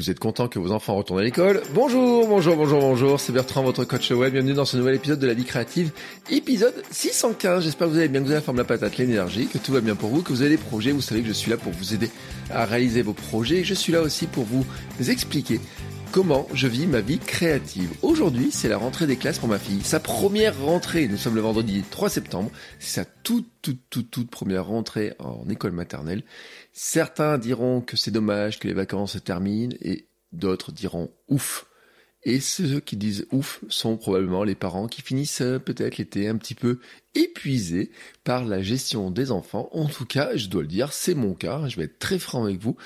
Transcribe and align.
Vous 0.00 0.08
êtes 0.08 0.18
content 0.18 0.48
que 0.48 0.58
vos 0.58 0.72
enfants 0.72 0.94
retournent 0.94 1.20
à 1.20 1.22
l'école 1.22 1.60
Bonjour, 1.74 2.26
bonjour, 2.26 2.56
bonjour, 2.56 2.80
bonjour, 2.80 3.20
c'est 3.20 3.32
Bertrand, 3.32 3.62
votre 3.62 3.84
coach 3.84 4.10
web. 4.12 4.32
Bienvenue 4.32 4.54
dans 4.54 4.64
ce 4.64 4.78
nouvel 4.78 4.94
épisode 4.94 5.18
de 5.18 5.26
la 5.26 5.34
vie 5.34 5.44
créative, 5.44 5.92
épisode 6.30 6.72
615. 6.90 7.64
J'espère 7.64 7.86
que 7.86 7.92
vous 7.92 7.98
allez 7.98 8.08
bien, 8.08 8.20
que 8.20 8.24
vous 8.24 8.30
avez 8.30 8.40
la 8.40 8.42
forme, 8.42 8.56
la 8.56 8.64
patate, 8.64 8.96
l'énergie, 8.96 9.46
que 9.46 9.58
tout 9.58 9.72
va 9.72 9.82
bien 9.82 9.96
pour 9.96 10.08
vous, 10.08 10.22
que 10.22 10.32
vous 10.32 10.40
avez 10.40 10.52
des 10.52 10.56
projets. 10.56 10.92
Vous 10.92 11.02
savez 11.02 11.20
que 11.20 11.28
je 11.28 11.34
suis 11.34 11.50
là 11.50 11.58
pour 11.58 11.72
vous 11.72 11.92
aider 11.92 12.08
à 12.50 12.64
réaliser 12.64 13.02
vos 13.02 13.12
projets. 13.12 13.62
Je 13.62 13.74
suis 13.74 13.92
là 13.92 14.00
aussi 14.00 14.26
pour 14.26 14.44
vous 14.44 14.64
expliquer 15.06 15.60
comment 16.10 16.48
je 16.52 16.66
vis 16.66 16.86
ma 16.86 17.00
vie 17.00 17.18
créative. 17.18 17.92
Aujourd'hui, 18.02 18.50
c'est 18.50 18.68
la 18.68 18.78
rentrée 18.78 19.06
des 19.06 19.16
classes 19.16 19.38
pour 19.38 19.48
ma 19.48 19.58
fille. 19.58 19.82
Sa 19.82 20.00
première 20.00 20.60
rentrée, 20.60 21.06
nous 21.06 21.16
sommes 21.16 21.36
le 21.36 21.40
vendredi 21.40 21.84
3 21.88 22.08
septembre, 22.08 22.50
c'est 22.78 23.00
sa 23.00 23.04
toute, 23.04 23.48
toute, 23.62 23.80
toute, 23.90 24.10
toute 24.10 24.30
première 24.30 24.66
rentrée 24.66 25.14
en 25.18 25.48
école 25.48 25.72
maternelle. 25.72 26.22
Certains 26.72 27.38
diront 27.38 27.80
que 27.80 27.96
c'est 27.96 28.10
dommage 28.10 28.58
que 28.58 28.66
les 28.66 28.74
vacances 28.74 29.12
se 29.12 29.18
terminent 29.18 29.74
et 29.80 30.06
d'autres 30.32 30.72
diront 30.72 31.10
ouf. 31.28 31.66
Et 32.24 32.40
ceux 32.40 32.80
qui 32.80 32.96
disent 32.96 33.26
ouf 33.30 33.60
sont 33.68 33.96
probablement 33.96 34.44
les 34.44 34.54
parents 34.54 34.88
qui 34.88 35.02
finissent 35.02 35.40
euh, 35.40 35.58
peut-être 35.58 35.96
l'été 35.96 36.28
un 36.28 36.36
petit 36.36 36.54
peu 36.54 36.80
épuisés 37.14 37.90
par 38.24 38.44
la 38.44 38.62
gestion 38.62 39.10
des 39.10 39.32
enfants. 39.32 39.68
En 39.72 39.86
tout 39.86 40.04
cas, 40.04 40.36
je 40.36 40.48
dois 40.48 40.62
le 40.62 40.68
dire, 40.68 40.92
c'est 40.92 41.14
mon 41.14 41.34
cas. 41.34 41.66
Je 41.68 41.76
vais 41.76 41.84
être 41.84 41.98
très 41.98 42.18
franc 42.18 42.44
avec 42.44 42.60
vous. 42.60 42.76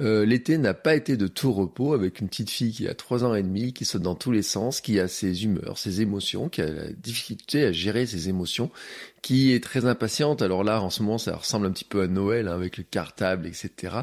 Euh, 0.00 0.24
l'été 0.24 0.56
n'a 0.56 0.74
pas 0.74 0.94
été 0.94 1.16
de 1.16 1.26
tout 1.26 1.52
repos 1.52 1.92
avec 1.92 2.20
une 2.20 2.28
petite 2.28 2.50
fille 2.50 2.72
qui 2.72 2.88
a 2.88 2.94
trois 2.94 3.24
ans 3.24 3.34
et 3.34 3.42
demi, 3.42 3.72
qui 3.72 3.84
saute 3.84 4.02
dans 4.02 4.14
tous 4.14 4.30
les 4.32 4.42
sens, 4.42 4.80
qui 4.80 4.98
a 4.98 5.08
ses 5.08 5.44
humeurs, 5.44 5.78
ses 5.78 6.00
émotions, 6.00 6.48
qui 6.48 6.62
a 6.62 6.66
la 6.66 6.88
difficulté 6.92 7.64
à 7.64 7.72
gérer 7.72 8.06
ses 8.06 8.28
émotions, 8.28 8.70
qui 9.20 9.52
est 9.52 9.62
très 9.62 9.84
impatiente. 9.84 10.42
Alors 10.42 10.64
là, 10.64 10.82
en 10.82 10.90
ce 10.90 11.02
moment, 11.02 11.18
ça 11.18 11.36
ressemble 11.36 11.66
un 11.66 11.70
petit 11.70 11.84
peu 11.84 12.02
à 12.02 12.06
Noël 12.06 12.48
hein, 12.48 12.54
avec 12.54 12.76
le 12.78 12.84
cartable, 12.84 13.46
etc. 13.46 13.96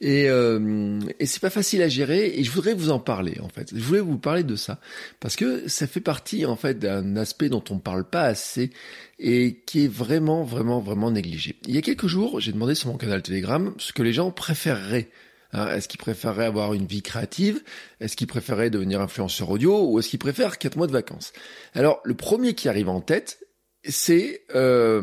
Et, 0.00 0.28
euh, 0.28 1.00
et 1.18 1.26
c'est 1.26 1.40
pas 1.40 1.50
facile 1.50 1.82
à 1.82 1.88
gérer. 1.88 2.38
Et 2.38 2.44
je 2.44 2.50
voudrais 2.50 2.74
vous 2.74 2.90
en 2.90 2.98
parler 2.98 3.38
en 3.40 3.48
fait. 3.48 3.70
Je 3.74 3.82
voulais 3.82 4.00
vous 4.00 4.18
parler 4.18 4.42
de 4.42 4.56
ça 4.56 4.78
parce 5.20 5.36
que 5.36 5.68
ça 5.68 5.86
fait 5.86 6.00
partie 6.00 6.44
en 6.46 6.56
fait 6.56 6.78
d'un 6.78 7.16
aspect 7.16 7.48
dont 7.48 7.64
on 7.70 7.78
parle 7.78 8.04
pas 8.04 8.24
assez 8.24 8.70
et 9.18 9.62
qui 9.66 9.84
est 9.84 9.92
vraiment, 9.92 10.42
vraiment, 10.42 10.80
vraiment 10.80 11.10
négligé. 11.10 11.56
Il 11.66 11.74
y 11.74 11.78
a 11.78 11.82
quelques 11.82 12.06
jours, 12.06 12.40
j'ai 12.40 12.52
demandé 12.52 12.74
sur 12.74 12.88
mon 12.88 12.96
canal 12.96 13.22
Telegram 13.22 13.74
ce 13.78 13.92
que 13.92 14.02
les 14.02 14.12
gens 14.12 14.30
préféreraient. 14.30 15.10
Hein, 15.52 15.68
est-ce 15.68 15.86
qu'ils 15.88 16.00
préféreraient 16.00 16.46
avoir 16.46 16.74
une 16.74 16.86
vie 16.86 17.02
créative? 17.02 17.62
Est-ce 18.00 18.16
qu'ils 18.16 18.26
préféraient 18.26 18.70
devenir 18.70 19.00
influenceur 19.00 19.50
audio? 19.50 19.88
Ou 19.88 19.98
est-ce 19.98 20.08
qu'ils 20.08 20.18
préfèrent 20.18 20.58
quatre 20.58 20.76
mois 20.76 20.88
de 20.88 20.92
vacances? 20.92 21.32
Alors, 21.74 22.00
le 22.04 22.14
premier 22.14 22.54
qui 22.54 22.68
arrive 22.68 22.88
en 22.88 23.00
tête, 23.00 23.38
c'est 23.86 24.42
euh, 24.54 25.02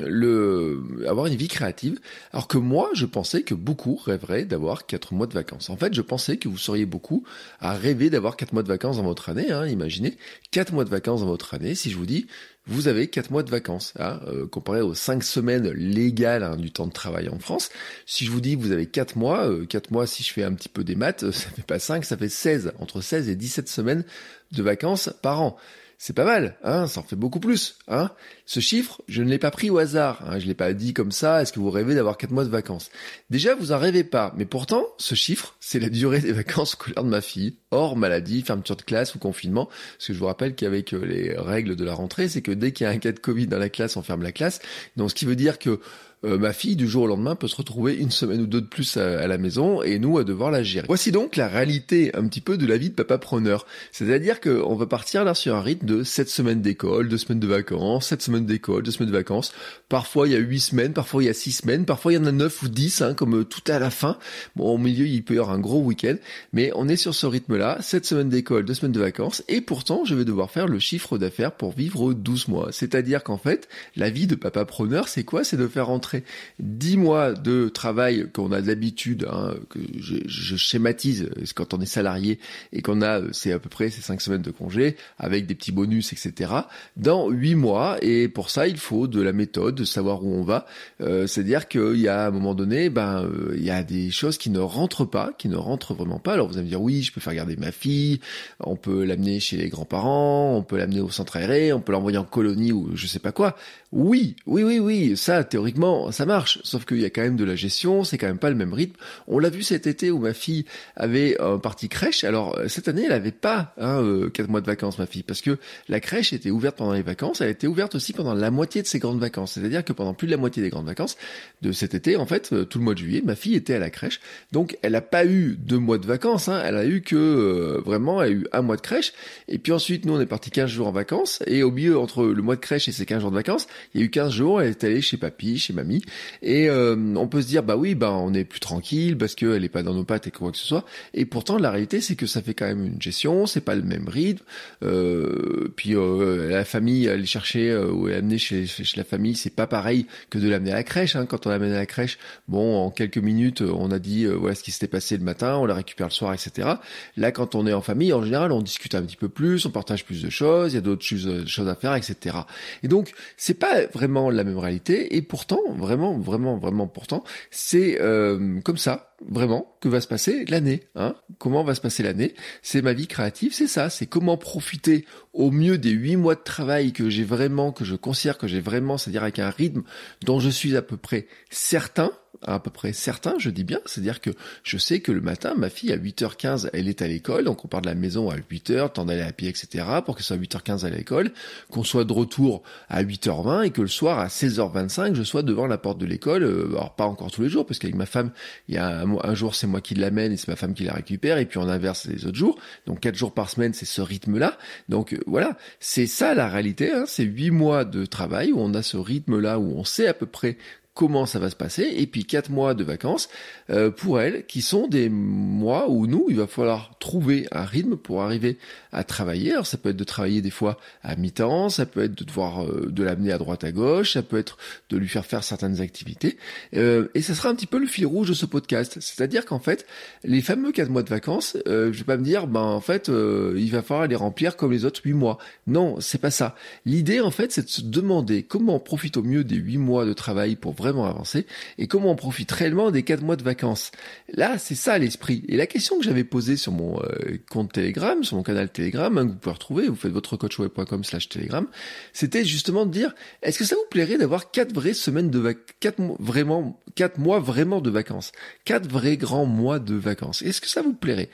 le 0.00 1.04
avoir 1.06 1.26
une 1.26 1.36
vie 1.36 1.48
créative. 1.48 2.00
Alors 2.32 2.48
que 2.48 2.56
moi, 2.58 2.90
je 2.94 3.04
pensais 3.04 3.42
que 3.42 3.54
beaucoup 3.54 3.96
rêveraient 3.96 4.44
d'avoir 4.44 4.86
quatre 4.86 5.12
mois 5.12 5.26
de 5.26 5.34
vacances. 5.34 5.68
En 5.70 5.76
fait, 5.76 5.92
je 5.92 6.00
pensais 6.00 6.38
que 6.38 6.48
vous 6.48 6.56
seriez 6.56 6.86
beaucoup 6.86 7.24
à 7.60 7.74
rêver 7.74 8.10
d'avoir 8.10 8.36
quatre 8.36 8.54
mois 8.54 8.62
de 8.62 8.68
vacances 8.68 8.96
dans 8.96 9.02
votre 9.02 9.28
année. 9.28 9.52
Hein, 9.52 9.66
imaginez 9.66 10.16
quatre 10.50 10.72
mois 10.72 10.84
de 10.84 10.90
vacances 10.90 11.20
dans 11.20 11.26
votre 11.26 11.54
année. 11.54 11.74
Si 11.74 11.90
je 11.90 11.96
vous 11.96 12.06
dis, 12.06 12.26
vous 12.66 12.86
avez 12.86 13.08
quatre 13.08 13.30
mois 13.30 13.42
de 13.42 13.50
vacances, 13.50 13.92
hein, 13.98 14.20
euh, 14.28 14.46
comparé 14.46 14.80
aux 14.80 14.94
cinq 14.94 15.24
semaines 15.24 15.68
légales 15.70 16.44
hein, 16.44 16.56
du 16.56 16.70
temps 16.70 16.86
de 16.86 16.92
travail 16.92 17.28
en 17.28 17.38
France. 17.38 17.70
Si 18.06 18.24
je 18.24 18.30
vous 18.30 18.40
dis 18.40 18.54
vous 18.54 18.70
avez 18.70 18.86
quatre 18.86 19.16
mois, 19.16 19.48
euh, 19.48 19.66
quatre 19.66 19.90
mois, 19.90 20.06
si 20.06 20.22
je 20.22 20.32
fais 20.32 20.44
un 20.44 20.52
petit 20.52 20.68
peu 20.68 20.84
des 20.84 20.94
maths, 20.94 21.30
ça 21.32 21.50
fait 21.50 21.66
pas 21.66 21.78
cinq, 21.78 22.04
ça 22.04 22.16
fait 22.16 22.28
16, 22.28 22.72
entre 22.78 23.00
16 23.00 23.28
et 23.28 23.34
17 23.34 23.68
semaines 23.68 24.04
de 24.52 24.62
vacances 24.62 25.10
par 25.22 25.40
an 25.40 25.56
c'est 26.04 26.14
pas 26.14 26.24
mal, 26.24 26.56
hein, 26.64 26.88
ça 26.88 26.98
en 26.98 27.04
fait 27.04 27.14
beaucoup 27.14 27.38
plus. 27.38 27.78
Hein. 27.86 28.10
Ce 28.44 28.58
chiffre, 28.58 29.02
je 29.06 29.22
ne 29.22 29.28
l'ai 29.28 29.38
pas 29.38 29.52
pris 29.52 29.70
au 29.70 29.78
hasard, 29.78 30.20
hein, 30.26 30.40
je 30.40 30.48
l'ai 30.48 30.54
pas 30.54 30.72
dit 30.72 30.94
comme 30.94 31.12
ça, 31.12 31.40
est-ce 31.40 31.52
que 31.52 31.60
vous 31.60 31.70
rêvez 31.70 31.94
d'avoir 31.94 32.18
quatre 32.18 32.32
mois 32.32 32.42
de 32.42 32.48
vacances? 32.48 32.90
Déjà, 33.30 33.54
vous 33.54 33.70
en 33.70 33.78
rêvez 33.78 34.02
pas, 34.02 34.34
mais 34.36 34.44
pourtant, 34.44 34.84
ce 34.98 35.14
chiffre, 35.14 35.54
c'est 35.60 35.78
la 35.78 35.88
durée 35.88 36.18
des 36.18 36.32
vacances 36.32 36.72
scolaires 36.72 37.04
de 37.04 37.08
ma 37.08 37.20
fille, 37.20 37.54
hors 37.70 37.94
maladie, 37.94 38.42
fermeture 38.42 38.74
de 38.74 38.82
classe 38.82 39.14
ou 39.14 39.20
confinement, 39.20 39.66
parce 39.66 40.08
que 40.08 40.12
je 40.12 40.18
vous 40.18 40.26
rappelle 40.26 40.56
qu'avec 40.56 40.92
euh, 40.92 41.04
les 41.04 41.36
règles 41.38 41.76
de 41.76 41.84
la 41.84 41.94
rentrée, 41.94 42.28
c'est 42.28 42.42
que 42.42 42.50
dès 42.50 42.72
qu'il 42.72 42.84
y 42.84 42.88
a 42.88 42.90
un 42.90 42.98
cas 42.98 43.12
de 43.12 43.20
Covid 43.20 43.46
dans 43.46 43.60
la 43.60 43.68
classe, 43.68 43.96
on 43.96 44.02
ferme 44.02 44.24
la 44.24 44.32
classe, 44.32 44.58
donc 44.96 45.10
ce 45.10 45.14
qui 45.14 45.24
veut 45.24 45.36
dire 45.36 45.60
que 45.60 45.78
euh, 46.24 46.38
ma 46.38 46.52
fille 46.52 46.76
du 46.76 46.86
jour 46.86 47.04
au 47.04 47.06
lendemain 47.08 47.34
peut 47.34 47.48
se 47.48 47.56
retrouver 47.56 47.94
une 47.94 48.10
semaine 48.10 48.42
ou 48.42 48.46
deux 48.46 48.60
de 48.60 48.66
plus 48.66 48.96
à, 48.96 49.26
la 49.26 49.38
maison 49.38 49.82
et 49.82 49.98
nous 49.98 50.18
à 50.18 50.24
devoir 50.24 50.50
la 50.50 50.62
gérer. 50.62 50.86
Voici 50.86 51.10
donc 51.10 51.36
la 51.36 51.48
réalité 51.48 52.14
un 52.14 52.26
petit 52.28 52.40
peu 52.40 52.56
de 52.56 52.66
la 52.66 52.76
vie 52.76 52.90
de 52.90 52.94
papa 52.94 53.18
preneur. 53.18 53.66
C'est-à-dire 53.90 54.40
qu'on 54.40 54.74
va 54.76 54.86
partir 54.86 55.24
là 55.24 55.34
sur 55.34 55.56
un 55.56 55.60
rythme 55.60 55.86
de 55.86 56.02
7 56.04 56.28
semaines 56.28 56.62
d'école, 56.62 57.08
2 57.08 57.16
semaines 57.16 57.40
de 57.40 57.46
vacances, 57.46 58.06
7 58.08 58.22
semaines 58.22 58.46
d'école, 58.46 58.82
2 58.84 58.90
semaines 58.92 59.10
de 59.10 59.16
vacances. 59.16 59.52
Parfois 59.88 60.28
il 60.28 60.32
y 60.32 60.36
a 60.36 60.38
8 60.38 60.60
semaines, 60.60 60.92
parfois 60.92 61.22
il 61.22 61.26
y 61.26 61.28
a 61.28 61.34
6 61.34 61.52
semaines, 61.52 61.84
parfois 61.84 62.12
il 62.12 62.16
y 62.16 62.18
en 62.18 62.26
a 62.26 62.32
9 62.32 62.62
ou 62.62 62.68
10, 62.68 63.02
hein, 63.02 63.14
comme 63.14 63.40
euh, 63.40 63.44
tout 63.44 63.64
à 63.66 63.78
la 63.78 63.90
fin. 63.90 64.18
Bon, 64.54 64.72
au 64.72 64.78
milieu 64.78 65.06
il 65.06 65.24
peut 65.24 65.34
y 65.34 65.38
avoir 65.38 65.54
un 65.54 65.60
gros 65.60 65.82
week-end, 65.82 66.16
mais 66.52 66.70
on 66.76 66.88
est 66.88 66.96
sur 66.96 67.14
ce 67.14 67.26
rythme-là, 67.26 67.78
7 67.80 68.06
semaines 68.06 68.28
d'école, 68.28 68.64
2 68.64 68.74
semaines 68.74 68.92
de 68.92 69.00
vacances, 69.00 69.42
et 69.48 69.60
pourtant 69.60 70.04
je 70.04 70.14
vais 70.14 70.24
devoir 70.24 70.50
faire 70.52 70.68
le 70.68 70.78
chiffre 70.78 71.18
d'affaires 71.18 71.52
pour 71.52 71.72
vivre 71.72 72.12
12 72.12 72.48
mois. 72.48 72.68
C'est-à-dire 72.70 73.24
qu'en 73.24 73.38
fait, 73.38 73.68
la 73.96 74.10
vie 74.10 74.28
de 74.28 74.36
papa 74.36 74.64
preneur, 74.64 75.08
c'est 75.08 75.24
quoi? 75.24 75.42
C'est 75.42 75.56
de 75.56 75.66
faire 75.66 75.86
rentrer 75.86 76.11
10 76.58 76.96
mois 76.96 77.32
de 77.32 77.68
travail 77.68 78.26
qu'on 78.32 78.52
a 78.52 78.60
d'habitude, 78.60 79.26
hein, 79.30 79.54
que 79.68 79.78
je, 79.98 80.16
je, 80.26 80.56
schématise 80.56 81.30
quand 81.54 81.74
on 81.74 81.80
est 81.80 81.86
salarié 81.86 82.38
et 82.72 82.82
qu'on 82.82 83.02
a, 83.02 83.20
c'est 83.32 83.52
à 83.52 83.58
peu 83.58 83.68
près 83.68 83.90
ces 83.90 84.00
5 84.00 84.20
semaines 84.20 84.42
de 84.42 84.50
congé, 84.50 84.96
avec 85.18 85.46
des 85.46 85.54
petits 85.54 85.72
bonus, 85.72 86.12
etc., 86.12 86.52
dans 86.96 87.28
8 87.28 87.54
mois. 87.54 87.98
Et 88.02 88.28
pour 88.28 88.50
ça, 88.50 88.66
il 88.68 88.78
faut 88.78 89.06
de 89.06 89.20
la 89.20 89.32
méthode, 89.32 89.74
de 89.74 89.84
savoir 89.84 90.24
où 90.24 90.34
on 90.34 90.42
va. 90.42 90.66
Euh, 91.00 91.26
C'est-à-dire 91.26 91.68
qu'il 91.68 91.98
y 91.98 92.08
a 92.08 92.24
à 92.24 92.26
un 92.28 92.30
moment 92.30 92.54
donné, 92.54 92.90
ben, 92.90 93.24
euh, 93.24 93.54
il 93.56 93.64
y 93.64 93.70
a 93.70 93.82
des 93.82 94.10
choses 94.10 94.38
qui 94.38 94.50
ne 94.50 94.58
rentrent 94.58 95.04
pas, 95.04 95.32
qui 95.38 95.48
ne 95.48 95.56
rentrent 95.56 95.94
vraiment 95.94 96.18
pas. 96.18 96.34
Alors 96.34 96.48
vous 96.48 96.54
allez 96.54 96.64
me 96.64 96.68
dire, 96.68 96.82
oui, 96.82 97.02
je 97.02 97.12
peux 97.12 97.20
faire 97.20 97.34
garder 97.34 97.56
ma 97.56 97.72
fille, 97.72 98.20
on 98.60 98.76
peut 98.76 99.04
l'amener 99.04 99.40
chez 99.40 99.56
les 99.56 99.68
grands-parents, 99.68 100.56
on 100.56 100.62
peut 100.62 100.76
l'amener 100.76 101.00
au 101.00 101.10
centre 101.10 101.36
aéré, 101.36 101.72
on 101.72 101.80
peut 101.80 101.92
l'envoyer 101.92 102.18
en 102.18 102.24
colonie 102.24 102.72
ou 102.72 102.90
je 102.94 103.06
sais 103.06 103.18
pas 103.18 103.32
quoi. 103.32 103.56
Oui, 103.92 104.36
oui, 104.46 104.64
oui, 104.64 104.78
oui, 104.78 105.18
ça, 105.18 105.44
théoriquement, 105.44 106.10
ça 106.12 106.24
marche. 106.24 106.58
Sauf 106.64 106.86
qu'il 106.86 107.00
y 107.00 107.04
a 107.04 107.10
quand 107.10 107.20
même 107.20 107.36
de 107.36 107.44
la 107.44 107.56
gestion, 107.56 108.04
c'est 108.04 108.16
quand 108.16 108.26
même 108.26 108.38
pas 108.38 108.48
le 108.48 108.56
même 108.56 108.72
rythme. 108.72 108.96
On 109.26 109.38
l'a 109.38 109.50
vu 109.50 109.62
cet 109.62 109.86
été 109.86 110.10
où 110.10 110.18
ma 110.18 110.32
fille 110.32 110.64
avait 110.96 111.38
un 111.42 111.58
parti 111.58 111.90
crèche. 111.90 112.24
Alors, 112.24 112.58
euh, 112.58 112.68
cette 112.68 112.88
année, 112.88 113.04
elle 113.04 113.12
avait 113.12 113.32
pas 113.32 113.74
hein, 113.76 114.00
euh, 114.02 114.30
quatre 114.30 114.48
mois 114.48 114.62
de 114.62 114.66
vacances, 114.66 114.98
ma 114.98 115.04
fille, 115.04 115.22
parce 115.22 115.42
que 115.42 115.58
la 115.90 116.00
crèche 116.00 116.32
était 116.32 116.50
ouverte 116.50 116.78
pendant 116.78 116.94
les 116.94 117.02
vacances. 117.02 117.42
Elle 117.42 117.50
était 117.50 117.66
ouverte 117.66 117.94
aussi 117.94 118.14
pendant 118.14 118.32
la 118.32 118.50
moitié 118.50 118.80
de 118.80 118.86
ses 118.86 118.98
grandes 118.98 119.20
vacances. 119.20 119.52
C'est-à-dire 119.52 119.84
que 119.84 119.92
pendant 119.92 120.14
plus 120.14 120.26
de 120.26 120.32
la 120.32 120.38
moitié 120.38 120.62
des 120.62 120.70
grandes 120.70 120.86
vacances 120.86 121.18
de 121.60 121.70
cet 121.70 121.92
été, 121.94 122.16
en 122.16 122.24
fait, 122.24 122.50
euh, 122.54 122.64
tout 122.64 122.78
le 122.78 122.84
mois 122.84 122.94
de 122.94 122.98
juillet, 122.98 123.20
ma 123.22 123.34
fille 123.34 123.56
était 123.56 123.74
à 123.74 123.78
la 123.78 123.90
crèche. 123.90 124.20
Donc, 124.52 124.78
elle 124.80 124.92
n'a 124.92 125.02
pas 125.02 125.26
eu 125.26 125.58
deux 125.58 125.78
mois 125.78 125.98
de 125.98 126.06
vacances. 126.06 126.48
Hein. 126.48 126.62
Elle 126.64 126.76
a 126.78 126.86
eu 126.86 127.02
que, 127.02 127.78
vraiment, 127.84 128.22
elle 128.22 128.28
a 128.28 128.32
eu 128.32 128.46
un 128.52 128.62
mois 128.62 128.76
de 128.76 128.80
crèche. 128.80 129.12
Et 129.48 129.58
puis 129.58 129.72
ensuite, 129.72 130.06
nous, 130.06 130.14
on 130.14 130.20
est 130.20 130.24
parti 130.24 130.50
15 130.50 130.70
jours 130.70 130.86
en 130.86 130.92
vacances. 130.92 131.42
Et 131.46 131.62
au 131.62 131.70
milieu, 131.70 131.98
entre 131.98 132.24
le 132.24 132.40
mois 132.40 132.56
de 132.56 132.60
crèche 132.62 132.88
et 132.88 132.92
ces 132.92 133.04
15 133.04 133.20
jours 133.20 133.30
de 133.30 133.36
vacances, 133.36 133.66
il 133.94 134.00
y 134.00 134.02
a 134.02 134.06
eu 134.06 134.10
15 134.10 134.32
jours, 134.32 134.62
elle 134.62 134.70
est 134.70 134.84
allée 134.84 135.00
chez 135.00 135.16
papy, 135.16 135.58
chez 135.58 135.72
mamie, 135.72 136.02
et 136.42 136.68
euh, 136.68 136.96
on 137.16 137.28
peut 137.28 137.42
se 137.42 137.46
dire 137.46 137.62
bah 137.62 137.76
oui, 137.76 137.94
bah 137.94 138.12
on 138.12 138.34
est 138.34 138.44
plus 138.44 138.60
tranquille 138.60 139.16
parce 139.16 139.34
qu'elle 139.34 139.64
est 139.64 139.68
pas 139.68 139.82
dans 139.82 139.94
nos 139.94 140.04
pattes 140.04 140.26
et 140.26 140.30
quoi 140.30 140.50
que 140.52 140.58
ce 140.58 140.66
soit. 140.66 140.84
Et 141.14 141.24
pourtant, 141.24 141.58
la 141.58 141.70
réalité, 141.70 142.00
c'est 142.00 142.16
que 142.16 142.26
ça 142.26 142.42
fait 142.42 142.54
quand 142.54 142.66
même 142.66 142.84
une 142.84 143.00
gestion, 143.00 143.46
c'est 143.46 143.60
pas 143.60 143.74
le 143.74 143.82
même 143.82 144.08
rythme. 144.08 144.44
Euh, 144.82 145.72
puis 145.76 145.94
euh, 145.94 146.50
la 146.50 146.64
famille, 146.64 147.08
aller 147.08 147.26
chercher 147.26 147.74
ou 147.76 148.06
l'amener 148.06 148.38
chez, 148.38 148.66
chez, 148.66 148.96
la 148.96 149.04
famille, 149.04 149.34
c'est 149.34 149.54
pas 149.54 149.66
pareil 149.66 150.06
que 150.30 150.38
de 150.38 150.48
l'amener 150.48 150.72
à 150.72 150.76
la 150.76 150.84
crèche. 150.84 151.16
Hein. 151.16 151.26
Quand 151.26 151.46
on 151.46 151.50
l'amène 151.50 151.72
à 151.72 151.76
la 151.76 151.86
crèche, 151.86 152.18
bon, 152.48 152.76
en 152.76 152.90
quelques 152.90 153.18
minutes, 153.18 153.62
on 153.62 153.90
a 153.90 153.98
dit 153.98 154.26
voilà 154.26 154.54
ce 154.54 154.62
qui 154.62 154.70
s'était 154.70 154.86
passé 154.86 155.16
le 155.16 155.24
matin, 155.24 155.56
on 155.56 155.66
la 155.66 155.74
récupère 155.74 156.08
le 156.08 156.12
soir, 156.12 156.32
etc. 156.32 156.68
Là, 157.16 157.32
quand 157.32 157.54
on 157.54 157.66
est 157.66 157.72
en 157.72 157.82
famille, 157.82 158.12
en 158.12 158.22
général, 158.22 158.52
on 158.52 158.62
discute 158.62 158.94
un 158.94 159.02
petit 159.02 159.16
peu 159.16 159.28
plus, 159.28 159.66
on 159.66 159.70
partage 159.70 160.04
plus 160.04 160.22
de 160.22 160.30
choses, 160.30 160.72
il 160.72 160.76
y 160.76 160.78
a 160.78 160.82
d'autres 160.82 161.04
choses, 161.04 161.46
choses 161.46 161.68
à 161.68 161.74
faire, 161.74 161.94
etc. 161.94 162.36
Et 162.82 162.88
donc, 162.88 163.12
c'est 163.36 163.54
pas 163.54 163.71
vraiment 163.92 164.30
la 164.30 164.44
même 164.44 164.58
réalité, 164.58 165.16
et 165.16 165.22
pourtant, 165.22 165.60
vraiment, 165.76 166.18
vraiment, 166.18 166.56
vraiment 166.56 166.86
pourtant, 166.86 167.24
c'est 167.50 168.00
euh, 168.00 168.60
comme 168.60 168.76
ça 168.76 169.11
vraiment 169.28 169.76
que 169.80 169.88
va 169.88 170.00
se 170.00 170.08
passer 170.08 170.44
l'année. 170.46 170.84
Hein? 170.94 171.14
Comment 171.38 171.64
va 171.64 171.74
se 171.74 171.80
passer 171.80 172.02
l'année? 172.02 172.34
C'est 172.62 172.82
ma 172.82 172.92
vie 172.92 173.06
créative, 173.06 173.52
c'est 173.52 173.66
ça. 173.66 173.90
C'est 173.90 174.06
comment 174.06 174.36
profiter 174.36 175.06
au 175.32 175.50
mieux 175.50 175.78
des 175.78 175.90
huit 175.90 176.16
mois 176.16 176.34
de 176.34 176.42
travail 176.42 176.92
que 176.92 177.10
j'ai 177.10 177.24
vraiment, 177.24 177.72
que 177.72 177.84
je 177.84 177.96
considère 177.96 178.38
que 178.38 178.46
j'ai 178.46 178.60
vraiment, 178.60 178.98
c'est-à-dire 178.98 179.22
avec 179.22 179.38
un 179.38 179.50
rythme 179.50 179.82
dont 180.24 180.40
je 180.40 180.50
suis 180.50 180.76
à 180.76 180.82
peu 180.82 180.96
près 180.96 181.26
certain 181.50 182.12
à 182.44 182.58
peu 182.58 182.70
près 182.70 182.92
certain, 182.92 183.34
je 183.38 183.50
dis 183.50 183.64
bien, 183.64 183.80
c'est-à-dire 183.86 184.20
que 184.20 184.30
je 184.62 184.78
sais 184.78 185.00
que 185.00 185.12
le 185.12 185.20
matin, 185.20 185.54
ma 185.56 185.70
fille 185.70 185.92
à 185.92 185.96
8h15, 185.96 186.70
elle 186.72 186.88
est 186.88 187.02
à 187.02 187.06
l'école, 187.06 187.44
donc 187.44 187.64
on 187.64 187.68
part 187.68 187.82
de 187.82 187.86
la 187.86 187.94
maison 187.94 188.30
à 188.30 188.36
8h, 188.36 188.92
temps 188.92 189.04
d'aller 189.04 189.22
à 189.22 189.32
pied, 189.32 189.48
etc., 189.48 189.84
pour 190.04 190.16
qu'elle 190.16 190.24
soit 190.24 190.36
à 190.36 190.38
8h15 190.38 190.84
à 190.84 190.90
l'école, 190.90 191.32
qu'on 191.70 191.84
soit 191.84 192.04
de 192.04 192.12
retour 192.12 192.62
à 192.88 193.02
8h20 193.02 193.64
et 193.64 193.70
que 193.70 193.82
le 193.82 193.88
soir 193.88 194.18
à 194.18 194.26
16h25, 194.26 195.14
je 195.14 195.22
sois 195.22 195.42
devant 195.42 195.66
la 195.66 195.78
porte 195.78 195.98
de 195.98 196.06
l'école, 196.06 196.42
euh, 196.42 196.68
alors 196.70 196.94
pas 196.96 197.06
encore 197.06 197.30
tous 197.30 197.42
les 197.42 197.48
jours, 197.48 197.66
parce 197.66 197.78
qu'avec 197.78 197.94
ma 197.94 198.06
femme, 198.06 198.32
il 198.68 198.74
y 198.74 198.78
a 198.78 199.02
un, 199.02 199.11
jour 199.34 199.54
c'est 199.54 199.66
moi 199.66 199.80
qui 199.80 199.94
l'amène 199.94 200.32
et 200.32 200.36
c'est 200.36 200.48
ma 200.48 200.56
femme 200.56 200.74
qui 200.74 200.84
la 200.84 200.94
récupère, 200.94 201.38
et 201.38 201.46
puis 201.46 201.58
on 201.58 201.68
inverse 201.68 202.06
les 202.06 202.26
autres 202.26 202.36
jours, 202.36 202.58
donc 202.86 203.00
quatre 203.00 203.16
jours 203.16 203.32
par 203.32 203.50
semaine, 203.50 203.74
c'est 203.74 203.86
ce 203.86 204.00
rythme-là, 204.00 204.58
donc 204.88 205.14
euh, 205.14 205.18
voilà, 205.26 205.56
c'est 205.80 206.06
ça 206.06 206.34
la 206.34 206.48
réalité, 206.48 206.92
hein, 206.92 207.04
c'est 207.06 207.24
huit 207.24 207.50
mois 207.50 207.84
de 207.84 208.06
travail 208.06 208.52
où 208.52 208.60
on 208.60 208.74
a 208.74 208.82
ce 208.82 208.96
rythme-là, 208.96 209.58
où 209.58 209.74
on 209.76 209.84
sait 209.84 210.06
à 210.06 210.14
peu 210.14 210.26
près 210.26 210.56
comment 210.94 211.24
ça 211.24 211.38
va 211.38 211.48
se 211.48 211.56
passer, 211.56 211.90
et 211.96 212.06
puis 212.06 212.24
quatre 212.24 212.50
mois 212.50 212.74
de 212.74 212.84
vacances 212.84 213.28
euh, 213.70 213.90
pour 213.90 214.20
elles, 214.20 214.44
qui 214.46 214.60
sont 214.60 214.88
des 214.88 215.08
mois 215.08 215.88
où 215.88 216.06
nous, 216.06 216.26
il 216.28 216.36
va 216.36 216.46
falloir 216.46 216.98
trouver 216.98 217.48
un 217.50 217.64
rythme 217.64 217.96
pour 217.96 218.22
arriver 218.22 218.58
à 218.92 219.04
travailler. 219.04 219.52
Alors 219.52 219.66
ça 219.66 219.78
peut 219.78 219.90
être 219.90 219.96
de 219.96 220.04
travailler 220.04 220.42
des 220.42 220.50
fois 220.50 220.78
à 221.02 221.16
mi-temps, 221.16 221.68
ça 221.68 221.86
peut 221.86 222.02
être 222.04 222.14
de 222.14 222.24
devoir 222.24 222.64
euh, 222.64 222.88
de 222.90 223.02
l'amener 223.02 223.32
à 223.32 223.38
droite 223.38 223.64
à 223.64 223.72
gauche, 223.72 224.12
ça 224.12 224.22
peut 224.22 224.38
être 224.38 224.58
de 224.90 224.96
lui 224.96 225.08
faire 225.08 225.26
faire 225.26 225.44
certaines 225.44 225.80
activités, 225.80 226.36
euh, 226.76 227.08
et 227.14 227.22
ça 227.22 227.34
sera 227.34 227.48
un 227.48 227.54
petit 227.54 227.66
peu 227.66 227.78
le 227.78 227.86
fil 227.86 228.06
rouge 228.06 228.28
de 228.28 228.34
ce 228.34 228.46
podcast. 228.46 228.98
C'est-à-dire 229.00 229.44
qu'en 229.44 229.58
fait, 229.58 229.86
les 230.24 230.42
fameux 230.42 230.72
quatre 230.72 230.90
mois 230.90 231.02
de 231.02 231.08
vacances, 231.08 231.56
je 231.66 231.90
vais 231.90 232.04
pas 232.04 232.16
me 232.16 232.24
dire, 232.24 232.46
ben 232.46 232.60
en 232.60 232.80
fait, 232.80 233.08
il 233.08 233.70
va 233.70 233.82
falloir 233.82 234.06
les 234.06 234.16
remplir 234.16 234.56
comme 234.56 234.72
les 234.72 234.84
autres 234.84 235.00
huit 235.04 235.14
mois. 235.14 235.38
Non, 235.66 236.00
c'est 236.00 236.20
pas 236.20 236.30
ça. 236.30 236.54
L'idée 236.84 237.20
en 237.20 237.30
fait, 237.30 237.52
c'est 237.52 237.64
de 237.64 237.68
se 237.68 237.82
demander 237.82 238.42
comment 238.42 238.76
on 238.76 238.80
profite 238.80 239.16
au 239.16 239.22
mieux 239.22 239.44
des 239.44 239.56
huit 239.56 239.78
mois 239.78 240.04
de 240.04 240.12
travail 240.12 240.56
pour 240.56 240.72
vraiment 240.72 241.06
avancer 241.06 241.46
et 241.78 241.86
comment 241.86 242.10
on 242.10 242.16
profite 242.16 242.50
réellement 242.52 242.90
des 242.90 243.02
quatre 243.02 243.22
mois 243.22 243.36
de 243.36 243.42
vacances. 243.42 243.90
Là, 244.32 244.58
c'est 244.58 244.74
ça 244.74 244.98
l'esprit. 244.98 245.44
Et 245.48 245.56
la 245.56 245.66
question 245.66 245.98
que 245.98 246.04
j'avais 246.04 246.24
posée 246.24 246.56
sur 246.56 246.72
mon 246.72 247.00
euh, 247.00 247.38
compte 247.50 247.72
Telegram, 247.72 248.22
sur 248.24 248.36
mon 248.36 248.42
canal 248.42 248.68
Telegram, 248.68 248.81
hein, 249.18 249.26
que 249.26 249.32
vous 249.32 249.38
pouvez 249.38 249.52
retrouver, 249.52 249.88
vous 249.88 249.96
faites 249.96 250.12
votre 250.12 250.36
coachweb.com 250.36 251.04
slash 251.04 251.28
Telegram, 251.28 251.66
c'était 252.12 252.44
justement 252.44 252.86
de 252.86 252.90
dire, 252.90 253.14
est-ce 253.42 253.58
que 253.58 253.64
ça 253.64 253.76
vous 253.76 253.86
plairait 253.90 254.18
d'avoir 254.18 254.50
quatre 254.50 254.74
vraies 254.74 254.94
semaines 254.94 255.30
de 255.30 255.38
vacances, 255.38 255.62
quatre 255.80 255.98
mois, 255.98 256.16
vraiment, 256.18 256.80
quatre 256.94 257.18
mois 257.18 257.40
vraiment 257.40 257.80
de 257.80 257.90
vacances, 257.90 258.32
quatre 258.64 258.88
vrais 258.88 259.16
grands 259.16 259.46
mois 259.46 259.78
de 259.78 259.94
vacances. 259.94 260.42
Est-ce 260.42 260.60
que 260.60 260.68
ça 260.68 260.82
vous 260.82 260.94
plairait? 260.94 261.30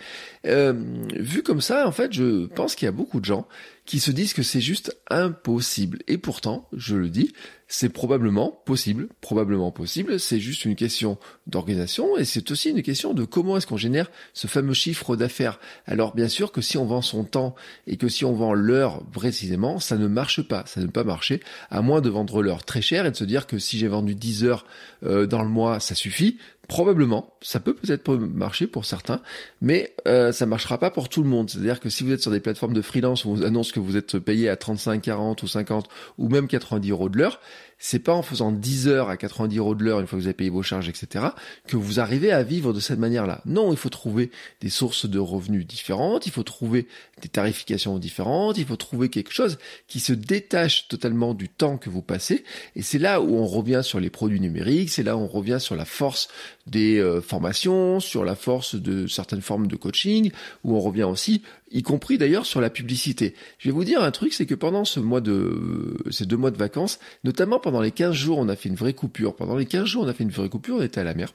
Euh, 0.47 0.73
Vu 1.17 1.43
comme 1.43 1.61
ça, 1.61 1.87
en 1.87 1.93
fait, 1.93 2.13
je 2.13 2.47
pense 2.47 2.75
qu'il 2.75 2.87
y 2.87 2.89
a 2.89 2.93
beaucoup 2.93 3.21
de 3.21 3.25
gens 3.25 3.47
qui 3.87 4.01
se 4.01 4.11
disent 4.11 4.35
que 4.35 4.43
c'est 4.43 4.61
juste 4.61 4.97
impossible. 5.09 6.01
Et 6.09 6.19
pourtant, 6.19 6.69
je 6.73 6.97
le 6.97 7.09
dis, 7.09 7.33
c'est 7.69 7.91
probablement 7.91 8.63
possible, 8.65 9.09
probablement 9.21 9.71
possible, 9.71 10.19
c'est 10.19 10.41
juste 10.41 10.65
une 10.65 10.75
question 10.75 11.19
d'organisation 11.47 12.17
et 12.17 12.25
c'est 12.25 12.51
aussi 12.51 12.71
une 12.71 12.83
question 12.83 13.13
de 13.13 13.25
comment 13.25 13.59
est-ce 13.59 13.67
qu'on 13.67 13.77
génère 13.77 14.11
ce 14.33 14.47
fameux 14.47 14.73
chiffre 14.73 15.17
d'affaires. 15.17 15.61
Alors 15.87 16.15
bien 16.15 16.29
sûr 16.29 16.51
que 16.51 16.63
si 16.63 16.79
on 16.79 16.87
vend 16.87 17.03
son 17.03 17.25
temps 17.25 17.55
et 17.87 17.99
que 17.99 18.09
si 18.09 18.25
on 18.25 18.33
vend 18.33 18.55
l'heure 18.55 19.05
précisément, 19.13 19.79
ça 19.81 19.99
ne 19.99 20.07
marche 20.07 20.41
pas, 20.43 20.65
ça 20.67 20.81
ne 20.81 20.87
peut 20.87 20.93
pas 20.93 21.05
marcher, 21.05 21.41
à 21.71 21.83
moins 21.83 22.01
de 22.01 22.09
vendre 22.09 22.43
l'heure 22.43 22.65
très 22.65 22.81
cher 22.81 23.05
et 23.05 23.11
de 23.11 23.17
se 23.17 23.25
dire 23.25 23.47
que 23.47 23.59
si 23.59 23.79
j'ai 23.79 23.89
vendu 23.89 24.15
10 24.15 24.45
heures 24.45 24.65
euh, 25.05 25.27
dans 25.27 25.43
le 25.43 25.51
mois, 25.51 25.79
ça 25.79 25.95
suffit. 25.95 26.39
Probablement, 26.69 27.33
ça 27.41 27.61
peut 27.61 27.75
peut-être 27.75 28.15
marcher 28.15 28.67
pour 28.67 28.85
certains, 28.85 29.23
mais 29.63 29.95
euh, 30.07 30.33
ça 30.33 30.45
marchera 30.45 30.79
pas 30.79 30.91
pour 30.91 31.09
tout 31.09 31.23
le 31.23 31.29
monde. 31.29 31.49
C'est-à-dire 31.49 31.81
que 31.81 31.89
si 31.89 32.05
vous 32.05 32.13
êtes 32.13 32.21
sur 32.21 32.31
des 32.31 32.41
plateformes 32.41 32.75
de 32.75 32.83
freelance 32.83 33.25
où 33.25 33.31
on 33.31 33.35
vous 33.35 33.43
annonce 33.43 33.73
que 33.73 33.81
vous 33.81 33.97
êtes 33.97 34.19
payé 34.19 34.51
à 34.51 34.57
35, 34.57 35.01
40 35.01 35.43
ou 35.43 35.49
50 35.49 35.89
ou 36.19 36.29
même 36.29 36.47
90 36.47 36.91
euros 36.91 37.09
de 37.09 37.17
l'heure, 37.17 37.41
c'est 37.79 38.01
pas 38.01 38.13
en 38.13 38.23
faisant 38.23 38.51
10 38.51 38.89
heures 38.89 39.09
à 39.09 39.17
90 39.17 39.57
euros 39.59 39.75
de 39.75 39.85
l'heure 39.85 40.01
une 40.01 40.07
fois 40.07 40.19
que 40.19 40.23
vous 40.23 40.27
avez 40.27 40.35
payé 40.35 40.51
vos 40.51 40.63
charges, 40.63 40.89
etc., 40.89 41.27
que 41.67 41.77
vous 41.77 42.01
arrivez 42.01 42.33
à 42.33 42.43
vivre 42.43 42.73
de 42.73 42.81
cette 42.81 42.99
manière-là. 42.99 43.41
Non, 43.47 43.73
il 43.73 43.79
faut 43.79 43.89
trouver 43.89 44.31
des 44.61 44.69
sources 44.69 45.07
de 45.07 45.19
revenus 45.19 45.67
différentes, 45.67 46.27
il 46.27 46.33
faut 46.33 46.43
trouver 46.43 46.89
des 47.23 47.29
tarifications 47.29 47.99
différentes, 47.99 48.59
il 48.59 48.67
faut 48.67 48.77
trouver 48.77 49.09
quelque 49.09 49.33
chose 49.33 49.59
qui 49.87 50.01
se 50.01 50.13
détache 50.13 50.89
totalement 50.89 51.35
du 51.35 51.49
temps 51.49 51.79
que 51.79 51.89
vous 51.89 52.03
passez. 52.03 52.45
Et 52.75 52.83
c'est 52.83 52.99
là 52.99 53.21
où 53.21 53.37
on 53.37 53.47
revient 53.47 53.81
sur 53.85 54.01
les 54.01 54.11
produits 54.11 54.41
numériques, 54.41 54.91
c'est 54.91 55.05
là 55.05 55.17
où 55.17 55.21
on 55.21 55.29
revient 55.29 55.59
sur 55.61 55.77
la 55.77 55.85
force 55.85 56.29
des 56.69 56.99
euh, 56.99 57.21
formations, 57.21 58.01
sur 58.01 58.25
la 58.25 58.35
force 58.35 58.75
de 58.75 59.07
certaines 59.07 59.41
formes 59.41 59.67
de 59.67 59.77
coaching, 59.77 60.31
où 60.65 60.77
on 60.77 60.81
revient 60.81 61.05
aussi 61.05 61.43
y 61.71 61.83
compris 61.83 62.19
d'ailleurs 62.19 62.47
sur 62.47 62.61
la 62.61 62.71
publicité. 62.71 63.35
Je 63.59 63.69
vais 63.69 63.73
vous 63.73 63.85
dire 63.85 64.03
un 64.03 64.11
truc, 64.11 64.33
c'est 64.33 64.47
que 64.47 64.55
pendant 64.55 64.85
ce 64.85 65.01
mois 65.01 65.21
de, 65.21 65.97
ces 66.11 66.27
deux 66.27 66.37
mois 66.37 66.51
de 66.51 66.57
vacances, 66.57 66.99
notamment 67.25 67.61
pendant 67.61 67.81
les 67.81 67.91
15 67.91 68.15
jours, 68.15 68.39
on 68.39 68.49
a 68.49 68.57
fait 68.57 68.69
une 68.69 68.75
vraie 68.75 68.95
coupure. 68.95 69.37
Pendant 69.37 69.57
les 69.57 69.67
15 69.67 69.85
jours, 69.85 70.05
on 70.05 70.09
a 70.09 70.15
fait 70.15 70.25
une 70.25 70.31
vraie 70.31 70.49
coupure, 70.49 70.77
on 70.77 70.83
était 70.83 71.01
à 71.01 71.05
la 71.05 71.15
mer. 71.15 71.33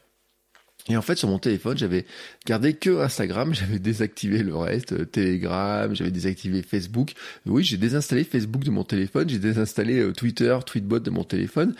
Et 0.89 0.97
en 0.97 1.01
fait, 1.01 1.15
sur 1.15 1.29
mon 1.29 1.39
téléphone, 1.39 1.77
j'avais 1.77 2.05
gardé 2.45 2.73
que 2.73 3.01
Instagram, 3.01 3.53
j'avais 3.53 3.79
désactivé 3.79 4.43
le 4.43 4.55
reste, 4.55 4.93
euh, 4.93 5.05
Telegram, 5.05 5.93
j'avais 5.95 6.11
désactivé 6.11 6.61
Facebook. 6.61 7.13
Oui, 7.45 7.63
j'ai 7.63 7.77
désinstallé 7.77 8.23
Facebook 8.23 8.63
de 8.63 8.71
mon 8.71 8.83
téléphone, 8.83 9.29
j'ai 9.29 9.39
désinstallé 9.39 9.99
euh, 9.99 10.11
Twitter, 10.11 10.57
Tweetbot 10.65 10.99
de 10.99 11.09
mon 11.09 11.23
téléphone. 11.23 11.75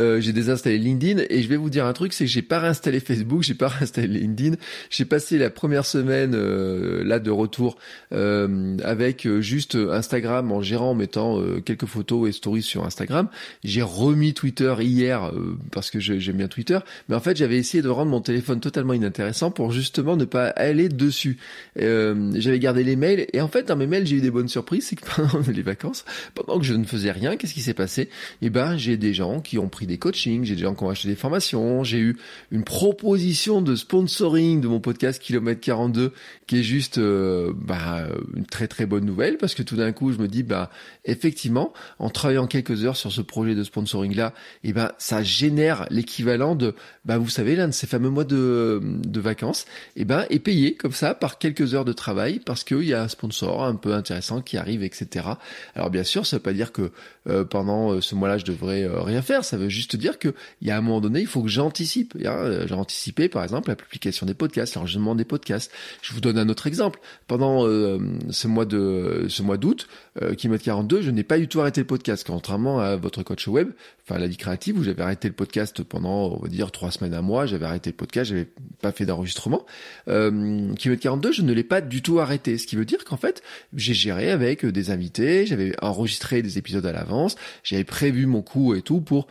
Euh, 0.00 0.20
j'ai 0.20 0.32
désinstallé 0.32 0.78
LinkedIn 0.78 1.22
et 1.30 1.42
je 1.42 1.48
vais 1.48 1.56
vous 1.56 1.70
dire 1.70 1.86
un 1.86 1.92
truc, 1.92 2.12
c'est 2.12 2.24
que 2.24 2.30
j'ai 2.30 2.42
pas 2.42 2.58
réinstallé 2.58 2.98
Facebook, 2.98 3.42
j'ai 3.42 3.54
pas 3.54 3.68
réinstallé 3.78 4.08
LinkedIn. 4.08 4.56
J'ai 4.90 5.04
passé 5.04 5.38
la 5.38 5.50
première 5.50 5.86
semaine 5.86 6.32
euh, 6.34 7.04
là 7.04 7.20
de 7.20 7.30
retour 7.30 7.76
euh, 8.12 8.76
avec 8.82 9.28
juste 9.40 9.76
Instagram 9.76 10.50
en 10.50 10.62
gérant, 10.62 10.90
en 10.90 10.94
mettant 10.94 11.40
quelques 11.64 11.86
photos 11.86 12.28
et 12.28 12.32
stories 12.32 12.62
sur 12.62 12.84
Instagram. 12.84 13.28
J'ai 13.62 13.82
remis 13.82 14.34
Twitter 14.34 14.74
hier 14.80 15.30
parce 15.70 15.90
que 15.90 16.00
j'aime 16.00 16.36
bien 16.36 16.48
Twitter, 16.48 16.78
mais 17.08 17.14
en 17.14 17.20
fait 17.20 17.36
j'avais 17.36 17.56
essayé 17.56 17.82
de 17.82 17.88
rendre 17.88 18.10
mon 18.10 18.20
téléphone 18.20 18.60
totalement 18.60 18.92
inintéressant 18.92 19.50
pour 19.50 19.72
justement 19.72 20.16
ne 20.16 20.24
pas 20.24 20.48
aller 20.48 20.88
dessus. 20.88 21.38
j'avais 21.76 22.58
gardé 22.58 22.82
les 22.84 22.96
mails 22.96 23.26
et 23.32 23.40
en 23.40 23.48
fait 23.48 23.68
dans 23.68 23.76
mes 23.76 23.86
mails 23.86 24.06
j'ai 24.06 24.16
eu 24.16 24.20
des 24.20 24.30
bonnes 24.30 24.48
surprises, 24.48 24.88
c'est 24.88 24.96
que 24.96 25.06
pendant 25.14 25.44
les 25.52 25.62
vacances, 25.62 26.04
pendant 26.34 26.58
que 26.58 26.64
je 26.64 26.74
ne 26.74 26.84
faisais 26.84 27.12
rien, 27.12 27.36
qu'est-ce 27.36 27.54
qui 27.54 27.62
s'est 27.62 27.74
passé? 27.74 28.08
Eh 28.42 28.50
ben 28.50 28.76
j'ai 28.76 28.96
des 28.96 29.14
gens 29.14 29.40
qui 29.40 29.58
ont 29.58 29.68
pris 29.68 29.83
des 29.86 29.98
coachings, 29.98 30.44
j'ai 30.44 30.54
des 30.54 30.62
gens 30.62 30.74
qui 30.74 30.84
ont 30.84 30.90
acheté 30.90 31.08
des 31.08 31.16
formations, 31.16 31.84
j'ai 31.84 31.98
eu 31.98 32.16
une 32.50 32.64
proposition 32.64 33.62
de 33.62 33.76
sponsoring 33.76 34.60
de 34.60 34.68
mon 34.68 34.80
podcast 34.80 35.20
Kilomètre 35.20 35.60
42 35.60 36.12
qui 36.46 36.58
est 36.58 36.62
juste 36.62 36.98
euh, 36.98 37.52
bah, 37.56 38.06
une 38.36 38.46
très 38.46 38.68
très 38.68 38.86
bonne 38.86 39.04
nouvelle 39.04 39.38
parce 39.38 39.54
que 39.54 39.62
tout 39.62 39.76
d'un 39.76 39.92
coup 39.92 40.12
je 40.12 40.18
me 40.18 40.28
dis 40.28 40.42
bah 40.42 40.70
effectivement 41.04 41.72
en 41.98 42.10
travaillant 42.10 42.46
quelques 42.46 42.84
heures 42.84 42.96
sur 42.96 43.12
ce 43.12 43.20
projet 43.20 43.54
de 43.54 43.62
sponsoring 43.62 44.14
là, 44.14 44.34
et 44.62 44.70
eh 44.70 44.72
ben 44.72 44.92
ça 44.98 45.22
génère 45.22 45.86
l'équivalent 45.90 46.54
de 46.54 46.74
bah 47.04 47.18
vous 47.18 47.28
savez 47.28 47.56
l'un 47.56 47.68
de 47.68 47.72
ces 47.72 47.86
fameux 47.86 48.10
mois 48.10 48.24
de, 48.24 48.80
de 48.82 49.20
vacances, 49.20 49.66
et 49.96 50.02
eh 50.02 50.04
ben 50.04 50.26
est 50.30 50.38
payé 50.38 50.74
comme 50.74 50.92
ça 50.92 51.14
par 51.14 51.38
quelques 51.38 51.74
heures 51.74 51.84
de 51.84 51.92
travail 51.92 52.40
parce 52.44 52.64
qu'il 52.64 52.84
y 52.84 52.94
a 52.94 53.02
un 53.02 53.08
sponsor 53.08 53.64
un 53.64 53.76
peu 53.76 53.94
intéressant 53.94 54.40
qui 54.40 54.56
arrive 54.56 54.82
etc. 54.82 55.26
Alors 55.74 55.90
bien 55.90 56.04
sûr 56.04 56.26
ça 56.26 56.36
veut 56.36 56.42
pas 56.42 56.52
dire 56.52 56.72
que 56.72 56.90
euh, 57.28 57.44
pendant 57.44 57.92
euh, 57.92 58.00
ce 58.00 58.14
mois-là 58.14 58.38
je 58.38 58.44
devrais 58.44 58.86
rien 58.86 59.22
faire, 59.22 59.44
ça 59.44 59.56
veut 59.56 59.68
juste 59.74 59.96
dire 59.96 60.18
que 60.18 60.34
il 60.60 60.68
y 60.68 60.70
a 60.70 60.78
un 60.78 60.80
moment 60.80 61.00
donné, 61.00 61.20
il 61.20 61.26
faut 61.26 61.42
que 61.42 61.48
j'anticipe. 61.48 62.14
Euh, 62.24 62.66
j'ai 62.66 62.74
anticipé, 62.74 63.28
par 63.28 63.42
exemple, 63.42 63.68
la 63.68 63.76
publication 63.76 64.26
des 64.26 64.34
podcasts, 64.34 64.74
l'enregistrement 64.74 65.14
des 65.14 65.24
podcasts. 65.24 65.70
Je 66.02 66.12
vous 66.12 66.20
donne 66.20 66.38
un 66.38 66.48
autre 66.48 66.66
exemple. 66.66 67.00
Pendant 67.26 67.66
euh, 67.66 67.98
ce 68.30 68.48
mois 68.48 68.64
de 68.64 69.26
ce 69.28 69.42
mois 69.42 69.56
d'août, 69.56 69.88
euh, 70.22 70.34
kilomètre 70.34 70.64
42, 70.64 71.02
je 71.02 71.10
n'ai 71.10 71.24
pas 71.24 71.38
du 71.38 71.48
tout 71.48 71.60
arrêté 71.60 71.80
le 71.80 71.86
podcast, 71.86 72.24
contrairement 72.26 72.78
à 72.80 72.96
votre 72.96 73.22
coach 73.22 73.48
web, 73.48 73.70
enfin 74.02 74.18
la 74.18 74.28
vie 74.28 74.36
créative, 74.36 74.78
où 74.78 74.84
j'avais 74.84 75.02
arrêté 75.02 75.28
le 75.28 75.34
podcast 75.34 75.82
pendant, 75.82 76.32
on 76.32 76.38
va 76.38 76.48
dire, 76.48 76.70
trois 76.70 76.90
semaines, 76.90 77.14
un 77.14 77.22
mois. 77.22 77.46
J'avais 77.46 77.66
arrêté 77.66 77.90
le 77.90 77.96
podcast, 77.96 78.30
j'avais 78.30 78.48
pas 78.80 78.92
fait 78.92 79.06
d'enregistrement. 79.06 79.66
Euh, 80.08 80.72
kilomètre 80.74 81.02
42, 81.02 81.32
je 81.32 81.42
ne 81.42 81.52
l'ai 81.52 81.64
pas 81.64 81.80
du 81.80 82.02
tout 82.02 82.20
arrêté, 82.20 82.58
ce 82.58 82.66
qui 82.66 82.76
veut 82.76 82.84
dire 82.84 83.04
qu'en 83.04 83.16
fait, 83.16 83.42
j'ai 83.74 83.94
géré 83.94 84.30
avec 84.30 84.64
des 84.64 84.90
invités, 84.90 85.46
j'avais 85.46 85.72
enregistré 85.82 86.42
des 86.42 86.58
épisodes 86.58 86.86
à 86.86 86.92
l'avance, 86.92 87.36
j'avais 87.62 87.84
prévu 87.84 88.26
mon 88.26 88.42
coup 88.42 88.74
et 88.74 88.82
tout 88.82 89.00
pour 89.00 89.26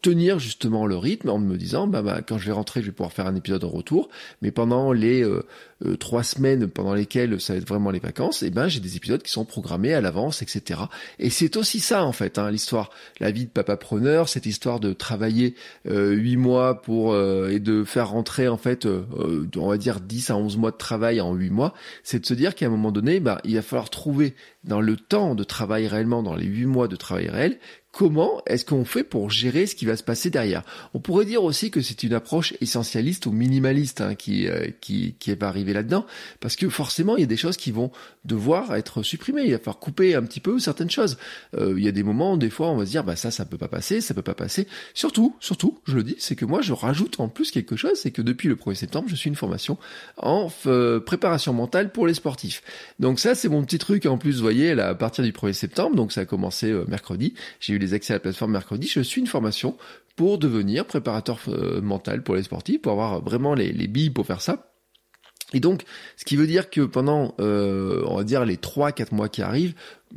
tenir 0.00 0.38
justement 0.38 0.86
le 0.86 0.96
rythme 0.96 1.28
en 1.30 1.38
me 1.38 1.56
disant 1.56 1.86
bah, 1.86 2.02
bah, 2.02 2.20
quand 2.26 2.38
je 2.38 2.46
vais 2.46 2.52
rentrer 2.52 2.80
je 2.80 2.86
vais 2.86 2.92
pouvoir 2.92 3.12
faire 3.12 3.26
un 3.26 3.34
épisode 3.34 3.64
en 3.64 3.68
retour. 3.68 4.08
Mais 4.40 4.50
pendant 4.50 4.92
les 4.92 5.22
euh, 5.24 5.44
euh, 5.84 5.96
trois 5.96 6.22
semaines 6.22 6.68
pendant 6.68 6.94
lesquelles 6.94 7.40
ça 7.40 7.54
va 7.54 7.58
être 7.58 7.68
vraiment 7.68 7.90
les 7.90 7.98
vacances 7.98 8.42
et 8.42 8.46
eh 8.46 8.50
ben 8.50 8.68
j'ai 8.68 8.80
des 8.80 8.96
épisodes 8.96 9.22
qui 9.22 9.32
sont 9.32 9.44
programmés 9.44 9.94
à 9.94 10.00
l'avance 10.00 10.42
etc 10.42 10.80
et 11.18 11.30
c'est 11.30 11.56
aussi 11.56 11.80
ça 11.80 12.04
en 12.04 12.12
fait 12.12 12.38
hein, 12.38 12.50
l'histoire 12.50 12.90
la 13.18 13.30
vie 13.30 13.46
de 13.46 13.50
papa 13.50 13.76
preneur 13.76 14.28
cette 14.28 14.46
histoire 14.46 14.78
de 14.78 14.92
travailler 14.92 15.54
euh, 15.88 16.12
huit 16.12 16.36
mois 16.36 16.82
pour 16.82 17.16
et 17.16 17.58
de 17.58 17.84
faire 17.84 18.10
rentrer 18.10 18.48
en 18.48 18.56
fait 18.56 18.86
on 18.86 19.68
va 19.68 19.76
dire 19.76 20.00
10 20.00 20.30
à 20.30 20.36
11 20.36 20.56
mois 20.56 20.70
de 20.70 20.76
travail 20.76 21.20
en 21.20 21.34
huit 21.34 21.50
mois 21.50 21.74
c'est 22.04 22.20
de 22.20 22.26
se 22.26 22.34
dire 22.34 22.54
qu'à 22.54 22.66
un 22.66 22.70
moment 22.70 22.92
donné 22.92 23.20
bah, 23.20 23.40
il 23.44 23.54
va 23.54 23.62
falloir 23.62 23.90
trouver 23.90 24.34
dans 24.64 24.80
le 24.80 24.96
temps 24.96 25.34
de 25.34 25.44
travail 25.44 25.88
réellement 25.88 26.22
dans 26.22 26.36
les 26.36 26.46
huit 26.46 26.66
mois 26.66 26.88
de 26.88 26.96
travail 26.96 27.28
réel 27.28 27.58
comment 27.92 28.40
est-ce 28.46 28.64
qu'on 28.64 28.86
fait 28.86 29.04
pour 29.04 29.30
gérer 29.30 29.66
ce 29.66 29.74
qui 29.74 29.84
va 29.84 29.96
se 29.96 30.02
passer 30.02 30.30
derrière? 30.30 30.62
On 30.94 30.98
pourrait 30.98 31.26
dire 31.26 31.44
aussi 31.44 31.70
que 31.70 31.82
c'est 31.82 32.02
une 32.02 32.14
approche 32.14 32.54
essentialiste 32.62 33.26
ou 33.26 33.32
minimaliste 33.32 34.00
hein, 34.00 34.14
qui, 34.14 34.48
euh, 34.48 34.68
qui, 34.80 35.14
qui 35.18 35.34
va 35.34 35.48
arriver 35.48 35.74
là-dedans, 35.74 36.06
parce 36.40 36.56
que 36.56 36.68
forcément, 36.70 37.16
il 37.16 37.20
y 37.20 37.24
a 37.24 37.26
des 37.26 37.36
choses 37.36 37.58
qui 37.58 37.70
vont 37.70 37.92
devoir 38.24 38.74
être 38.74 39.02
supprimées, 39.02 39.42
il 39.44 39.52
va 39.52 39.58
falloir 39.58 39.78
couper 39.78 40.14
un 40.14 40.22
petit 40.22 40.40
peu 40.40 40.58
certaines 40.58 40.90
choses. 40.90 41.18
Euh, 41.54 41.74
il 41.76 41.84
y 41.84 41.88
a 41.88 41.92
des 41.92 42.02
moments, 42.02 42.38
des 42.38 42.48
fois, 42.48 42.70
on 42.70 42.76
va 42.76 42.86
se 42.86 42.90
dire, 42.90 43.04
bah 43.04 43.14
ça, 43.14 43.30
ça 43.30 43.44
peut 43.44 43.58
pas 43.58 43.68
passer, 43.68 44.00
ça 44.00 44.14
peut 44.14 44.22
pas 44.22 44.34
passer. 44.34 44.66
Surtout, 44.94 45.36
surtout, 45.38 45.78
je 45.84 45.96
le 45.96 46.02
dis, 46.02 46.16
c'est 46.18 46.34
que 46.34 46.46
moi, 46.46 46.62
je 46.62 46.72
rajoute 46.72 47.20
en 47.20 47.28
plus 47.28 47.50
quelque 47.50 47.76
chose, 47.76 47.92
c'est 47.96 48.10
que 48.10 48.22
depuis 48.22 48.48
le 48.48 48.56
1er 48.56 48.74
septembre, 48.74 49.08
je 49.10 49.16
suis 49.16 49.28
une 49.28 49.36
formation 49.36 49.76
en 50.16 50.50
euh, 50.66 50.98
préparation 50.98 51.52
mentale 51.52 51.92
pour 51.92 52.06
les 52.06 52.14
sportifs. 52.14 52.62
Donc 53.00 53.20
ça, 53.20 53.34
c'est 53.34 53.50
mon 53.50 53.62
petit 53.64 53.78
truc 53.78 54.06
en 54.06 54.16
plus, 54.16 54.36
vous 54.36 54.42
voyez, 54.42 54.74
là, 54.74 54.88
à 54.88 54.94
partir 54.94 55.22
du 55.22 55.32
1er 55.32 55.52
septembre, 55.52 55.94
donc 55.94 56.12
ça 56.12 56.22
a 56.22 56.24
commencé 56.24 56.72
mercredi, 56.88 57.34
j'ai 57.60 57.74
eu 57.74 57.81
les 57.82 57.94
accès 57.94 58.12
à 58.12 58.16
la 58.16 58.20
plateforme 58.20 58.52
mercredi, 58.52 58.86
je 58.88 59.00
suis 59.00 59.20
une 59.20 59.26
formation 59.26 59.76
pour 60.16 60.38
devenir 60.38 60.86
préparateur 60.86 61.38
euh, 61.48 61.80
mental 61.80 62.22
pour 62.22 62.34
les 62.34 62.42
sportifs, 62.42 62.82
pour 62.82 62.92
avoir 62.92 63.22
vraiment 63.22 63.54
les, 63.54 63.72
les 63.72 63.88
billes 63.88 64.10
pour 64.10 64.26
faire 64.26 64.40
ça. 64.40 64.72
Et 65.54 65.60
donc, 65.60 65.82
ce 66.16 66.24
qui 66.24 66.36
veut 66.36 66.46
dire 66.46 66.70
que 66.70 66.80
pendant, 66.80 67.34
euh, 67.40 68.02
on 68.06 68.16
va 68.16 68.24
dire, 68.24 68.44
les 68.44 68.56
3-4 68.56 69.14
mois 69.14 69.28
qui 69.28 69.42
arrivent, 69.42 69.74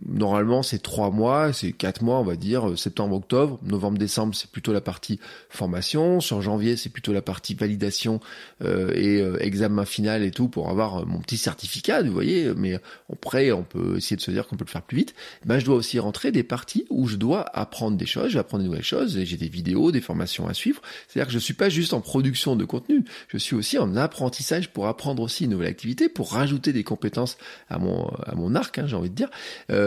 normalement 0.07 0.63
c'est 0.63 0.81
trois 0.81 1.11
mois, 1.11 1.53
c'est 1.53 1.71
quatre 1.71 2.01
mois 2.01 2.19
on 2.19 2.23
va 2.23 2.35
dire, 2.35 2.69
euh, 2.69 2.75
septembre, 2.75 3.15
octobre, 3.15 3.59
novembre, 3.63 3.97
décembre 3.97 4.35
c'est 4.35 4.49
plutôt 4.49 4.73
la 4.73 4.81
partie 4.81 5.19
formation, 5.49 6.19
sur 6.19 6.41
janvier 6.41 6.75
c'est 6.75 6.89
plutôt 6.89 7.13
la 7.13 7.21
partie 7.21 7.55
validation 7.55 8.19
euh, 8.63 8.91
et 8.95 9.21
euh, 9.21 9.37
examen 9.39 9.85
final 9.85 10.23
et 10.23 10.31
tout 10.31 10.47
pour 10.47 10.69
avoir 10.69 11.05
mon 11.05 11.19
petit 11.19 11.37
certificat, 11.37 12.01
vous 12.01 12.11
voyez, 12.11 12.53
mais 12.55 12.79
après 13.11 13.51
on 13.51 13.63
peut 13.63 13.97
essayer 13.97 14.15
de 14.15 14.21
se 14.21 14.31
dire 14.31 14.47
qu'on 14.47 14.57
peut 14.57 14.65
le 14.65 14.71
faire 14.71 14.81
plus 14.81 14.97
vite, 14.97 15.15
ben 15.45 15.59
je 15.59 15.65
dois 15.65 15.75
aussi 15.75 15.99
rentrer 15.99 16.31
des 16.31 16.43
parties 16.43 16.85
où 16.89 17.07
je 17.07 17.15
dois 17.15 17.45
apprendre 17.57 17.97
des 17.97 18.05
choses, 18.05 18.29
je 18.29 18.33
vais 18.33 18.39
apprendre 18.39 18.63
des 18.63 18.69
nouvelles 18.69 18.83
choses, 18.83 19.19
j'ai 19.23 19.37
des 19.37 19.49
vidéos, 19.49 19.91
des 19.91 20.01
formations 20.01 20.47
à 20.47 20.53
suivre, 20.53 20.81
c'est-à-dire 21.07 21.27
que 21.27 21.33
je 21.33 21.39
suis 21.39 21.53
pas 21.53 21.69
juste 21.69 21.93
en 21.93 22.01
production 22.01 22.55
de 22.55 22.65
contenu, 22.65 23.03
je 23.27 23.37
suis 23.37 23.55
aussi 23.55 23.77
en 23.77 23.95
apprentissage 23.95 24.69
pour 24.71 24.87
apprendre 24.87 25.23
aussi 25.23 25.45
une 25.45 25.51
nouvelle 25.51 25.69
activité, 25.69 26.09
pour 26.09 26.33
rajouter 26.33 26.73
des 26.73 26.83
compétences 26.83 27.37
à 27.69 27.79
mon 27.79 28.05
à 28.25 28.35
mon 28.35 28.55
arc, 28.55 28.77
hein, 28.77 28.85
j'ai 28.87 28.95
envie 28.95 29.09
de 29.09 29.15
dire. 29.15 29.29
Euh, 29.71 29.84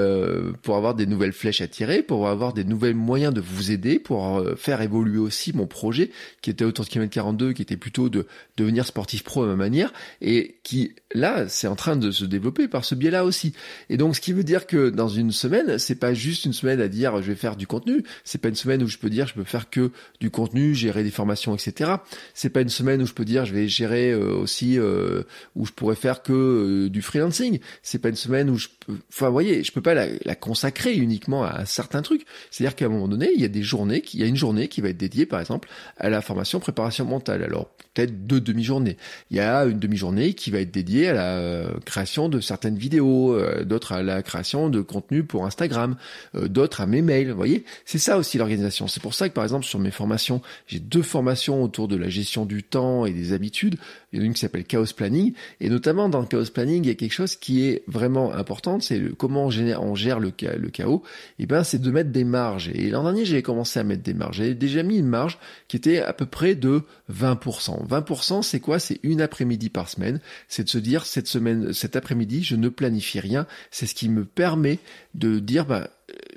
pour 0.62 0.76
avoir 0.76 0.94
des 0.94 1.06
nouvelles 1.06 1.32
flèches 1.32 1.60
à 1.60 1.68
tirer, 1.68 2.02
pour 2.02 2.28
avoir 2.28 2.52
des 2.52 2.64
nouvelles 2.64 2.94
moyens 2.94 3.32
de 3.32 3.40
vous 3.40 3.70
aider, 3.70 3.98
pour 3.98 4.38
euh, 4.38 4.54
faire 4.56 4.80
évoluer 4.82 5.18
aussi 5.18 5.52
mon 5.54 5.66
projet 5.66 6.10
qui 6.42 6.50
était 6.50 6.64
autour 6.64 6.84
de 6.84 6.90
km 6.90 7.10
42, 7.12 7.52
qui 7.52 7.62
était 7.62 7.76
plutôt 7.76 8.08
de 8.08 8.26
devenir 8.56 8.86
sportif 8.86 9.22
pro 9.22 9.44
à 9.44 9.46
ma 9.46 9.56
manière, 9.56 9.92
et 10.20 10.56
qui 10.62 10.94
là 11.14 11.48
c'est 11.48 11.66
en 11.66 11.76
train 11.76 11.96
de 11.96 12.10
se 12.10 12.24
développer 12.24 12.68
par 12.68 12.84
ce 12.84 12.94
biais-là 12.94 13.24
aussi. 13.24 13.54
Et 13.88 13.96
donc 13.96 14.16
ce 14.16 14.20
qui 14.20 14.32
veut 14.32 14.44
dire 14.44 14.66
que 14.66 14.90
dans 14.90 15.08
une 15.08 15.32
semaine, 15.32 15.78
c'est 15.78 15.94
pas 15.96 16.14
juste 16.14 16.44
une 16.44 16.52
semaine 16.52 16.80
à 16.80 16.88
dire 16.88 17.22
je 17.22 17.28
vais 17.28 17.36
faire 17.36 17.56
du 17.56 17.66
contenu, 17.66 18.02
c'est 18.24 18.40
pas 18.40 18.48
une 18.48 18.54
semaine 18.54 18.82
où 18.82 18.88
je 18.88 18.98
peux 18.98 19.10
dire 19.10 19.26
je 19.26 19.34
peux 19.34 19.44
faire 19.44 19.70
que 19.70 19.90
du 20.20 20.30
contenu, 20.30 20.74
gérer 20.74 21.02
des 21.02 21.10
formations, 21.10 21.54
etc. 21.54 21.92
C'est 22.34 22.50
pas 22.50 22.60
une 22.60 22.68
semaine 22.68 23.02
où 23.02 23.06
je 23.06 23.14
peux 23.14 23.24
dire 23.24 23.44
je 23.44 23.54
vais 23.54 23.68
gérer 23.68 24.12
euh, 24.12 24.34
aussi 24.34 24.78
où 25.54 25.66
je 25.66 25.72
pourrais 25.72 25.96
faire 25.96 26.22
que 26.22 26.88
du 26.88 27.02
freelancing. 27.02 27.60
C'est 27.82 27.98
pas 27.98 28.08
une 28.08 28.16
semaine 28.16 28.50
où 28.50 28.56
je 28.56 28.68
peux, 28.86 28.94
enfin 29.10 29.30
voyez, 29.30 29.62
je 29.64 29.72
peux 29.72 29.80
pas 29.80 29.88
la, 29.95 30.35
consacrer 30.35 30.95
uniquement 30.95 31.45
à, 31.45 31.66
certains 31.66 32.02
trucs. 32.02 32.25
C'est-à-dire 32.50 32.76
qu'à 32.76 32.87
un 32.87 32.88
moment 32.88 33.09
donné, 33.09 33.30
il 33.35 33.40
y 33.40 33.45
a 33.45 33.49
des 33.49 33.62
journées, 33.62 34.02
il 34.14 34.21
y 34.21 34.23
a 34.23 34.26
une 34.26 34.37
journée 34.37 34.68
qui 34.68 34.80
va 34.80 34.88
être 34.88 34.97
dédiée, 34.97 35.26
par 35.26 35.40
exemple, 35.40 35.68
à 35.97 36.09
la 36.09 36.21
formation 36.21 36.61
préparation 36.61 37.04
mentale. 37.04 37.42
Alors 37.42 37.68
peut-être 37.95 38.26
deux 38.26 38.40
demi-journées. 38.40 38.97
Il 39.30 39.37
y 39.37 39.40
a 39.40 39.64
une 39.64 39.78
demi-journée 39.78 40.35
qui 40.35 40.50
va 40.50 40.61
être 40.61 40.71
dédiée 40.71 41.09
à 41.09 41.14
la 41.14 41.37
euh, 41.38 41.68
création 41.85 42.28
de 42.28 42.40
certaines 42.40 42.76
vidéos, 42.76 43.35
euh, 43.35 43.64
d'autres 43.64 43.92
à 43.92 44.02
la 44.02 44.23
création 44.23 44.71
de 44.71 44.80
contenu 44.80 45.25
pour 45.25 45.47
Instagram, 45.47 45.97
euh, 46.35 46.49
d'autres 46.49 46.80
à 46.80 46.87
mes 46.87 47.02
mails. 47.02 47.30
Vous 47.30 47.37
voyez, 47.37 47.64
c'est 47.85 47.99
ça 47.99 48.18
aussi 48.18 48.38
l'organisation. 48.38 48.87
C'est 48.87 49.02
pour 49.02 49.14
ça 49.14 49.28
que 49.28 49.35
par 49.35 49.45
exemple 49.45 49.64
sur 49.64 49.78
mes 49.78 49.90
formations, 49.90 50.42
j'ai 50.66 50.78
deux 50.78 51.02
formations 51.02 51.62
autour 51.62 51.88
de 51.88 51.97
la 51.97 52.09
gestion 52.09 52.47
du 52.47 52.62
temps 52.62 53.04
et 53.04 53.12
des 53.12 53.33
habitudes. 53.33 53.76
Il 54.12 54.18
y 54.18 54.21
en 54.21 54.25
a 54.25 54.26
une 54.26 54.35
qui 54.35 54.40
s'appelle 54.40 54.64
Chaos 54.64 54.87
Planning, 54.97 55.35
et 55.61 55.68
notamment 55.68 56.09
dans 56.09 56.21
le 56.21 56.26
Chaos 56.26 56.50
Planning, 56.52 56.85
il 56.85 56.88
y 56.88 56.92
a 56.92 56.95
quelque 56.95 57.12
chose 57.12 57.37
qui 57.37 57.66
est 57.66 57.83
vraiment 57.87 58.33
important, 58.33 58.80
c'est 58.80 59.00
comment 59.16 59.47
on 59.47 59.50
génère, 59.50 59.77
on 59.80 59.94
gère 59.94 60.20
le, 60.20 60.30
chaos, 60.30 61.02
et 61.38 61.44
eh 61.44 61.47
ben 61.47 61.64
c'est 61.64 61.80
de 61.80 61.90
mettre 61.90 62.11
des 62.11 62.25
marges. 62.25 62.70
Et 62.75 62.90
l'an 62.90 63.04
dernier, 63.04 63.25
j'ai 63.25 63.42
commencé 63.42 63.78
à 63.78 63.85
mettre 63.85 64.02
des 64.02 64.14
marges. 64.14 64.37
J'avais 64.37 64.54
déjà 64.54 64.82
mis 64.82 64.99
une 64.99 65.06
marge 65.06 65.38
qui 65.68 65.76
était 65.76 66.00
à 66.00 66.12
peu 66.12 66.26
près 66.26 66.54
de 66.54 66.82
20%. 67.12 67.87
20%, 67.87 68.42
c'est 68.42 68.61
quoi? 68.61 68.78
C'est 68.78 69.00
une 69.02 69.20
après-midi 69.20 69.70
par 69.70 69.88
semaine. 69.88 70.20
C'est 70.49 70.64
de 70.64 70.68
se 70.68 70.78
dire, 70.78 71.06
cette 71.06 71.28
semaine, 71.28 71.73
cet 71.73 71.97
après-midi, 71.97 72.42
je 72.42 72.56
ne 72.56 72.68
planifie 72.68 73.20
rien. 73.20 73.47
C'est 73.70 73.87
ce 73.87 73.94
qui 73.94 74.08
me 74.08 74.25
permet 74.25 74.78
de 75.14 75.38
dire, 75.38 75.66
bah, 75.66 75.90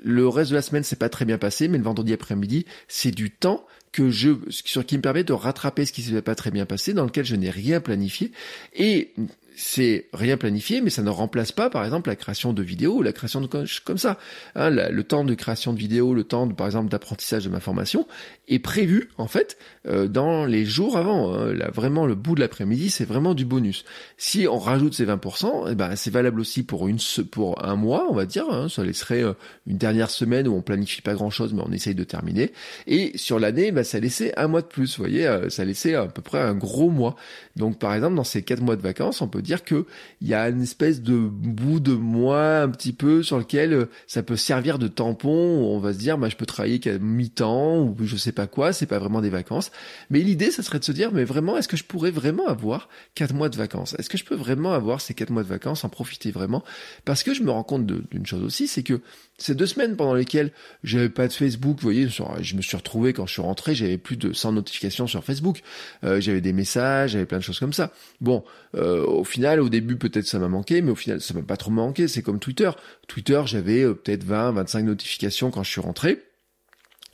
le 0.04 0.28
reste 0.28 0.50
de 0.50 0.56
la 0.56 0.62
semaine, 0.62 0.82
c'est 0.82 0.98
pas 0.98 1.08
très 1.08 1.24
bien 1.24 1.38
passé, 1.38 1.68
mais 1.68 1.78
le 1.78 1.84
vendredi 1.84 2.12
après-midi, 2.12 2.66
c'est 2.88 3.10
du 3.10 3.30
temps 3.30 3.64
que 3.92 4.10
je, 4.10 4.30
sur 4.48 4.84
qui 4.86 4.96
me 4.96 5.02
permet 5.02 5.24
de 5.24 5.32
rattraper 5.32 5.84
ce 5.84 5.92
qui 5.92 6.02
s'est 6.02 6.22
pas 6.22 6.34
très 6.34 6.50
bien 6.50 6.66
passé, 6.66 6.94
dans 6.94 7.04
lequel 7.04 7.24
je 7.24 7.36
n'ai 7.36 7.50
rien 7.50 7.80
planifié. 7.80 8.32
Et 8.74 9.12
c'est 9.56 10.08
rien 10.12 10.36
planifié, 10.36 10.80
mais 10.80 10.90
ça 10.90 11.02
ne 11.02 11.10
remplace 11.10 11.52
pas, 11.52 11.70
par 11.70 11.84
exemple, 11.84 12.08
la 12.08 12.16
création 12.16 12.52
de 12.52 12.62
vidéos 12.62 12.96
ou 12.96 13.02
la 13.02 13.12
création 13.12 13.40
de 13.40 13.48
comme 13.84 13.98
ça. 13.98 14.18
Hein, 14.54 14.70
le 14.70 15.04
temps 15.04 15.24
de 15.24 15.34
création 15.34 15.72
de 15.72 15.78
vidéos, 15.78 16.14
le 16.14 16.24
temps, 16.24 16.48
par 16.48 16.66
exemple, 16.66 16.90
d'apprentissage 16.90 17.44
de 17.44 17.50
ma 17.50 17.60
formation 17.60 18.06
est 18.48 18.58
prévu, 18.58 19.10
en 19.18 19.26
fait, 19.26 19.58
euh, 19.86 20.08
dans 20.08 20.46
les 20.46 20.64
jours 20.64 20.96
avant. 20.96 21.34
Hein. 21.34 21.52
Là, 21.52 21.70
vraiment, 21.70 22.06
le 22.06 22.14
bout 22.14 22.34
de 22.34 22.40
l'après-midi, 22.40 22.90
c'est 22.90 23.04
vraiment 23.04 23.34
du 23.34 23.44
bonus. 23.44 23.84
Si 24.16 24.46
on 24.48 24.58
rajoute 24.58 24.94
ces 24.94 25.06
20%, 25.06 25.70
eh 25.70 25.74
ben, 25.74 25.96
c'est 25.96 26.10
valable 26.10 26.40
aussi 26.40 26.62
pour 26.62 26.88
une 26.88 26.98
pour 27.30 27.64
un 27.64 27.76
mois, 27.76 28.06
on 28.10 28.14
va 28.14 28.26
dire. 28.26 28.46
Hein, 28.50 28.68
ça 28.68 28.84
laisserait 28.84 29.22
euh, 29.22 29.34
une 29.66 29.78
dernière 29.78 30.10
semaine 30.10 30.48
où 30.48 30.54
on 30.54 30.62
planifie 30.62 31.02
pas 31.02 31.14
grand-chose, 31.14 31.52
mais 31.52 31.62
on 31.64 31.72
essaye 31.72 31.94
de 31.94 32.04
terminer. 32.04 32.52
Et 32.86 33.16
sur 33.16 33.38
l'année, 33.38 33.70
ben, 33.70 33.81
ça 33.84 34.00
laissait 34.00 34.32
un 34.38 34.48
mois 34.48 34.62
de 34.62 34.66
plus. 34.66 34.96
Vous 34.96 35.04
voyez, 35.04 35.26
euh, 35.26 35.48
ça 35.50 35.64
laissait 35.64 35.94
à 35.94 36.06
peu 36.06 36.22
près 36.22 36.40
un 36.40 36.54
gros 36.54 36.90
mois. 36.90 37.16
Donc, 37.56 37.78
par 37.78 37.94
exemple, 37.94 38.14
dans 38.14 38.24
ces 38.24 38.42
quatre 38.42 38.62
mois 38.62 38.76
de 38.76 38.82
vacances, 38.82 39.20
on 39.20 39.28
peut 39.28 39.42
dire 39.42 39.64
que 39.64 39.86
il 40.20 40.28
y 40.28 40.34
a 40.34 40.48
une 40.48 40.62
espèce 40.62 41.02
de 41.02 41.16
bout 41.16 41.80
de 41.80 41.92
mois 41.92 42.60
un 42.60 42.68
petit 42.68 42.92
peu 42.92 43.22
sur 43.22 43.38
lequel 43.38 43.72
euh, 43.72 43.86
ça 44.06 44.22
peut 44.22 44.36
servir 44.36 44.78
de 44.78 44.88
tampon. 44.88 45.30
on 45.30 45.78
va 45.78 45.92
se 45.92 45.98
dire, 45.98 46.18
bah, 46.18 46.28
je 46.28 46.36
peux 46.36 46.46
travailler 46.46 46.80
qu'à 46.80 46.98
mi-temps 46.98 47.80
ou 47.80 47.96
je 48.02 48.16
sais 48.16 48.32
pas 48.32 48.46
quoi. 48.46 48.72
C'est 48.72 48.86
pas 48.86 48.98
vraiment 48.98 49.20
des 49.20 49.30
vacances. 49.30 49.70
Mais 50.10 50.20
l'idée, 50.20 50.50
ça 50.50 50.62
serait 50.62 50.78
de 50.78 50.84
se 50.84 50.92
dire, 50.92 51.12
mais 51.12 51.24
vraiment, 51.24 51.56
est-ce 51.56 51.68
que 51.68 51.76
je 51.76 51.84
pourrais 51.84 52.10
vraiment 52.10 52.46
avoir 52.46 52.88
quatre 53.14 53.34
mois 53.34 53.48
de 53.48 53.56
vacances? 53.56 53.94
Est-ce 53.98 54.08
que 54.08 54.18
je 54.18 54.24
peux 54.24 54.34
vraiment 54.34 54.72
avoir 54.72 55.00
ces 55.00 55.14
quatre 55.14 55.30
mois 55.30 55.42
de 55.42 55.48
vacances, 55.48 55.84
en 55.84 55.88
profiter 55.88 56.30
vraiment? 56.30 56.62
Parce 57.04 57.22
que 57.22 57.34
je 57.34 57.42
me 57.42 57.50
rends 57.50 57.64
compte 57.64 57.86
d'une 57.86 58.26
chose 58.26 58.42
aussi, 58.42 58.66
c'est 58.66 58.82
que 58.82 59.00
ces 59.38 59.54
deux 59.54 59.66
semaines 59.66 59.96
pendant 59.96 60.14
lesquelles 60.14 60.52
j'avais 60.84 61.08
pas 61.08 61.26
de 61.26 61.32
Facebook, 61.32 61.76
vous 61.78 61.82
voyez, 61.82 62.08
je 62.08 62.56
me 62.56 62.62
suis 62.62 62.76
retrouvé 62.76 63.12
quand 63.12 63.26
je 63.26 63.32
suis 63.32 63.42
rentré, 63.42 63.71
j'avais 63.74 63.98
plus 63.98 64.16
de 64.16 64.32
100 64.32 64.52
notifications 64.52 65.06
sur 65.06 65.24
Facebook, 65.24 65.62
euh, 66.04 66.20
j'avais 66.20 66.40
des 66.40 66.52
messages, 66.52 67.12
j'avais 67.12 67.26
plein 67.26 67.38
de 67.38 67.42
choses 67.42 67.58
comme 67.58 67.72
ça. 67.72 67.92
Bon, 68.20 68.44
euh, 68.74 69.04
au 69.04 69.24
final, 69.24 69.60
au 69.60 69.68
début 69.68 69.96
peut-être 69.96 70.26
ça 70.26 70.38
m'a 70.38 70.48
manqué, 70.48 70.82
mais 70.82 70.90
au 70.90 70.96
final 70.96 71.20
ça 71.20 71.34
m'a 71.34 71.42
pas 71.42 71.56
trop 71.56 71.70
manqué. 71.70 72.08
C'est 72.08 72.22
comme 72.22 72.38
Twitter. 72.38 72.70
Twitter, 73.08 73.42
j'avais 73.46 73.82
euh, 73.82 73.94
peut-être 73.94 74.24
20, 74.24 74.52
25 74.52 74.84
notifications 74.84 75.50
quand 75.50 75.62
je 75.62 75.70
suis 75.70 75.80
rentré 75.80 76.22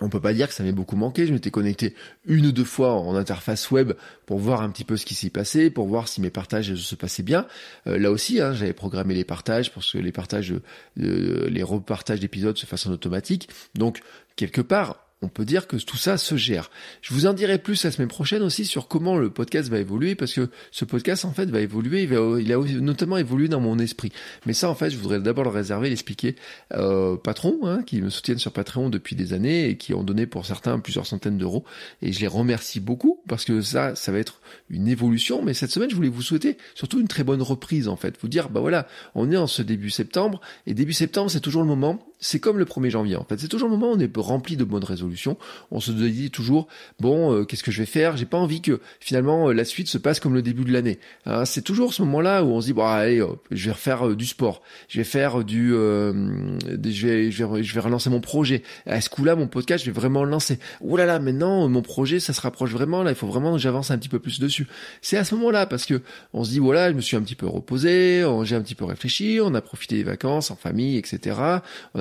on 0.00 0.08
peut 0.08 0.20
pas 0.20 0.32
dire 0.32 0.46
que 0.46 0.54
ça 0.54 0.62
m'ait 0.62 0.70
beaucoup 0.70 0.94
manqué. 0.94 1.26
Je 1.26 1.32
m'étais 1.32 1.50
connecté 1.50 1.96
une 2.24 2.46
ou 2.46 2.52
deux 2.52 2.62
fois 2.62 2.92
en 2.92 3.16
interface 3.16 3.68
web 3.72 3.94
pour 4.26 4.38
voir 4.38 4.62
un 4.62 4.70
petit 4.70 4.84
peu 4.84 4.96
ce 4.96 5.04
qui 5.04 5.16
s'y 5.16 5.28
passait, 5.28 5.70
pour 5.70 5.88
voir 5.88 6.06
si 6.06 6.20
mes 6.20 6.30
partages 6.30 6.72
se 6.72 6.94
passaient 6.94 7.24
bien. 7.24 7.48
Là 7.84 8.12
aussi, 8.12 8.40
hein, 8.40 8.52
j'avais 8.52 8.74
programmé 8.74 9.12
les 9.16 9.24
partages 9.24 9.72
pour 9.72 9.82
que 9.82 9.98
les 9.98 10.12
partages, 10.12 10.54
les 10.94 11.62
repartages 11.64 12.20
d'épisodes 12.20 12.56
se 12.56 12.64
fassent 12.64 12.86
en 12.86 12.92
automatique. 12.92 13.48
Donc 13.74 14.00
quelque 14.36 14.60
part, 14.60 15.07
on 15.22 15.28
peut 15.28 15.44
dire 15.44 15.66
que 15.66 15.76
tout 15.76 15.96
ça 15.96 16.16
se 16.16 16.36
gère. 16.36 16.70
Je 17.02 17.12
vous 17.12 17.26
en 17.26 17.32
dirai 17.32 17.58
plus 17.58 17.82
la 17.84 17.90
semaine 17.90 18.08
prochaine 18.08 18.42
aussi 18.42 18.64
sur 18.64 18.88
comment 18.88 19.16
le 19.16 19.30
podcast 19.30 19.68
va 19.68 19.78
évoluer, 19.78 20.14
parce 20.14 20.32
que 20.32 20.48
ce 20.70 20.84
podcast 20.84 21.24
en 21.24 21.32
fait 21.32 21.46
va 21.46 21.60
évoluer, 21.60 22.04
il, 22.04 22.52
a 22.52 22.58
notamment 22.80 23.16
évolué 23.16 23.48
dans 23.48 23.60
mon 23.60 23.78
esprit. 23.78 24.12
Mais 24.46 24.52
ça 24.52 24.70
en 24.70 24.74
fait, 24.74 24.90
je 24.90 24.96
voudrais 24.96 25.20
d'abord 25.20 25.44
le 25.44 25.50
réserver, 25.50 25.88
l'expliquer 25.88 26.36
aux 26.76 27.16
patrons 27.16 27.58
hein, 27.64 27.82
qui 27.82 28.00
me 28.00 28.10
soutiennent 28.10 28.38
sur 28.38 28.52
Patreon 28.52 28.90
depuis 28.90 29.16
des 29.16 29.32
années 29.32 29.68
et 29.68 29.76
qui 29.76 29.94
ont 29.94 30.04
donné 30.04 30.26
pour 30.26 30.46
certains 30.46 30.78
plusieurs 30.78 31.06
centaines 31.06 31.38
d'euros. 31.38 31.64
Et 32.02 32.12
je 32.12 32.20
les 32.20 32.26
remercie 32.26 32.80
beaucoup 32.80 33.20
parce 33.28 33.44
que 33.44 33.60
ça, 33.60 33.94
ça 33.94 34.12
va 34.12 34.18
être 34.18 34.40
une 34.70 34.88
évolution. 34.88 35.42
Mais 35.42 35.54
cette 35.54 35.70
semaine, 35.70 35.90
je 35.90 35.96
voulais 35.96 36.08
vous 36.08 36.22
souhaiter 36.22 36.58
surtout 36.74 37.00
une 37.00 37.08
très 37.08 37.24
bonne 37.24 37.42
reprise 37.42 37.88
en 37.88 37.96
fait. 37.96 38.16
Vous 38.20 38.28
dire, 38.28 38.48
bah 38.50 38.60
voilà, 38.60 38.86
on 39.14 39.30
est 39.32 39.36
en 39.36 39.46
ce 39.46 39.62
début 39.62 39.90
septembre 39.90 40.40
et 40.66 40.74
début 40.74 40.92
septembre, 40.92 41.30
c'est 41.30 41.40
toujours 41.40 41.62
le 41.62 41.68
moment. 41.68 42.04
C'est 42.20 42.40
comme 42.40 42.58
le 42.58 42.64
1er 42.64 42.90
janvier 42.90 43.16
en 43.16 43.24
fait. 43.24 43.38
C'est 43.38 43.48
toujours 43.48 43.68
le 43.68 43.76
moment 43.76 43.92
où 43.92 43.96
on 43.96 44.00
est 44.00 44.10
rempli 44.16 44.56
de 44.56 44.64
bonnes 44.64 44.84
résolutions 44.84 45.36
on 45.70 45.80
se 45.80 45.90
dit 45.90 46.30
toujours 46.30 46.68
bon, 47.00 47.32
euh, 47.32 47.44
qu'est-ce 47.44 47.62
que 47.62 47.70
je 47.70 47.80
vais 47.80 47.86
faire? 47.86 48.16
J'ai 48.16 48.26
pas 48.26 48.38
envie 48.38 48.60
que 48.60 48.80
finalement 49.00 49.48
euh, 49.48 49.52
la 49.52 49.64
suite 49.64 49.88
se 49.88 49.98
passe 49.98 50.20
comme 50.20 50.34
le 50.34 50.42
début 50.42 50.64
de 50.64 50.72
l'année. 50.72 50.98
Hein, 51.26 51.44
c'est 51.44 51.62
toujours 51.62 51.94
ce 51.94 52.02
moment-là 52.02 52.44
où 52.44 52.48
on 52.48 52.60
se 52.60 52.66
dit 52.66 52.72
bon 52.72 52.86
allez, 52.86 53.22
je 53.50 53.66
vais 53.66 53.72
refaire 53.72 54.08
euh, 54.08 54.16
du 54.16 54.26
sport, 54.26 54.62
je 54.88 54.98
vais 54.98 55.04
faire 55.04 55.44
du, 55.44 55.70
je 55.70 57.06
vais, 57.06 57.30
je 57.30 57.44
vais, 57.44 57.62
je 57.62 57.74
vais 57.74 57.80
relancer 57.80 58.10
mon 58.10 58.20
projet. 58.20 58.62
À 58.86 59.00
ce 59.00 59.10
coup-là, 59.10 59.36
mon 59.36 59.46
podcast, 59.46 59.84
je 59.84 59.90
vais 59.90 59.98
vraiment 59.98 60.24
le 60.24 60.30
lancer. 60.30 60.58
Ouh 60.80 60.96
là 60.96 61.06
là, 61.06 61.18
maintenant 61.18 61.68
mon 61.68 61.82
projet, 61.82 62.20
ça 62.20 62.32
se 62.32 62.40
rapproche 62.40 62.70
vraiment. 62.70 63.02
Là, 63.02 63.10
il 63.10 63.16
faut 63.16 63.26
vraiment 63.26 63.52
que 63.52 63.58
j'avance 63.58 63.90
un 63.90 63.98
petit 63.98 64.08
peu 64.08 64.18
plus 64.18 64.40
dessus. 64.40 64.66
C'est 65.02 65.16
à 65.16 65.24
ce 65.24 65.34
moment-là 65.36 65.66
parce 65.66 65.86
que 65.86 66.02
on 66.32 66.44
se 66.44 66.50
dit 66.50 66.58
voilà, 66.58 66.90
je 66.90 66.96
me 66.96 67.00
suis 67.00 67.16
un 67.16 67.22
petit 67.22 67.34
peu 67.34 67.46
reposé, 67.46 68.24
j'ai 68.44 68.56
un 68.56 68.62
petit 68.62 68.74
peu 68.74 68.84
réfléchi, 68.84 69.38
on 69.42 69.54
a 69.54 69.60
profité 69.60 69.96
des 69.96 70.04
vacances 70.04 70.50
en 70.50 70.56
famille, 70.56 70.96
etc. 70.96 71.36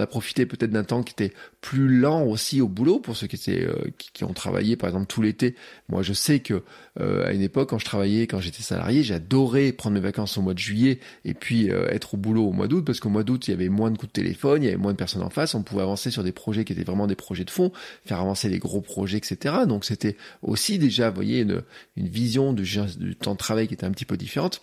a 0.07 0.09
profité 0.09 0.45
peut-être 0.45 0.71
d'un 0.71 0.83
temps 0.85 1.03
qui 1.03 1.11
était 1.11 1.33
plus 1.59 1.99
lent 1.99 2.23
aussi 2.23 2.61
au 2.61 2.67
boulot 2.67 2.99
pour 2.99 3.17
ceux 3.17 3.27
qui 3.27 3.35
étaient 3.35 3.65
euh, 3.65 3.91
qui, 3.97 4.23
ont 4.23 4.33
travaillé 4.33 4.77
par 4.77 4.89
exemple 4.89 5.07
tout 5.07 5.21
l'été. 5.21 5.55
Moi, 5.89 6.01
je 6.01 6.13
sais 6.13 6.39
que 6.39 6.63
euh, 6.99 7.27
à 7.27 7.33
une 7.33 7.41
époque 7.41 7.69
quand 7.69 7.77
je 7.77 7.85
travaillais, 7.85 8.25
quand 8.25 8.39
j'étais 8.39 8.63
salarié, 8.63 9.03
j'adorais 9.03 9.73
prendre 9.73 9.95
mes 9.95 9.99
vacances 9.99 10.37
au 10.37 10.41
mois 10.41 10.53
de 10.53 10.59
juillet 10.59 10.99
et 11.25 11.33
puis 11.33 11.69
euh, 11.69 11.89
être 11.89 12.13
au 12.13 12.17
boulot 12.17 12.45
au 12.45 12.53
mois 12.53 12.67
d'août 12.67 12.83
parce 12.85 12.99
qu'au 12.99 13.09
mois 13.09 13.23
d'août 13.23 13.47
il 13.47 13.51
y 13.51 13.53
avait 13.53 13.69
moins 13.69 13.91
de 13.91 13.97
coups 13.97 14.11
de 14.13 14.21
téléphone, 14.21 14.63
il 14.63 14.65
y 14.65 14.69
avait 14.69 14.77
moins 14.77 14.93
de 14.93 14.97
personnes 14.97 15.23
en 15.23 15.29
face, 15.29 15.53
on 15.55 15.63
pouvait 15.63 15.81
avancer 15.81 16.09
sur 16.09 16.23
des 16.23 16.31
projets 16.31 16.63
qui 16.63 16.73
étaient 16.73 16.83
vraiment 16.83 17.07
des 17.07 17.15
projets 17.15 17.43
de 17.43 17.51
fond, 17.51 17.71
faire 18.05 18.19
avancer 18.19 18.47
les 18.47 18.59
gros 18.59 18.81
projets, 18.81 19.17
etc. 19.17 19.55
Donc 19.67 19.83
c'était 19.83 20.15
aussi 20.41 20.79
déjà, 20.79 21.09
voyez, 21.09 21.41
une, 21.41 21.63
vision 21.97 22.53
du 22.53 23.15
temps 23.15 23.33
de 23.33 23.37
travail 23.37 23.67
qui 23.67 23.73
était 23.73 23.85
un 23.85 23.91
petit 23.91 24.05
peu 24.05 24.17
différente. 24.17 24.61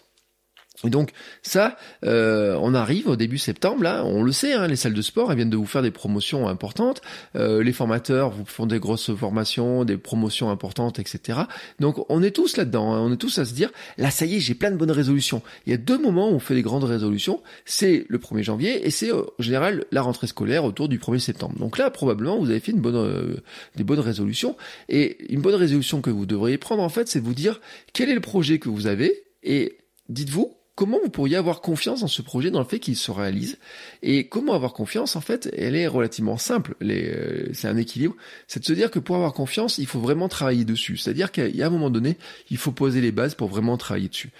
Et 0.82 0.90
donc 0.90 1.12
ça, 1.42 1.76
euh, 2.04 2.58
on 2.60 2.74
arrive 2.74 3.08
au 3.08 3.16
début 3.16 3.38
septembre, 3.38 3.84
là, 3.84 4.04
on 4.04 4.22
le 4.22 4.32
sait, 4.32 4.54
hein, 4.54 4.66
les 4.66 4.76
salles 4.76 4.92
de 4.92 5.02
sport, 5.02 5.30
elles 5.30 5.36
viennent 5.36 5.50
de 5.50 5.56
vous 5.56 5.66
faire 5.66 5.82
des 5.82 5.92
promotions 5.92 6.48
importantes, 6.48 7.00
euh, 7.36 7.62
les 7.62 7.72
formateurs 7.72 8.30
vous 8.30 8.44
font 8.44 8.66
des 8.66 8.80
grosses 8.80 9.14
formations, 9.14 9.84
des 9.84 9.96
promotions 9.96 10.50
importantes, 10.50 10.98
etc. 10.98 11.42
Donc 11.78 12.04
on 12.10 12.22
est 12.22 12.32
tous 12.32 12.56
là-dedans, 12.56 12.92
hein, 12.92 13.00
on 13.00 13.12
est 13.12 13.16
tous 13.16 13.38
à 13.38 13.44
se 13.44 13.54
dire, 13.54 13.70
là 13.98 14.10
ça 14.10 14.26
y 14.26 14.36
est, 14.36 14.40
j'ai 14.40 14.54
plein 14.54 14.72
de 14.72 14.76
bonnes 14.76 14.90
résolutions. 14.90 15.42
Il 15.66 15.70
y 15.70 15.74
a 15.74 15.78
deux 15.78 15.98
moments 15.98 16.30
où 16.30 16.34
on 16.34 16.40
fait 16.40 16.54
des 16.54 16.62
grandes 16.62 16.84
résolutions, 16.84 17.40
c'est 17.64 18.04
le 18.08 18.18
1er 18.18 18.42
janvier 18.42 18.86
et 18.86 18.90
c'est 18.90 19.12
en 19.12 19.24
général 19.38 19.84
la 19.92 20.02
rentrée 20.02 20.26
scolaire 20.26 20.64
autour 20.64 20.88
du 20.88 20.98
1er 20.98 21.18
septembre. 21.18 21.54
Donc 21.58 21.78
là, 21.78 21.90
probablement, 21.90 22.38
vous 22.38 22.50
avez 22.50 22.60
fait 22.60 22.72
une 22.72 22.80
bonne, 22.80 22.96
euh, 22.96 23.36
des 23.76 23.84
bonnes 23.84 24.00
résolutions. 24.00 24.56
Et 24.88 25.32
une 25.32 25.40
bonne 25.40 25.54
résolution 25.54 26.00
que 26.00 26.10
vous 26.10 26.26
devriez 26.26 26.58
prendre, 26.58 26.82
en 26.82 26.88
fait, 26.88 27.08
c'est 27.08 27.20
de 27.20 27.24
vous 27.24 27.34
dire 27.34 27.60
quel 27.92 28.10
est 28.10 28.14
le 28.14 28.20
projet 28.20 28.58
que 28.58 28.68
vous 28.68 28.86
avez 28.86 29.24
et 29.42 29.78
dites-vous 30.08 30.54
comment 30.74 30.98
vous 31.02 31.10
pourriez 31.10 31.36
avoir 31.36 31.60
confiance 31.60 32.00
dans 32.00 32.08
ce 32.08 32.22
projet, 32.22 32.50
dans 32.50 32.58
le 32.58 32.64
fait 32.64 32.78
qu'il 32.78 32.96
se 32.96 33.10
réalise? 33.10 33.58
Et 34.02 34.26
comment 34.26 34.54
avoir 34.54 34.72
confiance, 34.72 35.16
en 35.16 35.20
fait, 35.20 35.48
elle 35.56 35.76
est 35.76 35.86
relativement 35.86 36.36
simple. 36.36 36.74
Euh, 36.82 37.48
c'est 37.52 37.68
un 37.68 37.76
équilibre. 37.76 38.16
C'est 38.48 38.60
de 38.60 38.64
se 38.64 38.72
dire 38.72 38.90
que 38.90 38.98
pour 38.98 39.16
avoir 39.16 39.32
confiance, 39.32 39.78
il 39.78 39.86
faut 39.86 40.00
vraiment 40.00 40.28
travailler 40.28 40.64
dessus. 40.64 40.96
C'est-à-dire 40.96 41.30
a 41.36 41.66
un 41.66 41.70
moment 41.70 41.90
donné, 41.90 42.18
il 42.50 42.56
faut 42.56 42.72
poser 42.72 43.00
les 43.00 43.12
bases 43.12 43.34
pour 43.34 43.48
vraiment 43.48 43.76
travailler 43.76 44.08
dessus. 44.08 44.30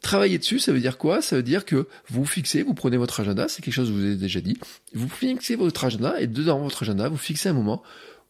Travailler 0.00 0.38
dessus, 0.38 0.60
ça 0.60 0.72
veut 0.72 0.80
dire 0.80 0.96
quoi? 0.96 1.20
Ça 1.20 1.36
veut 1.36 1.42
dire 1.42 1.64
que 1.64 1.88
vous 2.08 2.24
fixez, 2.24 2.62
vous 2.62 2.74
prenez 2.74 2.96
votre 2.96 3.20
agenda, 3.20 3.48
c'est 3.48 3.62
quelque 3.62 3.74
chose 3.74 3.88
que 3.88 3.94
je 3.94 4.00
vous 4.00 4.06
ai 4.06 4.16
déjà 4.16 4.40
dit, 4.40 4.56
vous 4.94 5.08
fixez 5.08 5.56
votre 5.56 5.84
agenda 5.84 6.20
et 6.20 6.26
dedans 6.26 6.60
votre 6.60 6.84
agenda, 6.84 7.08
vous 7.08 7.18
fixez 7.18 7.48
un 7.48 7.52
moment 7.54 7.82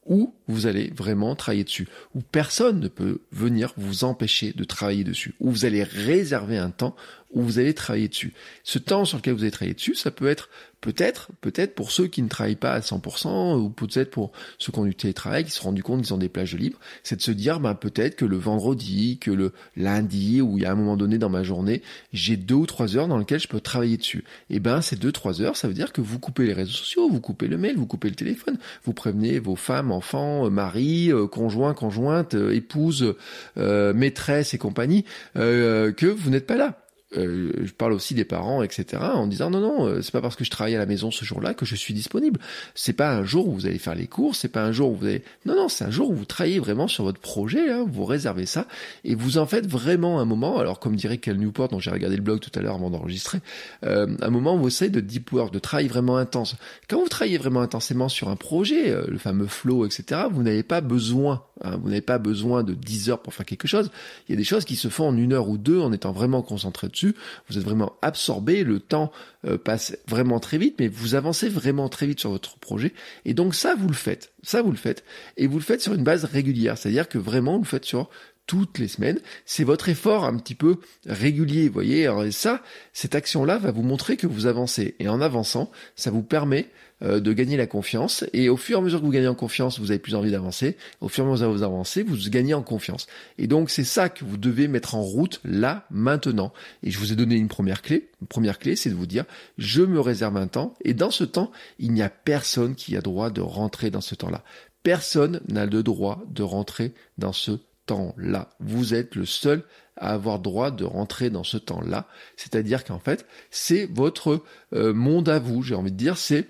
où 0.06 0.34
vous 0.48 0.66
allez 0.66 0.92
vraiment 0.96 1.36
travailler 1.36 1.64
dessus, 1.64 1.86
où 2.14 2.20
personne 2.20 2.80
ne 2.80 2.88
peut 2.88 3.20
venir 3.32 3.72
vous 3.76 4.04
empêcher 4.04 4.52
de 4.52 4.64
travailler 4.64 5.04
dessus, 5.04 5.34
où 5.40 5.50
vous 5.50 5.64
allez 5.64 5.82
réserver 5.82 6.56
un 6.56 6.70
temps 6.70 6.96
où 7.32 7.42
vous 7.42 7.58
allez 7.58 7.74
travailler 7.74 8.08
dessus. 8.08 8.32
Ce 8.64 8.78
temps 8.78 9.04
sur 9.04 9.18
lequel 9.18 9.34
vous 9.34 9.42
allez 9.42 9.50
travailler 9.50 9.74
dessus, 9.74 9.94
ça 9.94 10.10
peut 10.10 10.28
être 10.28 10.48
peut-être, 10.80 11.28
peut-être 11.40 11.74
pour 11.74 11.90
ceux 11.90 12.06
qui 12.06 12.22
ne 12.22 12.28
travaillent 12.28 12.56
pas 12.56 12.72
à 12.72 12.80
100%, 12.80 13.56
ou 13.58 13.70
peut-être 13.70 14.10
pour 14.10 14.32
ceux 14.58 14.72
qui 14.72 14.78
ont 14.78 14.84
du 14.84 14.94
télétravail, 14.94 15.44
qui 15.44 15.50
se 15.50 15.58
sont 15.58 15.66
rendus 15.66 15.82
compte 15.82 16.02
qu'ils 16.02 16.14
ont 16.14 16.18
des 16.18 16.28
plages 16.28 16.54
libres, 16.54 16.78
c'est 17.02 17.16
de 17.16 17.22
se 17.22 17.30
dire, 17.30 17.60
ben, 17.60 17.74
peut-être 17.74 18.16
que 18.16 18.24
le 18.24 18.36
vendredi, 18.36 19.18
que 19.18 19.30
le 19.30 19.52
lundi, 19.76 20.40
ou 20.40 20.58
il 20.58 20.62
y 20.62 20.66
a 20.66 20.72
un 20.72 20.74
moment 20.74 20.96
donné 20.96 21.18
dans 21.18 21.28
ma 21.28 21.42
journée, 21.42 21.82
j'ai 22.12 22.36
deux 22.36 22.54
ou 22.54 22.66
trois 22.66 22.96
heures 22.96 23.08
dans 23.08 23.18
lesquelles 23.18 23.40
je 23.40 23.48
peux 23.48 23.60
travailler 23.60 23.96
dessus. 23.96 24.24
Et 24.48 24.60
ben, 24.60 24.80
ces 24.80 24.96
deux, 24.96 25.12
trois 25.12 25.42
heures, 25.42 25.56
ça 25.56 25.68
veut 25.68 25.74
dire 25.74 25.92
que 25.92 26.00
vous 26.00 26.18
coupez 26.18 26.46
les 26.46 26.52
réseaux 26.52 26.72
sociaux, 26.72 27.08
vous 27.08 27.20
coupez 27.20 27.46
le 27.46 27.58
mail, 27.58 27.76
vous 27.76 27.86
coupez 27.86 28.08
le 28.08 28.16
téléphone, 28.16 28.58
vous 28.84 28.94
prévenez 28.94 29.38
vos 29.38 29.56
femmes, 29.56 29.92
enfants, 29.92 30.46
euh, 30.46 30.50
maris, 30.50 31.12
euh, 31.12 31.26
conjoints, 31.26 31.74
conjointes, 31.74 32.34
euh, 32.34 32.54
épouses, 32.54 33.14
maîtresses 33.56 34.54
et 34.54 34.58
compagnie, 34.58 35.04
que 35.34 36.06
vous 36.06 36.30
n'êtes 36.30 36.46
pas 36.46 36.56
là 36.56 36.78
euh, 37.16 37.50
je 37.64 37.72
parle 37.72 37.92
aussi 37.92 38.14
des 38.14 38.24
parents, 38.24 38.62
etc., 38.62 39.02
en 39.02 39.26
disant 39.26 39.50
non, 39.50 39.60
non, 39.60 39.86
euh, 39.86 40.02
c'est 40.02 40.12
pas 40.12 40.20
parce 40.20 40.36
que 40.36 40.44
je 40.44 40.50
travaille 40.50 40.76
à 40.76 40.78
la 40.78 40.86
maison 40.86 41.10
ce 41.10 41.24
jour-là 41.24 41.54
que 41.54 41.66
je 41.66 41.74
suis 41.74 41.92
disponible. 41.92 42.38
C'est 42.74 42.92
pas 42.92 43.12
un 43.12 43.24
jour 43.24 43.48
où 43.48 43.52
vous 43.52 43.66
allez 43.66 43.78
faire 43.78 43.96
les 43.96 44.06
courses, 44.06 44.38
c'est 44.38 44.48
pas 44.48 44.62
un 44.62 44.70
jour 44.70 44.92
où 44.92 44.96
vous 44.96 45.06
allez. 45.06 45.24
Non, 45.44 45.56
non, 45.56 45.68
c'est 45.68 45.84
un 45.84 45.90
jour 45.90 46.10
où 46.10 46.14
vous 46.14 46.24
travaillez 46.24 46.60
vraiment 46.60 46.86
sur 46.86 47.02
votre 47.02 47.20
projet, 47.20 47.66
là, 47.66 47.84
vous 47.86 48.04
réservez 48.04 48.46
ça 48.46 48.66
et 49.04 49.16
vous 49.16 49.38
en 49.38 49.46
faites 49.46 49.66
vraiment 49.66 50.20
un 50.20 50.24
moment. 50.24 50.58
Alors, 50.58 50.78
comme 50.78 50.94
dirait 50.94 51.18
Cal 51.18 51.36
Newport, 51.36 51.68
dont 51.68 51.80
j'ai 51.80 51.90
regardé 51.90 52.16
le 52.16 52.22
blog 52.22 52.38
tout 52.38 52.56
à 52.56 52.62
l'heure 52.62 52.76
avant 52.76 52.90
d'enregistrer, 52.90 53.40
euh, 53.84 54.06
un 54.20 54.30
moment 54.30 54.54
où 54.54 54.60
vous 54.60 54.68
essayez 54.68 54.90
de 54.90 55.00
deep 55.00 55.32
work, 55.32 55.52
de 55.52 55.58
travail 55.58 55.88
vraiment 55.88 56.16
intense. 56.16 56.54
Quand 56.88 57.00
vous 57.00 57.08
travaillez 57.08 57.38
vraiment 57.38 57.60
intensément 57.60 58.08
sur 58.08 58.28
un 58.28 58.36
projet, 58.36 58.94
le 59.08 59.18
fameux 59.18 59.46
flow, 59.46 59.84
etc., 59.84 60.22
vous 60.30 60.42
n'avez 60.42 60.62
pas 60.62 60.80
besoin, 60.80 61.42
hein, 61.62 61.76
vous 61.82 61.88
n'avez 61.88 62.00
pas 62.00 62.18
besoin 62.18 62.62
de 62.62 62.74
10 62.74 63.10
heures 63.10 63.22
pour 63.22 63.34
faire 63.34 63.46
quelque 63.46 63.66
chose. 63.66 63.90
Il 64.28 64.32
y 64.32 64.34
a 64.34 64.36
des 64.36 64.44
choses 64.44 64.64
qui 64.64 64.76
se 64.76 64.88
font 64.88 65.08
en 65.08 65.16
une 65.16 65.32
heure 65.32 65.48
ou 65.48 65.58
deux 65.58 65.80
en 65.80 65.92
étant 65.92 66.12
vraiment 66.12 66.42
concentré 66.42 66.88
dessus 66.88 66.99
vous 67.48 67.58
êtes 67.58 67.64
vraiment 67.64 67.96
absorbé, 68.02 68.64
le 68.64 68.80
temps 68.80 69.12
euh, 69.46 69.58
passe 69.58 69.96
vraiment 70.06 70.40
très 70.40 70.58
vite, 70.58 70.76
mais 70.78 70.88
vous 70.88 71.14
avancez 71.14 71.48
vraiment 71.48 71.88
très 71.88 72.06
vite 72.06 72.20
sur 72.20 72.30
votre 72.30 72.58
projet, 72.58 72.92
et 73.24 73.34
donc 73.34 73.54
ça 73.54 73.74
vous 73.74 73.88
le 73.88 73.94
faites, 73.94 74.32
ça 74.42 74.62
vous 74.62 74.70
le 74.70 74.76
faites, 74.76 75.04
et 75.36 75.46
vous 75.46 75.58
le 75.58 75.64
faites 75.64 75.80
sur 75.80 75.94
une 75.94 76.04
base 76.04 76.24
régulière, 76.24 76.78
c'est-à-dire 76.78 77.08
que 77.08 77.18
vraiment 77.18 77.56
vous 77.56 77.64
le 77.64 77.68
faites 77.68 77.84
sur 77.84 78.10
toutes 78.50 78.80
les 78.80 78.88
semaines. 78.88 79.20
C'est 79.46 79.62
votre 79.62 79.88
effort 79.90 80.24
un 80.24 80.36
petit 80.36 80.56
peu 80.56 80.78
régulier, 81.06 81.68
vous 81.68 81.74
voyez. 81.74 82.10
Ça, 82.32 82.64
cette 82.92 83.14
action-là 83.14 83.58
va 83.58 83.70
vous 83.70 83.84
montrer 83.84 84.16
que 84.16 84.26
vous 84.26 84.46
avancez. 84.46 84.96
Et 84.98 85.08
en 85.08 85.20
avançant, 85.20 85.70
ça 85.94 86.10
vous 86.10 86.24
permet 86.24 86.66
euh, 87.04 87.20
de 87.20 87.32
gagner 87.32 87.56
la 87.56 87.68
confiance. 87.68 88.24
Et 88.32 88.48
au 88.48 88.56
fur 88.56 88.76
et 88.76 88.80
à 88.80 88.82
mesure 88.82 88.98
que 88.98 89.04
vous 89.04 89.12
gagnez 89.12 89.28
en 89.28 89.36
confiance, 89.36 89.78
vous 89.78 89.92
avez 89.92 90.00
plus 90.00 90.16
envie 90.16 90.32
d'avancer. 90.32 90.76
Au 91.00 91.06
fur 91.06 91.24
et 91.24 91.28
à 91.28 91.30
mesure 91.30 91.46
que 91.46 91.52
vous 91.52 91.62
avancez, 91.62 92.02
vous 92.02 92.28
gagnez 92.28 92.52
en 92.52 92.62
confiance. 92.62 93.06
Et 93.38 93.46
donc 93.46 93.70
c'est 93.70 93.84
ça 93.84 94.08
que 94.08 94.24
vous 94.24 94.36
devez 94.36 94.66
mettre 94.66 94.96
en 94.96 95.02
route 95.02 95.40
là, 95.44 95.86
maintenant. 95.92 96.52
Et 96.82 96.90
je 96.90 96.98
vous 96.98 97.12
ai 97.12 97.14
donné 97.14 97.36
une 97.36 97.46
première 97.46 97.82
clé. 97.82 98.08
Une 98.20 98.26
première 98.26 98.58
clé, 98.58 98.74
c'est 98.74 98.90
de 98.90 98.96
vous 98.96 99.06
dire, 99.06 99.26
je 99.58 99.82
me 99.82 100.00
réserve 100.00 100.36
un 100.38 100.48
temps. 100.48 100.74
Et 100.84 100.92
dans 100.92 101.12
ce 101.12 101.22
temps, 101.22 101.52
il 101.78 101.92
n'y 101.92 102.02
a 102.02 102.10
personne 102.10 102.74
qui 102.74 102.96
a 102.96 103.00
droit 103.00 103.30
de 103.30 103.42
rentrer 103.42 103.90
dans 103.90 104.00
ce 104.00 104.16
temps-là. 104.16 104.42
Personne 104.82 105.40
n'a 105.48 105.66
le 105.66 105.84
droit 105.84 106.24
de 106.28 106.42
rentrer 106.42 106.94
dans 107.16 107.32
ce 107.32 107.52
temps-là. 107.90 108.50
Vous 108.60 108.94
êtes 108.94 109.16
le 109.16 109.26
seul 109.26 109.64
à 109.96 110.12
avoir 110.12 110.38
droit 110.38 110.70
de 110.70 110.84
rentrer 110.84 111.28
dans 111.28 111.42
ce 111.42 111.56
temps-là. 111.56 112.06
C'est-à-dire 112.36 112.84
qu'en 112.84 113.00
fait, 113.00 113.26
c'est 113.50 113.86
votre 113.86 114.44
euh, 114.72 114.94
monde 114.94 115.28
à 115.28 115.40
vous, 115.40 115.62
j'ai 115.62 115.74
envie 115.74 115.90
de 115.90 115.96
dire, 115.96 116.16
c'est 116.16 116.46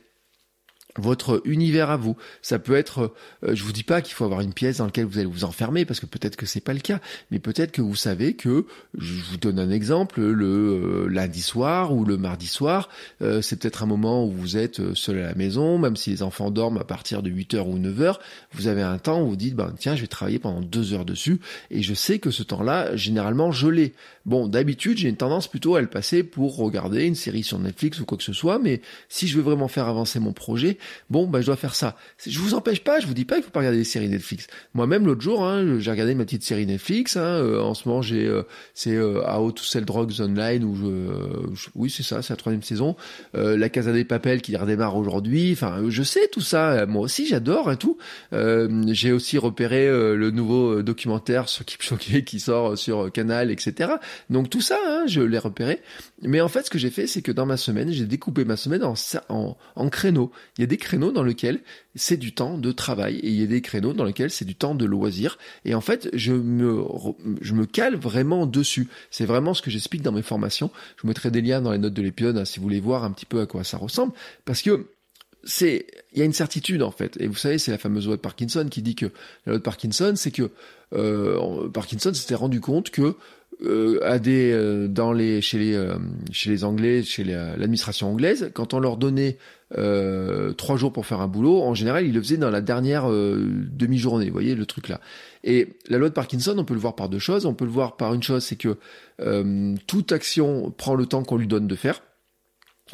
votre 0.97 1.43
univers 1.45 1.91
à 1.91 1.97
vous. 1.97 2.17
Ça 2.43 2.59
peut 2.59 2.75
être, 2.75 3.13
euh, 3.45 3.55
je 3.55 3.63
vous 3.63 3.73
dis 3.73 3.83
pas 3.83 4.03
qu'il 4.03 4.15
faut 4.15 4.25
avoir 4.25 4.41
une 4.41 4.53
pièce 4.53 4.79
dans 4.79 4.87
laquelle 4.87 5.05
vous 5.05 5.19
allez 5.19 5.27
vous 5.27 5.45
enfermer 5.45 5.85
parce 5.85 6.01
que 6.01 6.07
peut-être 6.07 6.37
que 6.37 6.47
c'est 6.47 6.61
pas 6.61 6.75
le 6.75 6.81
cas, 6.81 7.01
mais 7.31 7.39
peut-être 7.39 7.73
que 7.73 7.83
vous 7.83 7.95
savez 7.95 8.35
que, 8.35 8.67
je 8.99 9.15
vous 9.31 9.37
donne 9.37 9.59
un 9.59 9.71
exemple, 9.71 10.21
le 10.21 10.47
euh, 10.47 11.09
lundi 11.09 11.43
soir 11.43 11.95
ou 11.95 12.05
le 12.05 12.17
mardi 12.17 12.47
soir, 12.47 12.89
euh, 13.23 13.43
c'est 13.43 13.57
peut-être 13.57 13.83
un 13.83 13.87
moment 13.87 14.25
où 14.25 14.31
vous 14.31 14.57
êtes 14.57 14.95
seul 14.95 15.19
à 15.19 15.27
la 15.27 15.35
maison, 15.35 15.79
même 15.79 15.97
si 15.97 16.11
les 16.11 16.23
enfants 16.23 16.51
dorment 16.51 16.79
à 16.79 16.85
partir 16.85 17.23
de 17.23 17.31
8h 17.31 17.61
ou 17.67 17.79
9h, 17.79 18.17
vous 18.53 18.67
avez 18.67 18.83
un 18.83 18.99
temps 18.99 19.23
où 19.23 19.31
vous 19.31 19.37
dites, 19.37 19.55
ben 19.55 19.73
tiens, 19.79 19.97
je 19.97 20.03
vais 20.03 20.07
travailler 20.07 20.39
pendant 20.39 20.61
deux 20.61 20.93
heures 20.93 21.05
dessus, 21.05 21.41
et 21.71 21.83
je 21.83 21.95
sais 21.95 22.19
que 22.19 22.31
ce 22.31 22.43
temps-là, 22.43 22.97
généralement, 22.97 23.53
je 23.53 23.69
l'ai. 23.69 23.95
Bon, 24.27 24.49
d'habitude, 24.49 24.99
j'ai 24.99 25.09
une 25.09 25.17
tendance 25.17 25.49
plutôt 25.49 25.77
à 25.77 25.81
le 25.81 25.87
passer 25.87 26.23
pour 26.23 26.57
regarder 26.57 27.07
une 27.07 27.15
série 27.15 27.43
sur 27.43 27.59
Netflix 27.59 28.01
ou 28.01 28.05
quoi 28.05 28.19
que 28.19 28.25
ce 28.25 28.33
soit, 28.33 28.59
mais 28.59 28.83
si 29.09 29.27
je 29.29 29.37
veux 29.37 29.43
vraiment 29.43 29.69
faire 29.69 29.89
avancer 29.89 30.21
mon 30.21 30.33
projet, 30.33 30.79
bon, 31.11 31.27
bah, 31.27 31.41
je 31.41 31.47
dois 31.47 31.57
faire 31.57 31.75
ça. 31.75 31.97
Je 32.27 32.39
vous 32.39 32.55
empêche 32.55 32.83
pas, 32.83 33.01
je 33.01 33.07
vous 33.07 33.15
dis 33.15 33.25
pas 33.25 33.37
qu'il 33.37 33.45
faut 33.45 33.51
pas 33.51 33.61
regarder 33.61 33.79
des 33.79 33.85
séries 33.85 34.09
Netflix. 34.09 34.47
Moi-même, 34.75 35.07
l'autre 35.07 35.21
jour, 35.21 35.45
hein, 35.45 35.79
j'ai 35.79 35.91
regardé 35.91 36.15
ma 36.15 36.25
petite 36.25 36.43
série 36.43 36.67
Netflix. 36.67 37.17
Hein, 37.17 37.23
euh, 37.23 37.61
en 37.61 37.75
ce 37.75 37.89
moment, 37.89 38.03
j'ai 38.03 38.27
euh, 38.27 38.43
c'est 38.75 38.95
euh, 38.95 39.23
How 39.27 39.53
to 39.53 39.63
Sell 39.63 39.85
Drugs 39.85 40.21
Online 40.21 40.65
où 40.65 40.77
je, 41.55 41.69
oui, 41.75 41.91
c'est 41.91 42.03
ça, 42.03 42.23
c'est 42.23 42.33
la 42.33 42.37
troisième 42.37 42.63
saison. 42.63 42.97
la 43.35 43.69
Casa 43.69 43.93
des 43.93 44.05
Papel 44.05 44.43
qui 44.43 44.57
redémarre 44.57 44.97
aujourd'hui. 44.97 45.53
Enfin, 45.53 45.83
je 45.89 46.03
sais 46.03 46.29
tout 46.33 46.41
ça. 46.41 46.87
Moi 46.87 47.03
aussi, 47.03 47.27
j'adore 47.27 47.71
et 47.71 47.77
tout. 47.77 47.99
j'ai 48.33 49.13
aussi 49.13 49.39
repéré 49.39 49.87
le 49.89 50.31
nouveau 50.31 50.83
documentaire 50.83 51.49
sur 51.49 51.65
Kipchoge 51.65 52.25
qui 52.25 52.41
sort 52.41 52.77
sur 52.79 53.11
Canal, 53.13 53.51
etc. 53.51 53.93
Donc 54.29 54.51
tout 54.51 54.61
ça, 54.61 54.79
hein, 54.87 55.05
je 55.07 55.21
l'ai 55.21 55.39
repéré. 55.39 55.81
Mais 56.23 56.41
en 56.41 56.49
fait, 56.49 56.67
ce 56.67 56.71
que 56.71 56.79
j'ai 56.79 56.91
fait, 56.91 57.07
c'est 57.07 57.23
que 57.23 57.33
dans 57.33 57.47
ma 57.47 57.57
semaine, 57.57 57.91
j'ai 57.91 58.07
découpé 58.07 58.45
ma 58.45 58.57
semaine 58.57 58.83
en 58.85 59.89
créneaux. 59.91 60.31
Il 60.59 60.63
y 60.63 60.65
a 60.65 60.67
des 60.71 60.77
créneaux 60.77 61.11
dans 61.11 61.25
lesquels 61.25 61.61
c'est 61.97 62.17
du 62.17 62.33
temps 62.33 62.57
de 62.57 62.71
travail 62.71 63.17
et 63.17 63.29
il 63.29 63.35
y 63.35 63.43
a 63.43 63.47
des 63.47 63.61
créneaux 63.61 63.93
dans 63.93 64.05
lesquels 64.05 64.31
c'est 64.31 64.45
du 64.45 64.55
temps 64.55 64.77
de 64.77 64.85
loisir. 64.85 65.37
Et 65.65 65.75
en 65.75 65.81
fait, 65.81 66.09
je 66.13 66.33
me, 66.33 67.67
cale 67.67 67.97
vraiment 67.97 68.47
dessus. 68.47 68.89
C'est 69.11 69.27
vraiment 69.27 69.53
ce 69.53 69.63
que 69.63 69.71
j'explique 69.71 70.03
dans 70.03 70.13
mes 70.13 70.23
formations. 70.23 70.71
Je 71.03 71.09
mettrai 71.09 71.33
des 71.33 71.43
liens 71.43 71.61
dans 71.61 71.73
les 71.73 71.79
notes 71.79 71.93
de 71.93 72.03
l'épisode 72.03 72.39
hein, 72.39 72.45
si 72.45 72.61
vous 72.61 72.63
voulez 72.63 72.81
voir 72.81 73.03
un 73.03 73.11
petit 73.11 73.27
peu 73.27 73.41
à 73.41 73.47
quoi 73.47 73.65
ça 73.65 73.79
ressemble. 73.79 74.13
Parce 74.45 74.63
que 74.63 74.87
c'est, 75.43 75.87
il 76.13 76.21
y 76.21 76.23
a 76.23 76.25
une 76.25 76.33
certitude 76.33 76.83
en 76.83 76.93
fait. 76.93 77.17
Et 77.21 77.27
vous 77.27 77.35
savez, 77.35 77.59
c'est 77.59 77.73
la 77.73 77.79
fameuse 77.79 78.07
loi 78.07 78.15
de 78.15 78.21
Parkinson 78.21 78.69
qui 78.71 78.81
dit 78.81 78.95
que 78.95 79.07
la 79.47 79.53
loi 79.53 79.59
de 79.59 79.63
Parkinson, 79.65 80.13
c'est 80.15 80.31
que 80.31 80.51
euh, 80.93 81.69
Parkinson 81.69 82.15
s'était 82.15 82.37
rendu 82.37 82.61
compte 82.61 82.91
que 82.91 83.17
euh, 83.63 83.99
à 84.03 84.19
des 84.19 84.53
euh, 84.53 84.89
dans 84.89 85.13
les 85.13 85.43
chez 85.43 85.59
les 85.59 85.75
euh, 85.75 85.99
chez 86.33 86.49
les 86.49 86.65
Anglais, 86.65 87.03
chez 87.03 87.25
l'administration 87.25 88.11
anglaise, 88.11 88.51
quand 88.55 88.73
on 88.73 88.81
leur 88.81 88.97
donnait 88.97 89.37
trois 90.57 90.77
jours 90.77 90.93
pour 90.93 91.07
faire 91.07 91.21
un 91.21 91.29
boulot, 91.29 91.63
en 91.63 91.75
général, 91.75 92.05
ils 92.05 92.13
le 92.13 92.21
faisaient 92.21 92.39
dans 92.39 92.51
la 92.51 92.61
dernière 92.61 93.09
demi-journée. 93.09 94.27
Vous 94.27 94.33
voyez 94.33 94.57
le 94.57 94.67
truc 94.67 94.89
là. 94.89 95.01
Et 95.45 95.77
la 95.89 95.99
loi 95.99 96.09
de 96.09 96.15
Parkinson, 96.15 96.57
on 96.59 96.65
peut 96.65 96.75
le 96.75 96.81
voir 96.81 96.97
par 96.97 97.09
deux 97.09 97.21
choses. 97.21 97.47
On 97.47 97.55
peut 97.55 97.67
le 97.67 97.71
voir 97.71 97.97
par 97.97 98.13
une 98.13 98.23
chose, 98.23 98.43
c'est 98.43 98.57
que 98.57 98.77
toute 99.87 100.11
action 100.11 100.73
prend 100.73 100.97
le 100.97 101.07
temps 101.07 101.23
qu'on 101.23 101.37
lui 101.37 101.47
donne 101.47 101.69
de 101.69 101.77
faire. 101.77 102.03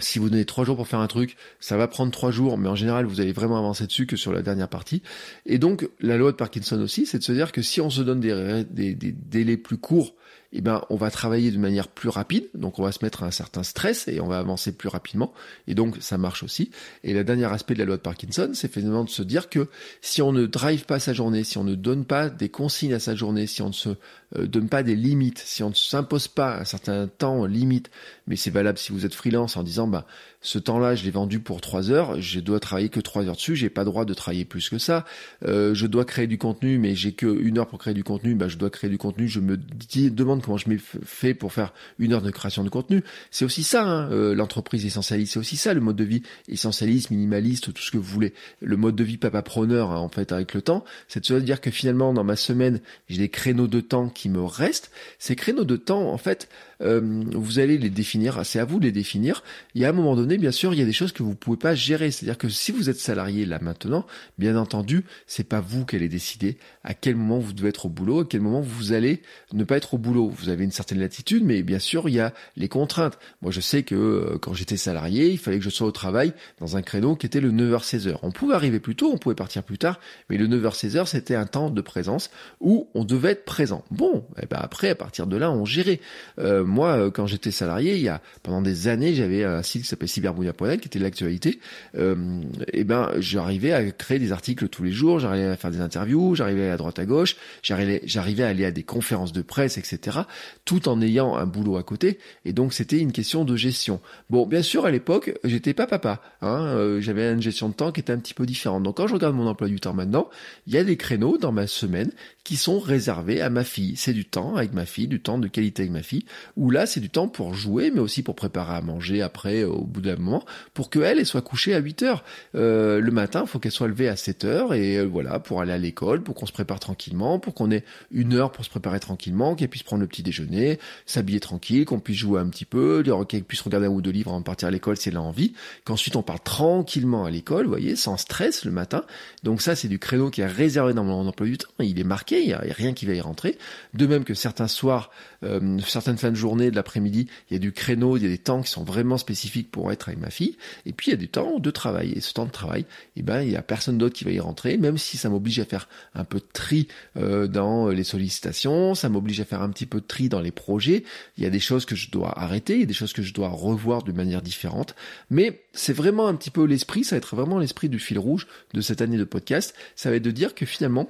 si 0.00 0.18
vous 0.18 0.29
donnez 0.29 0.44
trois 0.44 0.66
jours 0.66 0.76
pour 0.76 0.87
faire 0.87 1.00
un 1.00 1.07
truc, 1.07 1.38
ça 1.61 1.79
va 1.79 1.88
prendre 1.88 2.12
trois 2.12 2.31
jours, 2.31 2.59
mais 2.59 2.68
en 2.68 2.74
général, 2.74 3.07
vous 3.07 3.22
allez 3.22 3.33
vraiment 3.33 3.57
avancer 3.57 3.87
dessus 3.87 4.07
que 4.07 4.16
sur 4.16 4.35
la 4.35 4.42
dernière 4.42 4.68
partie. 4.68 5.02
Et 5.46 5.57
donc, 5.57 5.88
la 6.00 6.18
loi 6.18 6.31
de 6.33 6.37
Parkinson 6.37 6.79
aussi, 6.83 7.07
c'est 7.07 7.18
de 7.18 7.24
se 7.24 7.33
dire 7.33 7.52
que 7.52 7.62
si 7.62 7.81
on 7.81 7.88
se 7.88 8.02
donne 8.02 8.20
des, 8.20 8.64
des, 8.68 8.94
des 8.94 9.12
délais 9.12 9.57
plus 9.57 9.79
courts 9.79 10.14
eh 10.58 10.60
ben, 10.62 10.82
on 10.88 10.96
va 10.96 11.10
travailler 11.10 11.50
de 11.50 11.58
manière 11.58 11.86
plus 11.86 12.08
rapide, 12.08 12.44
donc 12.54 12.78
on 12.78 12.82
va 12.82 12.90
se 12.90 13.04
mettre 13.04 13.22
à 13.22 13.26
un 13.26 13.30
certain 13.30 13.62
stress 13.62 14.08
et 14.08 14.20
on 14.20 14.26
va 14.26 14.38
avancer 14.38 14.72
plus 14.72 14.88
rapidement, 14.88 15.34
et 15.66 15.74
donc 15.74 15.96
ça 16.00 16.16
marche 16.16 16.42
aussi. 16.42 16.70
Et 17.04 17.12
le 17.12 17.24
dernier 17.24 17.44
aspect 17.44 17.74
de 17.74 17.80
la 17.80 17.84
loi 17.84 17.96
de 17.96 18.02
Parkinson, 18.02 18.50
c'est 18.54 18.72
finalement 18.72 19.04
de 19.04 19.10
se 19.10 19.22
dire 19.22 19.50
que 19.50 19.68
si 20.00 20.22
on 20.22 20.32
ne 20.32 20.46
drive 20.46 20.86
pas 20.86 20.98
sa 20.98 21.12
journée, 21.12 21.44
si 21.44 21.58
on 21.58 21.64
ne 21.64 21.74
donne 21.74 22.06
pas 22.06 22.30
des 22.30 22.48
consignes 22.48 22.94
à 22.94 23.00
sa 23.00 23.14
journée, 23.14 23.46
si 23.46 23.60
on 23.60 23.68
ne 23.68 23.74
se 23.74 23.90
donne 24.34 24.68
pas 24.68 24.82
des 24.82 24.96
limites, 24.96 25.38
si 25.38 25.62
on 25.62 25.70
ne 25.70 25.74
s'impose 25.74 26.28
pas 26.28 26.58
un 26.58 26.64
certain 26.64 27.06
temps 27.06 27.46
limite, 27.46 27.90
mais 28.26 28.36
c'est 28.36 28.50
valable 28.50 28.78
si 28.78 28.92
vous 28.92 29.06
êtes 29.06 29.14
freelance 29.14 29.56
en 29.56 29.62
disant, 29.62 29.86
bah, 29.86 30.06
ce 30.46 30.58
temps-là, 30.60 30.94
je 30.94 31.04
l'ai 31.04 31.10
vendu 31.10 31.40
pour 31.40 31.60
trois 31.60 31.90
heures, 31.90 32.20
je 32.20 32.38
dois 32.38 32.60
travailler 32.60 32.88
que 32.88 33.00
trois 33.00 33.24
heures 33.24 33.34
dessus, 33.34 33.56
j'ai 33.56 33.68
pas 33.68 33.84
droit 33.84 34.04
de 34.04 34.14
travailler 34.14 34.44
plus 34.44 34.68
que 34.68 34.78
ça. 34.78 35.04
Euh, 35.44 35.74
je 35.74 35.86
dois 35.86 36.04
créer 36.04 36.28
du 36.28 36.38
contenu, 36.38 36.78
mais 36.78 36.94
j'ai 36.94 37.12
que 37.12 37.26
une 37.26 37.58
heure 37.58 37.66
pour 37.66 37.80
créer 37.80 37.94
du 37.94 38.04
contenu, 38.04 38.36
bah, 38.36 38.46
je 38.46 38.56
dois 38.56 38.70
créer 38.70 38.88
du 38.88 38.96
contenu, 38.96 39.26
je 39.26 39.40
me 39.40 39.56
dis, 39.56 40.10
demande 40.10 40.42
comment 40.42 40.56
je 40.56 40.68
m'ai 40.68 40.78
fait 40.78 41.34
pour 41.34 41.52
faire 41.52 41.72
une 41.98 42.12
heure 42.12 42.22
de 42.22 42.30
création 42.30 42.62
de 42.62 42.68
contenu. 42.68 43.02
C'est 43.32 43.44
aussi 43.44 43.64
ça, 43.64 43.84
hein, 43.84 44.10
euh, 44.12 44.34
l'entreprise 44.36 44.86
essentialiste, 44.86 45.32
c'est 45.32 45.40
aussi 45.40 45.56
ça, 45.56 45.74
le 45.74 45.80
mode 45.80 45.96
de 45.96 46.04
vie 46.04 46.22
essentialiste, 46.48 47.10
minimaliste, 47.10 47.72
tout 47.72 47.82
ce 47.82 47.90
que 47.90 47.98
vous 47.98 48.04
voulez. 48.04 48.32
Le 48.60 48.76
mode 48.76 48.94
de 48.94 49.02
vie 49.02 49.16
papa-preneur, 49.16 49.90
hein, 49.90 49.98
en 49.98 50.08
fait, 50.08 50.30
avec 50.30 50.54
le 50.54 50.62
temps, 50.62 50.84
c'est 51.08 51.20
de 51.20 51.26
se 51.26 51.34
dire 51.34 51.60
que 51.60 51.72
finalement, 51.72 52.12
dans 52.12 52.24
ma 52.24 52.36
semaine, 52.36 52.80
j'ai 53.08 53.18
des 53.18 53.28
créneaux 53.28 53.66
de 53.66 53.80
temps 53.80 54.08
qui 54.16 54.29
me 54.29 54.42
restent. 54.42 54.90
Ces 55.18 55.37
créneaux 55.37 55.64
de 55.64 55.76
temps, 55.76 56.11
en 56.11 56.18
fait, 56.18 56.48
euh, 56.82 57.00
vous 57.32 57.58
allez 57.58 57.78
les 57.78 57.90
définir, 57.90 58.44
c'est 58.44 58.58
à 58.58 58.64
vous 58.64 58.78
de 58.78 58.84
les 58.84 58.92
définir. 58.92 59.42
Et 59.74 59.84
à 59.84 59.90
un 59.90 59.92
moment 59.92 60.16
donné, 60.16 60.38
bien 60.38 60.50
sûr, 60.50 60.74
il 60.74 60.78
y 60.78 60.82
a 60.82 60.86
des 60.86 60.92
choses 60.92 61.12
que 61.12 61.22
vous 61.22 61.34
pouvez 61.34 61.56
pas 61.56 61.74
gérer. 61.74 62.10
C'est-à-dire 62.10 62.38
que 62.38 62.48
si 62.48 62.72
vous 62.72 62.90
êtes 62.90 62.98
salarié 62.98 63.46
là 63.46 63.58
maintenant, 63.60 64.06
bien 64.38 64.56
entendu, 64.56 65.04
c'est 65.26 65.48
pas 65.48 65.60
vous 65.60 65.84
qui 65.84 65.96
allez 65.96 66.08
décider 66.08 66.58
à 66.84 66.94
quel 66.94 67.16
moment 67.16 67.38
vous 67.38 67.52
devez 67.52 67.70
être 67.70 67.86
au 67.86 67.88
boulot, 67.88 68.20
à 68.20 68.24
quel 68.24 68.40
moment 68.40 68.60
vous 68.60 68.92
allez 68.92 69.22
ne 69.52 69.64
pas 69.64 69.76
être 69.76 69.94
au 69.94 69.98
boulot. 69.98 70.28
Vous 70.28 70.48
avez 70.48 70.64
une 70.64 70.70
certaine 70.70 71.00
latitude, 71.00 71.44
mais 71.44 71.62
bien 71.62 71.78
sûr, 71.78 72.08
il 72.08 72.14
y 72.16 72.20
a 72.20 72.32
les 72.56 72.68
contraintes. 72.68 73.18
Moi, 73.42 73.50
je 73.50 73.60
sais 73.60 73.82
que 73.82 73.94
euh, 73.94 74.38
quand 74.38 74.54
j'étais 74.54 74.76
salarié, 74.76 75.30
il 75.30 75.38
fallait 75.38 75.58
que 75.58 75.64
je 75.64 75.70
sois 75.70 75.86
au 75.86 75.92
travail 75.92 76.32
dans 76.60 76.76
un 76.76 76.82
créneau 76.82 77.16
qui 77.16 77.26
était 77.26 77.40
le 77.40 77.52
9h-16h. 77.52 78.18
On 78.22 78.30
pouvait 78.30 78.54
arriver 78.54 78.80
plus 78.80 78.96
tôt, 78.96 79.10
on 79.12 79.18
pouvait 79.18 79.34
partir 79.34 79.62
plus 79.62 79.78
tard, 79.78 80.00
mais 80.28 80.36
le 80.36 80.46
9h-16h, 80.46 81.06
c'était 81.06 81.34
un 81.34 81.46
temps 81.46 81.70
de 81.70 81.80
présence 81.80 82.30
où 82.60 82.88
on 82.94 83.04
devait 83.04 83.30
être 83.30 83.44
présent. 83.44 83.84
Bon, 83.90 84.24
et 84.36 84.42
eh 84.42 84.46
ben 84.46 84.58
après, 84.60 84.90
à 84.90 84.94
partir 84.94 85.26
de 85.26 85.36
là, 85.36 85.50
on 85.50 85.64
gérait. 85.64 86.00
Euh, 86.38 86.65
moi, 86.66 86.98
euh, 86.98 87.11
quand 87.11 87.26
j'étais 87.26 87.50
salarié, 87.50 87.96
il 87.96 88.02
y 88.02 88.09
a 88.09 88.20
pendant 88.42 88.62
des 88.62 88.88
années, 88.88 89.14
j'avais 89.14 89.44
un 89.44 89.62
site 89.62 89.83
qui 89.83 89.88
s'appelait 89.88 90.09
cyberbounia.net, 90.09 90.81
qui 90.81 90.88
était 90.88 90.98
l'actualité. 90.98 91.61
Euh, 91.96 92.40
et 92.72 92.85
ben, 92.85 93.11
j'arrivais 93.18 93.72
à 93.72 93.90
créer 93.90 94.18
des 94.18 94.33
articles 94.33 94.68
tous 94.68 94.83
les 94.83 94.92
jours, 94.92 95.18
j'arrivais 95.18 95.46
à 95.46 95.57
faire 95.57 95.70
des 95.70 95.81
interviews, 95.81 96.35
j'arrivais 96.35 96.70
à 96.70 96.76
droite 96.76 96.98
à 96.98 97.07
gauche, 97.07 97.37
j'arrivais, 97.62 98.02
j'arrivais 98.05 98.42
à 98.42 98.48
aller 98.48 98.64
à 98.64 98.70
des 98.70 98.83
conférences 98.83 99.33
de 99.33 99.42
presse, 99.42 99.79
etc. 99.79 100.18
Tout 100.64 100.88
en 100.88 101.00
ayant 101.00 101.37
un 101.37 101.46
boulot 101.46 101.76
à 101.76 101.83
côté. 101.83 102.18
Et 102.44 102.52
donc, 102.52 102.72
c'était 102.72 102.98
une 102.98 103.12
question 103.12 103.44
de 103.44 103.57
gestion. 103.57 104.00
Bon, 104.31 104.46
bien 104.46 104.62
sûr, 104.62 104.87
à 104.87 104.90
l'époque, 104.90 105.38
j'étais 105.44 105.74
pas 105.74 105.87
papa. 105.87 106.20
Hein, 106.42 106.66
euh, 106.66 107.00
j'avais 107.00 107.33
une 107.33 107.42
gestion 107.42 107.68
de 107.68 107.74
temps 107.74 107.92
qui 107.92 108.00
était 108.00 108.12
un 108.12 108.18
petit 108.18 108.35
peu 108.35 108.46
différente. 108.46 108.83
Donc, 108.83 108.96
quand 108.96 109.07
je 109.07 109.14
regarde 109.14 109.35
mon 109.35 109.46
emploi 109.46 109.68
du 109.68 109.81
temps 109.81 109.94
maintenant, 109.94 110.29
il 110.66 110.74
y 110.74 110.79
a 110.79 110.85
des 110.85 110.96
créneaux 110.96 111.38
dans 111.38 111.52
ma 111.52 111.66
semaine 111.66 112.11
qui 112.44 112.57
sont 112.57 112.79
réservés 112.79 113.40
à 113.40 113.50
ma 113.50 113.64
fille. 113.64 113.96
C'est 113.96 114.12
du 114.12 114.24
temps 114.24 114.57
avec 114.57 114.72
ma 114.72 114.87
fille, 114.87 115.09
du 115.09 115.20
temps 115.20 115.38
de 115.38 115.48
qualité 115.48 115.83
avec 115.83 115.92
ma 115.92 116.02
fille, 116.02 116.24
où 116.56 116.70
là, 116.70 116.86
c'est 116.86 117.00
du 117.00 117.10
temps 117.10 117.28
pour 117.28 117.54
jouer, 117.54 117.90
mais 117.92 118.00
aussi 118.00 118.22
pour 118.22 118.34
préparer 118.34 118.74
à 118.74 118.80
manger 118.80 119.22
après, 119.22 119.64
au 119.64 119.82
bout 119.82 120.00
d'un 120.00 120.16
moment, 120.16 120.44
pour 120.74 120.90
qu'elle 120.90 121.18
elle 121.18 121.26
soit 121.26 121.42
couchée 121.42 121.74
à 121.74 121.78
8 121.78 122.02
heures. 122.02 122.24
Euh, 122.54 123.00
le 123.00 123.12
matin, 123.12 123.42
il 123.44 123.48
faut 123.48 123.58
qu'elle 123.58 123.72
soit 123.72 123.88
levée 123.88 124.08
à 124.08 124.16
7 124.16 124.44
heures, 124.44 124.74
et 124.74 124.96
euh, 124.96 125.04
voilà, 125.04 125.38
pour 125.38 125.60
aller 125.60 125.72
à 125.72 125.78
l'école, 125.78 126.22
pour 126.22 126.34
qu'on 126.34 126.46
se 126.46 126.52
prépare 126.52 126.80
tranquillement, 126.80 127.38
pour 127.38 127.54
qu'on 127.54 127.70
ait 127.70 127.84
une 128.10 128.34
heure 128.34 128.52
pour 128.52 128.64
se 128.64 128.70
préparer 128.70 129.00
tranquillement, 129.00 129.54
qu'elle 129.54 129.68
puisse 129.68 129.82
prendre 129.82 130.00
le 130.00 130.08
petit 130.08 130.22
déjeuner, 130.22 130.78
s'habiller 131.04 131.40
tranquille, 131.40 131.84
qu'on 131.84 132.00
puisse 132.00 132.18
jouer 132.18 132.40
un 132.40 132.48
petit 132.48 132.64
peu, 132.64 133.02
qu'elle 133.28 133.44
puisse 133.44 133.60
regarder 133.60 133.86
un 133.86 133.90
ou 133.90 134.00
deux 134.00 134.10
livres 134.10 134.30
avant 134.30 134.40
de 134.40 134.44
partir 134.44 134.68
à 134.68 134.70
l'école 134.70 134.96
si 134.96 135.10
elle 135.10 135.18
envie, 135.18 135.52
qu'ensuite 135.84 136.16
on 136.16 136.22
part 136.22 136.42
tranquillement 136.42 137.24
à 137.24 137.30
l'école, 137.30 137.64
vous 137.64 137.70
voyez, 137.70 137.96
sans 137.96 138.16
stress 138.16 138.64
le 138.64 138.70
matin. 138.70 139.04
Donc 139.42 139.60
ça, 139.60 139.76
c'est 139.76 139.88
du 139.88 139.98
créneau 139.98 140.30
qui 140.30 140.40
est 140.40 140.46
réservé 140.46 140.94
dans 140.94 141.04
mon 141.04 141.26
emploi 141.26 141.46
du 141.46 141.58
temps, 141.58 141.68
il 141.80 141.98
est 142.00 142.04
marqué 142.04 142.40
il 142.40 142.46
n'y 142.46 142.52
a, 142.54 142.60
rien 142.60 142.92
qui 142.92 143.06
va 143.06 143.14
y 143.14 143.20
rentrer. 143.20 143.58
De 143.94 144.06
même 144.06 144.24
que 144.24 144.34
certains 144.34 144.68
soirs, 144.68 145.10
euh, 145.42 145.78
certaines 145.86 146.18
fins 146.18 146.30
de 146.30 146.36
journée, 146.36 146.45
de 146.54 146.76
l'après-midi, 146.76 147.28
il 147.50 147.54
y 147.54 147.56
a 147.56 147.59
du 147.59 147.72
créneau, 147.72 148.16
il 148.16 148.22
y 148.22 148.26
a 148.26 148.28
des 148.28 148.38
temps 148.38 148.62
qui 148.62 148.70
sont 148.70 148.85
vraiment 148.85 149.18
spécifiques 149.18 149.70
pour 149.70 149.90
être 149.90 150.09
avec 150.09 150.20
ma 150.20 150.30
fille, 150.30 150.56
et 150.85 150.92
puis 150.92 151.09
il 151.09 151.11
y 151.11 151.14
a 151.14 151.18
du 151.18 151.28
temps 151.28 151.59
de 151.59 151.70
travail. 151.70 152.12
Et 152.12 152.20
ce 152.20 152.32
temps 152.32 152.46
de 152.46 152.50
travail, 152.50 152.87
eh 153.16 153.22
ben, 153.22 153.42
il 153.42 153.50
y 153.50 153.56
a 153.56 153.62
personne 153.62 153.98
d'autre 153.98 154.14
qui 154.14 154.24
va 154.24 154.30
y 154.30 154.40
rentrer, 154.40 154.76
même 154.76 154.98
si 154.98 155.16
ça 155.16 155.28
m'oblige 155.28 155.59
à 155.59 155.64
faire 155.64 155.88
un 156.14 156.24
peu 156.24 156.38
de 156.38 156.46
tri 156.52 156.88
euh, 157.16 157.46
dans 157.46 157.88
les 157.88 158.04
sollicitations, 158.04 158.94
ça 158.94 159.09
m'oblige 159.09 159.40
à 159.40 159.44
faire 159.44 159.62
un 159.62 159.70
petit 159.70 159.87
peu 159.87 160.00
de 160.00 160.06
tri 160.06 160.28
dans 160.28 160.40
les 160.40 160.52
projets. 160.52 161.04
Il 161.37 161.44
y 161.44 161.46
a 161.46 161.50
des 161.50 161.61
choses 161.61 161.85
que 161.85 161.96
je 161.96 162.11
dois 162.11 162.38
arrêter, 162.38 162.74
il 162.74 162.80
y 162.80 162.85
a 162.85 162.87
des 162.87 162.94
choses 162.94 163.12
que 163.12 163.22
je 163.22 163.35
dois 163.35 163.48
revoir 163.48 164.02
de 164.02 164.12
manière 164.12 164.42
différente, 164.42 164.94
mais 165.30 165.62
c'est 165.72 165.92
vraiment 165.92 166.28
un 166.28 166.35
petit 166.35 166.50
peu 166.50 166.64
l'esprit, 166.64 167.04
ça 167.04 167.16
va 167.16 167.18
être 167.18 167.35
vraiment 167.35 167.59
l'esprit 167.59 167.88
du 167.88 167.98
fil 167.98 168.18
rouge 168.18 168.46
de 168.74 168.80
cette 168.80 169.00
année 169.00 169.18
de 169.18 169.24
podcast, 169.24 169.74
ça 169.94 170.11
va 170.11 170.16
être 170.16 170.22
de 170.22 170.30
dire 170.30 170.54
que 170.54 170.66
finalement, 170.66 171.09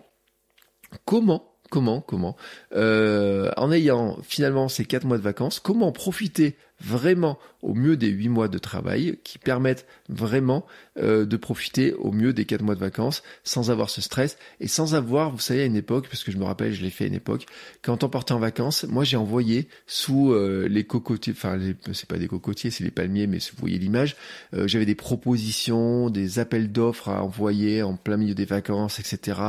comment 1.05 1.56
comment, 1.71 2.01
comment, 2.01 2.37
euh, 2.75 3.51
en 3.57 3.73
ayant 3.73 4.19
finalement 4.23 4.69
ces 4.69 4.85
quatre 4.85 5.05
mois 5.05 5.19
de 5.19 5.23
vacances, 5.23 5.61
comment 5.61 5.93
profiter 5.93 6.57
vraiment 6.81 7.39
au 7.63 7.75
mieux 7.75 7.97
des 7.97 8.09
huit 8.09 8.29
mois 8.29 8.49
de 8.49 8.59
travail 8.59 9.19
qui 9.25 9.39
permettent 9.39 9.87
vraiment 10.09 10.67
euh, 10.99 11.25
de 11.25 11.37
profiter 11.37 11.95
au 11.95 12.13
mieux 12.13 12.33
des 12.33 12.45
quatre 12.45 12.63
mois 12.63 12.75
de 12.75 12.81
vacances 12.81 13.23
sans 13.45 13.71
avoir 13.71 13.91
ce 13.91 14.01
stress 14.01 14.39
et 14.61 14.69
sans 14.69 14.95
avoir, 14.95 15.31
vous 15.31 15.41
savez, 15.41 15.63
à 15.63 15.65
une 15.65 15.77
époque, 15.77 16.09
parce 16.09 16.23
que 16.23 16.31
je 16.31 16.37
me 16.37 16.45
rappelle, 16.45 16.73
je 16.73 16.83
l'ai 16.83 16.91
fait 16.91 17.05
à 17.05 17.07
une 17.09 17.15
époque, 17.15 17.47
quand 17.83 18.05
on 18.05 18.09
partait 18.09 18.33
en 18.33 18.39
vacances, 18.39 18.85
moi 18.85 19.05
j'ai 19.05 19.17
envoyé 19.17 19.69
sous 19.87 20.33
euh, 20.33 20.69
les 20.69 20.85
cocotiers, 20.85 21.33
enfin 21.37 21.59
c'est 21.93 22.09
pas 22.09 22.19
des 22.19 22.29
cocotiers, 22.29 22.71
c'est 22.71 22.85
des 22.85 22.91
palmiers, 22.91 23.27
mais 23.27 23.39
vous 23.39 23.59
voyez 23.59 23.79
l'image, 23.79 24.17
euh, 24.55 24.69
j'avais 24.69 24.87
des 24.87 24.95
propositions, 24.95 26.11
des 26.11 26.39
appels 26.39 26.71
d'offres 26.71 27.09
à 27.09 27.23
envoyer 27.23 27.83
en 27.83 27.97
plein 27.97 28.17
milieu 28.17 28.35
des 28.35 28.45
vacances, 28.45 29.01
etc. 29.01 29.41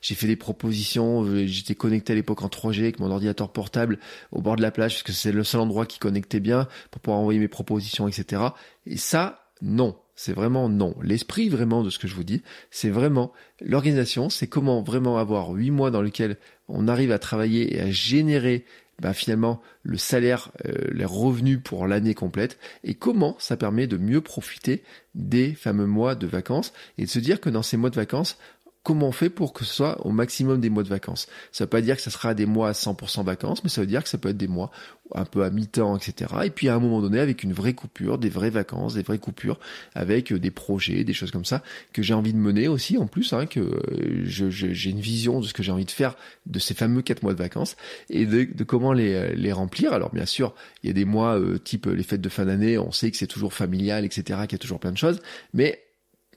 J'ai 0.00 0.14
fait 0.14 0.26
des 0.26 0.36
propositions, 0.36 1.26
j'étais 1.46 1.74
connecté 1.74 2.12
à 2.12 2.16
l'époque 2.16 2.42
en 2.42 2.48
3G 2.48 2.80
avec 2.80 3.00
mon 3.00 3.10
ordinateur 3.10 3.50
portable 3.50 3.98
au 4.32 4.40
bord 4.40 4.56
de 4.56 4.62
la 4.62 4.70
plage, 4.70 4.94
parce 4.94 5.02
que 5.02 5.12
c'est 5.12 5.32
le 5.32 5.44
seul 5.44 5.60
endroit 5.60 5.86
qui 5.86 5.98
connectait 5.98 6.40
bien 6.40 6.68
pour 6.90 7.00
pouvoir 7.00 7.20
envoyer 7.20 7.40
mes 7.40 7.48
propositions, 7.48 8.08
etc. 8.08 8.42
Et 8.86 8.96
ça, 8.96 9.46
non. 9.62 9.96
C'est 10.18 10.32
vraiment 10.32 10.70
non. 10.70 10.94
L'esprit 11.02 11.50
vraiment 11.50 11.82
de 11.82 11.90
ce 11.90 11.98
que 11.98 12.08
je 12.08 12.14
vous 12.14 12.24
dis, 12.24 12.42
c'est 12.70 12.88
vraiment 12.88 13.32
l'organisation, 13.60 14.30
c'est 14.30 14.46
comment 14.46 14.82
vraiment 14.82 15.18
avoir 15.18 15.50
huit 15.50 15.70
mois 15.70 15.90
dans 15.90 16.00
lesquels 16.00 16.38
on 16.68 16.88
arrive 16.88 17.12
à 17.12 17.18
travailler 17.18 17.76
et 17.76 17.80
à 17.82 17.90
générer 17.90 18.64
bah, 18.98 19.12
finalement 19.12 19.60
le 19.82 19.98
salaire, 19.98 20.50
euh, 20.64 20.72
les 20.90 21.04
revenus 21.04 21.60
pour 21.62 21.86
l'année 21.86 22.14
complète 22.14 22.58
et 22.82 22.94
comment 22.94 23.36
ça 23.38 23.58
permet 23.58 23.86
de 23.86 23.98
mieux 23.98 24.22
profiter 24.22 24.82
des 25.14 25.52
fameux 25.52 25.84
mois 25.84 26.14
de 26.14 26.26
vacances 26.26 26.72
et 26.96 27.04
de 27.04 27.10
se 27.10 27.18
dire 27.18 27.40
que 27.40 27.50
dans 27.50 27.62
ces 27.62 27.76
mois 27.76 27.90
de 27.90 27.96
vacances, 27.96 28.38
comment 28.86 29.08
on 29.08 29.12
fait 29.12 29.30
pour 29.30 29.52
que 29.52 29.64
ce 29.64 29.74
soit 29.74 30.06
au 30.06 30.12
maximum 30.12 30.60
des 30.60 30.70
mois 30.70 30.84
de 30.84 30.88
vacances. 30.88 31.26
Ça 31.50 31.64
veut 31.64 31.68
pas 31.68 31.80
dire 31.80 31.96
que 31.96 32.02
ça 32.02 32.12
sera 32.12 32.34
des 32.34 32.46
mois 32.46 32.68
à 32.68 32.72
100% 32.72 33.24
vacances, 33.24 33.64
mais 33.64 33.68
ça 33.68 33.80
veut 33.80 33.86
dire 33.88 34.00
que 34.04 34.08
ça 34.08 34.16
peut 34.16 34.28
être 34.28 34.36
des 34.36 34.46
mois 34.46 34.70
un 35.12 35.24
peu 35.24 35.42
à 35.42 35.50
mi-temps, 35.50 35.96
etc. 35.96 36.32
Et 36.44 36.50
puis 36.50 36.68
à 36.68 36.76
un 36.76 36.78
moment 36.78 37.00
donné, 37.00 37.18
avec 37.18 37.42
une 37.42 37.52
vraie 37.52 37.74
coupure, 37.74 38.16
des 38.16 38.28
vraies 38.28 38.50
vacances, 38.50 38.94
des 38.94 39.02
vraies 39.02 39.18
coupures, 39.18 39.58
avec 39.96 40.32
euh, 40.32 40.38
des 40.38 40.52
projets, 40.52 41.02
des 41.02 41.14
choses 41.14 41.32
comme 41.32 41.44
ça, 41.44 41.64
que 41.92 42.00
j'ai 42.00 42.14
envie 42.14 42.32
de 42.32 42.38
mener 42.38 42.68
aussi, 42.68 42.96
en 42.96 43.08
plus, 43.08 43.32
hein, 43.32 43.46
que 43.46 43.58
euh, 43.58 44.22
j'ai 44.24 44.90
une 44.90 45.00
vision 45.00 45.40
de 45.40 45.46
ce 45.48 45.52
que 45.52 45.64
j'ai 45.64 45.72
envie 45.72 45.84
de 45.84 45.90
faire 45.90 46.14
de 46.46 46.60
ces 46.60 46.74
fameux 46.74 47.02
quatre 47.02 47.24
mois 47.24 47.32
de 47.32 47.38
vacances, 47.38 47.76
et 48.08 48.24
de, 48.24 48.62
comment 48.62 48.92
les, 48.92 49.14
euh, 49.14 49.32
les, 49.34 49.50
remplir. 49.50 49.94
Alors 49.94 50.12
bien 50.14 50.26
sûr, 50.26 50.54
il 50.84 50.86
y 50.86 50.90
a 50.90 50.92
des 50.92 51.04
mois 51.04 51.40
type 51.64 51.86
les 51.86 52.04
fêtes 52.04 52.20
de 52.20 52.28
fin 52.28 52.44
d'année, 52.44 52.78
on 52.78 52.92
sait 52.92 53.10
que 53.10 53.16
c'est 53.16 53.26
toujours 53.26 53.52
familial, 53.52 54.04
etc., 54.04 54.22
qu'il 54.42 54.52
y 54.52 54.54
a 54.54 54.58
toujours 54.58 54.78
plein 54.78 54.92
de 54.92 54.98
choses, 54.98 55.20
mais 55.54 55.85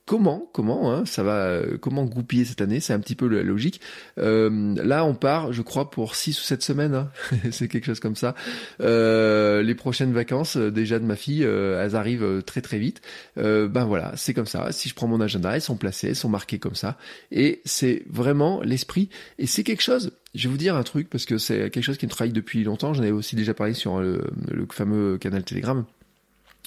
comment, 0.10 0.50
comment, 0.54 0.91
hein, 0.91 1.06
ça 1.06 1.22
va, 1.22 1.36
euh, 1.36 1.78
comment 1.80 2.04
goupiller 2.04 2.43
cette 2.43 2.62
année, 2.62 2.80
c'est 2.80 2.93
un 2.93 3.00
petit 3.00 3.13
peu 3.13 3.28
la 3.28 3.43
logique. 3.43 3.80
Euh, 4.17 4.74
là, 4.84 5.06
on 5.06 5.13
part, 5.13 5.54
je 5.54 5.62
crois, 5.62 5.91
pour 5.91 6.15
six 6.15 6.41
ou 6.41 6.43
sept 6.43 6.63
semaines, 6.63 6.95
hein. 6.95 7.12
c'est 7.52 7.67
quelque 7.67 7.86
chose 7.86 8.00
comme 8.00 8.15
ça. 8.15 8.34
Euh, 8.82 9.62
les 9.62 9.76
prochaines 9.76 10.12
vacances, 10.12 10.58
déjà 10.58 10.98
de 10.98 11.06
ma 11.06 11.15
fille, 11.15 11.43
elles 11.43 11.95
arrivent 11.95 12.41
très 12.43 12.62
très 12.62 12.80
vite. 12.80 13.02
ben 13.36 13.86
voilà, 13.86 14.13
c'est 14.15 14.34
comme 14.34 14.48
ça. 14.48 14.72
Si 14.72 14.89
je 14.89 14.95
prends 14.95 15.06
mon 15.06 15.22
agenda, 15.22 15.56
elles 15.56 15.62
sont 15.62 15.78
placées, 15.78 16.08
elles 16.08 16.15
sont 16.15 16.28
marquées 16.28 16.58
comme 16.58 16.74
ça, 16.74 16.98
et 17.32 17.62
c'est 17.63 18.02
vraiment 18.10 18.63
l'esprit. 18.63 19.10
Et 19.38 19.45
c'est 19.45 19.63
quelque 19.63 19.84
chose. 19.84 20.13
Je 20.34 20.48
vais 20.48 20.52
vous 20.52 20.58
dire 20.58 20.76
un 20.76 20.84
truc 20.84 21.08
parce 21.08 21.26
que 21.26 21.38
c'est 21.38 21.69
quelque 21.69 21.84
chose 21.84 22.00
qui 22.00 22.08
me 22.08 22.12
travaille 22.12 22.34
depuis 22.34 22.63
longtemps. 22.63 22.95
J'en 22.95 23.04
avais 23.04 23.12
aussi 23.12 23.36
déjà 23.36 23.54
parlé 23.54 23.76
sur 23.76 24.00
le 24.00 24.24
fameux 24.72 25.19
canal 25.19 25.43
Telegram 25.43 25.86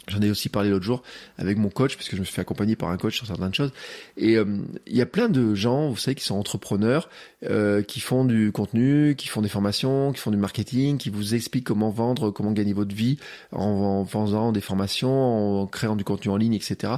J'en 0.08 0.20
ai 0.20 0.30
aussi 0.30 0.48
parlé 0.48 0.68
l'autre 0.68 0.84
jour 0.84 1.02
avec 1.38 1.58
mon 1.58 1.68
coach, 1.68 1.94
puisque 1.94 2.16
je 2.16 2.20
me 2.20 2.24
suis 2.24 2.34
fait 2.34 2.40
accompagner 2.40 2.74
par 2.74 2.90
un 2.90 2.96
coach 2.96 3.16
sur 3.16 3.26
certaines 3.26 3.54
choses. 3.54 3.70
Et 4.16 4.36
euh, 4.36 4.44
il 4.88 4.96
y 4.96 5.00
a 5.00 5.06
plein 5.06 5.28
de 5.28 5.54
gens, 5.54 5.90
vous 5.90 5.96
savez, 5.96 6.16
qui 6.16 6.24
sont 6.24 6.34
entrepreneurs, 6.34 7.08
euh, 7.48 7.82
qui 7.82 8.00
font 8.00 8.24
du 8.24 8.50
contenu, 8.50 9.14
qui 9.16 9.28
font 9.28 9.42
des 9.42 9.48
formations, 9.48 10.10
qui 10.10 10.18
font 10.18 10.32
du 10.32 10.36
marketing, 10.36 10.98
qui 10.98 11.08
vous 11.08 11.36
expliquent 11.36 11.66
comment 11.66 11.90
vendre, 11.90 12.32
comment 12.32 12.50
gagner 12.50 12.72
votre 12.72 12.94
vie 12.94 13.18
en, 13.52 14.04
en 14.04 14.04
faisant 14.04 14.50
des 14.50 14.60
formations, 14.60 15.62
en 15.62 15.66
créant 15.68 15.94
du 15.94 16.02
contenu 16.02 16.32
en 16.32 16.36
ligne, 16.36 16.54
etc. 16.54 16.94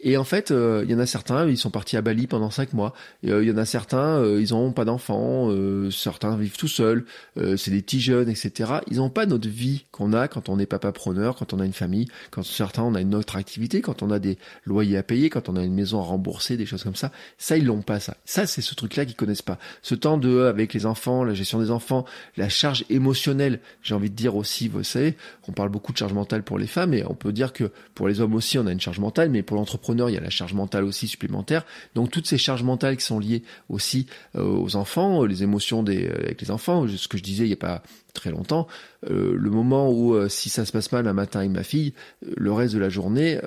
Et 0.00 0.16
en 0.16 0.24
fait, 0.24 0.50
euh, 0.50 0.82
il 0.86 0.90
y 0.90 0.94
en 0.94 0.98
a 0.98 1.06
certains, 1.06 1.46
ils 1.46 1.58
sont 1.58 1.70
partis 1.70 1.98
à 1.98 2.02
Bali 2.02 2.26
pendant 2.26 2.50
cinq 2.50 2.72
mois. 2.72 2.94
il 3.22 3.30
y 3.44 3.50
en 3.50 3.58
a 3.58 3.66
certains, 3.66 4.24
ils 4.38 4.52
n'ont 4.52 4.72
pas 4.72 4.86
d'enfants, 4.86 5.50
certains 5.90 6.36
vivent 6.36 6.56
tout 6.56 6.68
seuls, 6.68 7.04
c'est 7.36 7.70
des 7.70 7.82
petits 7.82 8.00
jeunes, 8.00 8.30
etc. 8.30 8.76
Ils 8.90 8.96
n'ont 8.96 9.10
pas 9.10 9.26
notre 9.26 9.48
vie 9.48 9.84
qu'on 9.90 10.14
a 10.14 10.26
quand 10.26 10.48
on 10.48 10.58
est 10.58 10.66
papa-preneur, 10.66 11.36
quand 11.36 11.52
on 11.52 11.60
a 11.60 11.66
une 11.66 11.72
famille, 11.72 12.06
quand 12.30 12.45
certains 12.46 12.82
on 12.82 12.94
a 12.94 13.00
une 13.00 13.14
autre 13.14 13.36
activité, 13.36 13.80
quand 13.80 14.02
on 14.02 14.10
a 14.10 14.18
des 14.18 14.38
loyers 14.64 14.96
à 14.96 15.02
payer, 15.02 15.30
quand 15.30 15.48
on 15.48 15.56
a 15.56 15.62
une 15.62 15.74
maison 15.74 16.00
à 16.00 16.04
rembourser, 16.04 16.56
des 16.56 16.66
choses 16.66 16.82
comme 16.82 16.96
ça. 16.96 17.12
Ça, 17.38 17.56
ils 17.56 17.64
l'ont 17.64 17.82
pas, 17.82 18.00
ça. 18.00 18.16
Ça, 18.24 18.46
c'est 18.46 18.62
ce 18.62 18.74
truc-là 18.74 19.04
qu'ils 19.04 19.16
connaissent 19.16 19.42
pas. 19.42 19.58
Ce 19.82 19.94
temps 19.94 20.18
de, 20.18 20.42
avec 20.42 20.74
les 20.74 20.86
enfants, 20.86 21.24
la 21.24 21.34
gestion 21.34 21.60
des 21.60 21.70
enfants, 21.70 22.04
la 22.36 22.48
charge 22.48 22.84
émotionnelle, 22.90 23.60
j'ai 23.82 23.94
envie 23.94 24.10
de 24.10 24.14
dire 24.14 24.36
aussi, 24.36 24.68
vous 24.68 24.82
savez, 24.82 25.16
on 25.48 25.52
parle 25.52 25.68
beaucoup 25.68 25.92
de 25.92 25.98
charge 25.98 26.12
mentale 26.12 26.42
pour 26.42 26.58
les 26.58 26.66
femmes, 26.66 26.94
et 26.94 27.04
on 27.04 27.14
peut 27.14 27.32
dire 27.32 27.52
que 27.52 27.70
pour 27.94 28.08
les 28.08 28.20
hommes 28.20 28.34
aussi, 28.34 28.58
on 28.58 28.66
a 28.66 28.72
une 28.72 28.80
charge 28.80 28.98
mentale, 28.98 29.30
mais 29.30 29.42
pour 29.42 29.56
l'entrepreneur, 29.56 30.10
il 30.10 30.14
y 30.14 30.18
a 30.18 30.20
la 30.20 30.30
charge 30.30 30.54
mentale 30.54 30.84
aussi 30.84 31.08
supplémentaire. 31.08 31.64
Donc, 31.94 32.10
toutes 32.10 32.26
ces 32.26 32.38
charges 32.38 32.62
mentales 32.62 32.96
qui 32.96 33.04
sont 33.04 33.18
liées 33.18 33.42
aussi 33.68 34.06
euh, 34.36 34.42
aux 34.42 34.76
enfants, 34.76 35.24
les 35.24 35.42
émotions 35.42 35.84
euh, 35.88 36.24
avec 36.24 36.40
les 36.40 36.50
enfants, 36.50 36.86
ce 36.88 37.08
que 37.08 37.18
je 37.18 37.22
disais, 37.22 37.44
il 37.44 37.48
n'y 37.48 37.54
a 37.54 37.56
pas 37.56 37.82
très 38.16 38.30
longtemps, 38.30 38.66
euh, 39.08 39.34
le 39.36 39.50
moment 39.50 39.90
où 39.90 40.14
euh, 40.14 40.28
si 40.28 40.48
ça 40.48 40.64
se 40.64 40.72
passe 40.72 40.90
mal 40.90 41.06
un 41.06 41.12
matin 41.12 41.40
avec 41.40 41.52
ma 41.52 41.62
fille, 41.62 41.94
euh, 42.24 42.32
le 42.36 42.52
reste 42.52 42.74
de 42.74 42.80
la 42.80 42.88
journée, 42.88 43.38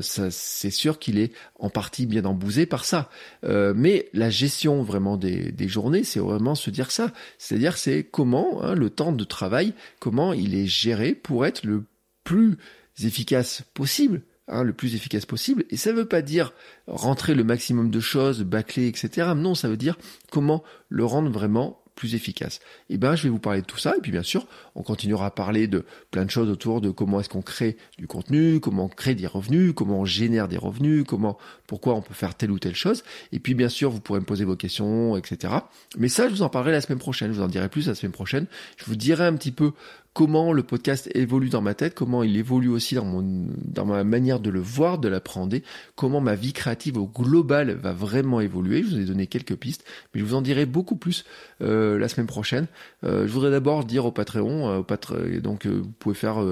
c'est 0.00 0.70
sûr 0.70 0.98
qu'il 0.98 1.18
est 1.18 1.32
en 1.58 1.70
partie 1.70 2.06
bien 2.06 2.24
embousé 2.24 2.66
par 2.66 2.84
ça. 2.84 3.10
mais 3.42 4.08
la 4.12 4.30
gestion 4.30 4.82
vraiment 4.82 5.16
des, 5.16 5.52
des 5.52 5.68
journées, 5.68 6.04
c'est 6.04 6.20
vraiment 6.20 6.54
se 6.54 6.70
dire 6.70 6.90
ça. 6.90 7.12
C'est-à-dire 7.38 7.76
c'est 7.76 8.04
comment 8.04 8.62
hein, 8.62 8.74
le 8.74 8.90
temps 8.90 9.12
de 9.12 9.24
travail, 9.24 9.74
comment 10.00 10.32
il 10.32 10.54
est 10.54 10.66
géré 10.66 11.14
pour 11.14 11.46
être 11.46 11.64
le 11.64 11.84
plus 12.24 12.56
efficace 13.02 13.62
possible. 13.74 14.22
Hein, 14.50 14.62
le 14.62 14.72
plus 14.72 14.94
efficace 14.94 15.26
possible. 15.26 15.64
Et 15.68 15.76
ça 15.76 15.92
ne 15.92 15.96
veut 15.96 16.08
pas 16.08 16.22
dire 16.22 16.54
rentrer 16.86 17.34
le 17.34 17.44
maximum 17.44 17.90
de 17.90 18.00
choses, 18.00 18.44
bâcler, 18.44 18.88
etc. 18.88 19.32
Non, 19.36 19.54
ça 19.54 19.68
veut 19.68 19.76
dire 19.76 19.98
comment 20.30 20.64
le 20.88 21.04
rendre 21.04 21.30
vraiment 21.30 21.77
plus 21.98 22.14
efficace. 22.14 22.60
Et 22.88 22.94
eh 22.94 22.96
ben, 22.96 23.16
je 23.16 23.24
vais 23.24 23.28
vous 23.28 23.40
parler 23.40 23.60
de 23.60 23.66
tout 23.66 23.76
ça. 23.76 23.94
Et 23.96 24.00
puis, 24.00 24.12
bien 24.12 24.22
sûr, 24.22 24.46
on 24.76 24.82
continuera 24.82 25.26
à 25.26 25.30
parler 25.32 25.66
de 25.66 25.84
plein 26.12 26.24
de 26.24 26.30
choses 26.30 26.48
autour 26.48 26.80
de 26.80 26.90
comment 26.90 27.18
est-ce 27.18 27.28
qu'on 27.28 27.42
crée 27.42 27.76
du 27.98 28.06
contenu, 28.06 28.60
comment 28.60 28.84
on 28.84 28.88
crée 28.88 29.16
des 29.16 29.26
revenus, 29.26 29.72
comment 29.74 30.00
on 30.00 30.04
génère 30.04 30.46
des 30.46 30.56
revenus, 30.56 31.04
comment, 31.06 31.38
pourquoi 31.66 31.94
on 31.94 32.00
peut 32.00 32.14
faire 32.14 32.36
telle 32.36 32.52
ou 32.52 32.60
telle 32.60 32.76
chose. 32.76 33.02
Et 33.32 33.40
puis, 33.40 33.54
bien 33.54 33.68
sûr, 33.68 33.90
vous 33.90 34.00
pourrez 34.00 34.20
me 34.20 34.24
poser 34.24 34.44
vos 34.44 34.54
questions, 34.54 35.16
etc. 35.16 35.54
Mais 35.96 36.08
ça, 36.08 36.28
je 36.28 36.34
vous 36.34 36.42
en 36.42 36.48
parlerai 36.48 36.70
la 36.70 36.80
semaine 36.80 37.00
prochaine. 37.00 37.32
Je 37.32 37.38
vous 37.38 37.44
en 37.44 37.48
dirai 37.48 37.68
plus 37.68 37.88
la 37.88 37.96
semaine 37.96 38.12
prochaine. 38.12 38.46
Je 38.76 38.84
vous 38.84 38.96
dirai 38.96 39.26
un 39.26 39.34
petit 39.34 39.52
peu 39.52 39.72
comment 40.18 40.52
le 40.52 40.64
podcast 40.64 41.08
évolue 41.14 41.48
dans 41.48 41.60
ma 41.62 41.74
tête, 41.74 41.94
comment 41.94 42.24
il 42.24 42.36
évolue 42.36 42.70
aussi 42.70 42.96
dans 42.96 43.04
mon 43.04 43.46
dans 43.64 43.84
ma 43.84 44.02
manière 44.02 44.40
de 44.40 44.50
le 44.50 44.58
voir, 44.58 44.98
de 44.98 45.06
l'appréhender, 45.06 45.62
comment 45.94 46.20
ma 46.20 46.34
vie 46.34 46.52
créative 46.52 46.98
au 46.98 47.06
global 47.06 47.70
va 47.70 47.92
vraiment 47.92 48.40
évoluer. 48.40 48.82
Je 48.82 48.88
vous 48.88 48.98
ai 48.98 49.04
donné 49.04 49.28
quelques 49.28 49.54
pistes, 49.54 49.84
mais 50.12 50.20
je 50.20 50.24
vous 50.24 50.34
en 50.34 50.42
dirai 50.42 50.66
beaucoup 50.66 50.96
plus 50.96 51.24
euh, 51.62 52.00
la 52.00 52.08
semaine 52.08 52.26
prochaine. 52.26 52.66
Euh, 53.04 53.28
je 53.28 53.32
voudrais 53.32 53.52
d'abord 53.52 53.84
dire 53.84 54.06
au 54.06 54.10
Patreon, 54.10 54.82
euh, 54.90 55.40
donc 55.40 55.66
euh, 55.66 55.82
vous 55.84 55.92
pouvez 56.00 56.16
faire 56.16 56.44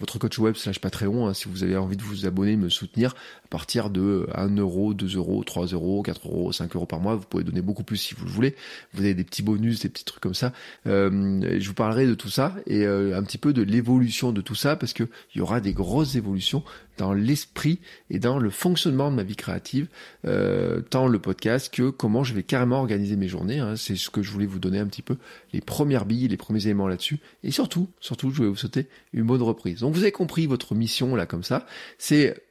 votre 0.00 0.18
coach 0.18 0.38
web 0.38 0.56
slash 0.56 0.80
Patreon, 0.80 1.28
hein, 1.28 1.34
si 1.34 1.48
vous 1.48 1.62
avez 1.62 1.76
envie 1.76 1.96
de 1.96 2.02
vous 2.02 2.26
abonner, 2.26 2.56
me 2.56 2.70
soutenir 2.70 3.14
à 3.44 3.48
partir 3.48 3.90
de 3.90 4.26
1 4.34 4.56
euro, 4.56 4.94
2 4.94 5.16
euros, 5.16 5.44
3 5.44 5.66
euros, 5.66 6.02
4 6.02 6.26
euros, 6.26 6.52
5 6.52 6.74
euros 6.74 6.86
par 6.86 7.00
mois. 7.00 7.14
Vous 7.16 7.26
pouvez 7.28 7.44
donner 7.44 7.60
beaucoup 7.60 7.84
plus 7.84 7.98
si 7.98 8.14
vous 8.14 8.24
le 8.24 8.30
voulez. 8.30 8.56
Vous 8.94 9.02
avez 9.02 9.14
des 9.14 9.24
petits 9.24 9.42
bonus, 9.42 9.80
des 9.80 9.90
petits 9.90 10.04
trucs 10.04 10.22
comme 10.22 10.34
ça. 10.34 10.52
Euh, 10.86 11.58
je 11.60 11.68
vous 11.68 11.74
parlerai 11.74 12.06
de 12.06 12.14
tout 12.14 12.30
ça 12.30 12.54
et 12.66 12.84
euh, 12.84 13.16
un 13.16 13.22
petit 13.22 13.38
peu 13.38 13.52
de 13.52 13.62
l'évolution 13.62 14.32
de 14.32 14.40
tout 14.40 14.54
ça 14.54 14.76
parce 14.76 14.94
que 14.94 15.04
il 15.34 15.38
y 15.38 15.40
aura 15.40 15.60
des 15.60 15.74
grosses 15.74 16.16
évolutions 16.16 16.64
dans 17.00 17.14
l'esprit 17.14 17.80
et 18.10 18.18
dans 18.18 18.38
le 18.38 18.50
fonctionnement 18.50 19.10
de 19.10 19.16
ma 19.16 19.22
vie 19.22 19.34
créative, 19.34 19.88
euh, 20.26 20.82
tant 20.82 21.08
le 21.08 21.18
podcast 21.18 21.72
que 21.72 21.88
comment 21.88 22.24
je 22.24 22.34
vais 22.34 22.42
carrément 22.42 22.78
organiser 22.78 23.16
mes 23.16 23.26
journées. 23.26 23.58
Hein. 23.58 23.74
C'est 23.74 23.96
ce 23.96 24.10
que 24.10 24.22
je 24.22 24.30
voulais 24.30 24.46
vous 24.46 24.58
donner 24.58 24.78
un 24.78 24.86
petit 24.86 25.00
peu 25.00 25.16
les 25.54 25.62
premières 25.62 26.04
billes, 26.04 26.28
les 26.28 26.36
premiers 26.36 26.66
éléments 26.66 26.88
là-dessus. 26.88 27.18
Et 27.42 27.50
surtout, 27.50 27.88
surtout, 28.00 28.30
je 28.30 28.42
vais 28.42 28.48
vous 28.48 28.56
sauter 28.56 28.86
une 29.14 29.24
bonne 29.24 29.40
reprise. 29.40 29.80
Donc 29.80 29.94
vous 29.94 30.02
avez 30.02 30.12
compris 30.12 30.46
votre 30.46 30.74
mission 30.74 31.16
là 31.16 31.24
comme 31.24 31.42
ça, 31.42 31.66
c'est 31.96 32.42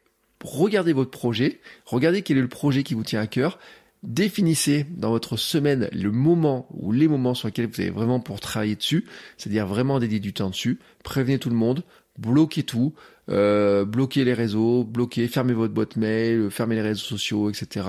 regarder 0.43 0.93
votre 0.93 1.11
projet, 1.11 1.59
regardez 1.85 2.23
quel 2.23 2.37
est 2.37 2.41
le 2.41 2.47
projet 2.47 2.81
qui 2.81 2.95
vous 2.95 3.03
tient 3.03 3.21
à 3.21 3.27
cœur, 3.27 3.59
définissez 4.01 4.87
dans 4.89 5.11
votre 5.11 5.37
semaine 5.37 5.89
le 5.91 6.11
moment 6.11 6.67
ou 6.71 6.91
les 6.91 7.07
moments 7.07 7.35
sur 7.35 7.49
lesquels 7.49 7.67
vous 7.67 7.81
avez 7.81 7.91
vraiment 7.91 8.19
pour 8.19 8.39
travailler 8.39 8.75
dessus, 8.75 9.05
c'est-à-dire 9.37 9.67
vraiment 9.67 9.99
dédier 9.99 10.19
du 10.19 10.33
temps 10.33 10.49
dessus, 10.49 10.79
prévenez 11.03 11.37
tout 11.37 11.49
le 11.49 11.55
monde, 11.55 11.83
bloquez 12.17 12.63
tout, 12.63 12.93
euh, 13.29 13.85
bloquez 13.85 14.23
les 14.25 14.33
réseaux, 14.33 14.83
bloquez, 14.83 15.27
fermez 15.27 15.53
votre 15.53 15.73
boîte 15.73 15.95
mail, 15.95 16.49
fermez 16.49 16.75
les 16.75 16.81
réseaux 16.81 17.05
sociaux, 17.05 17.49
etc. 17.49 17.87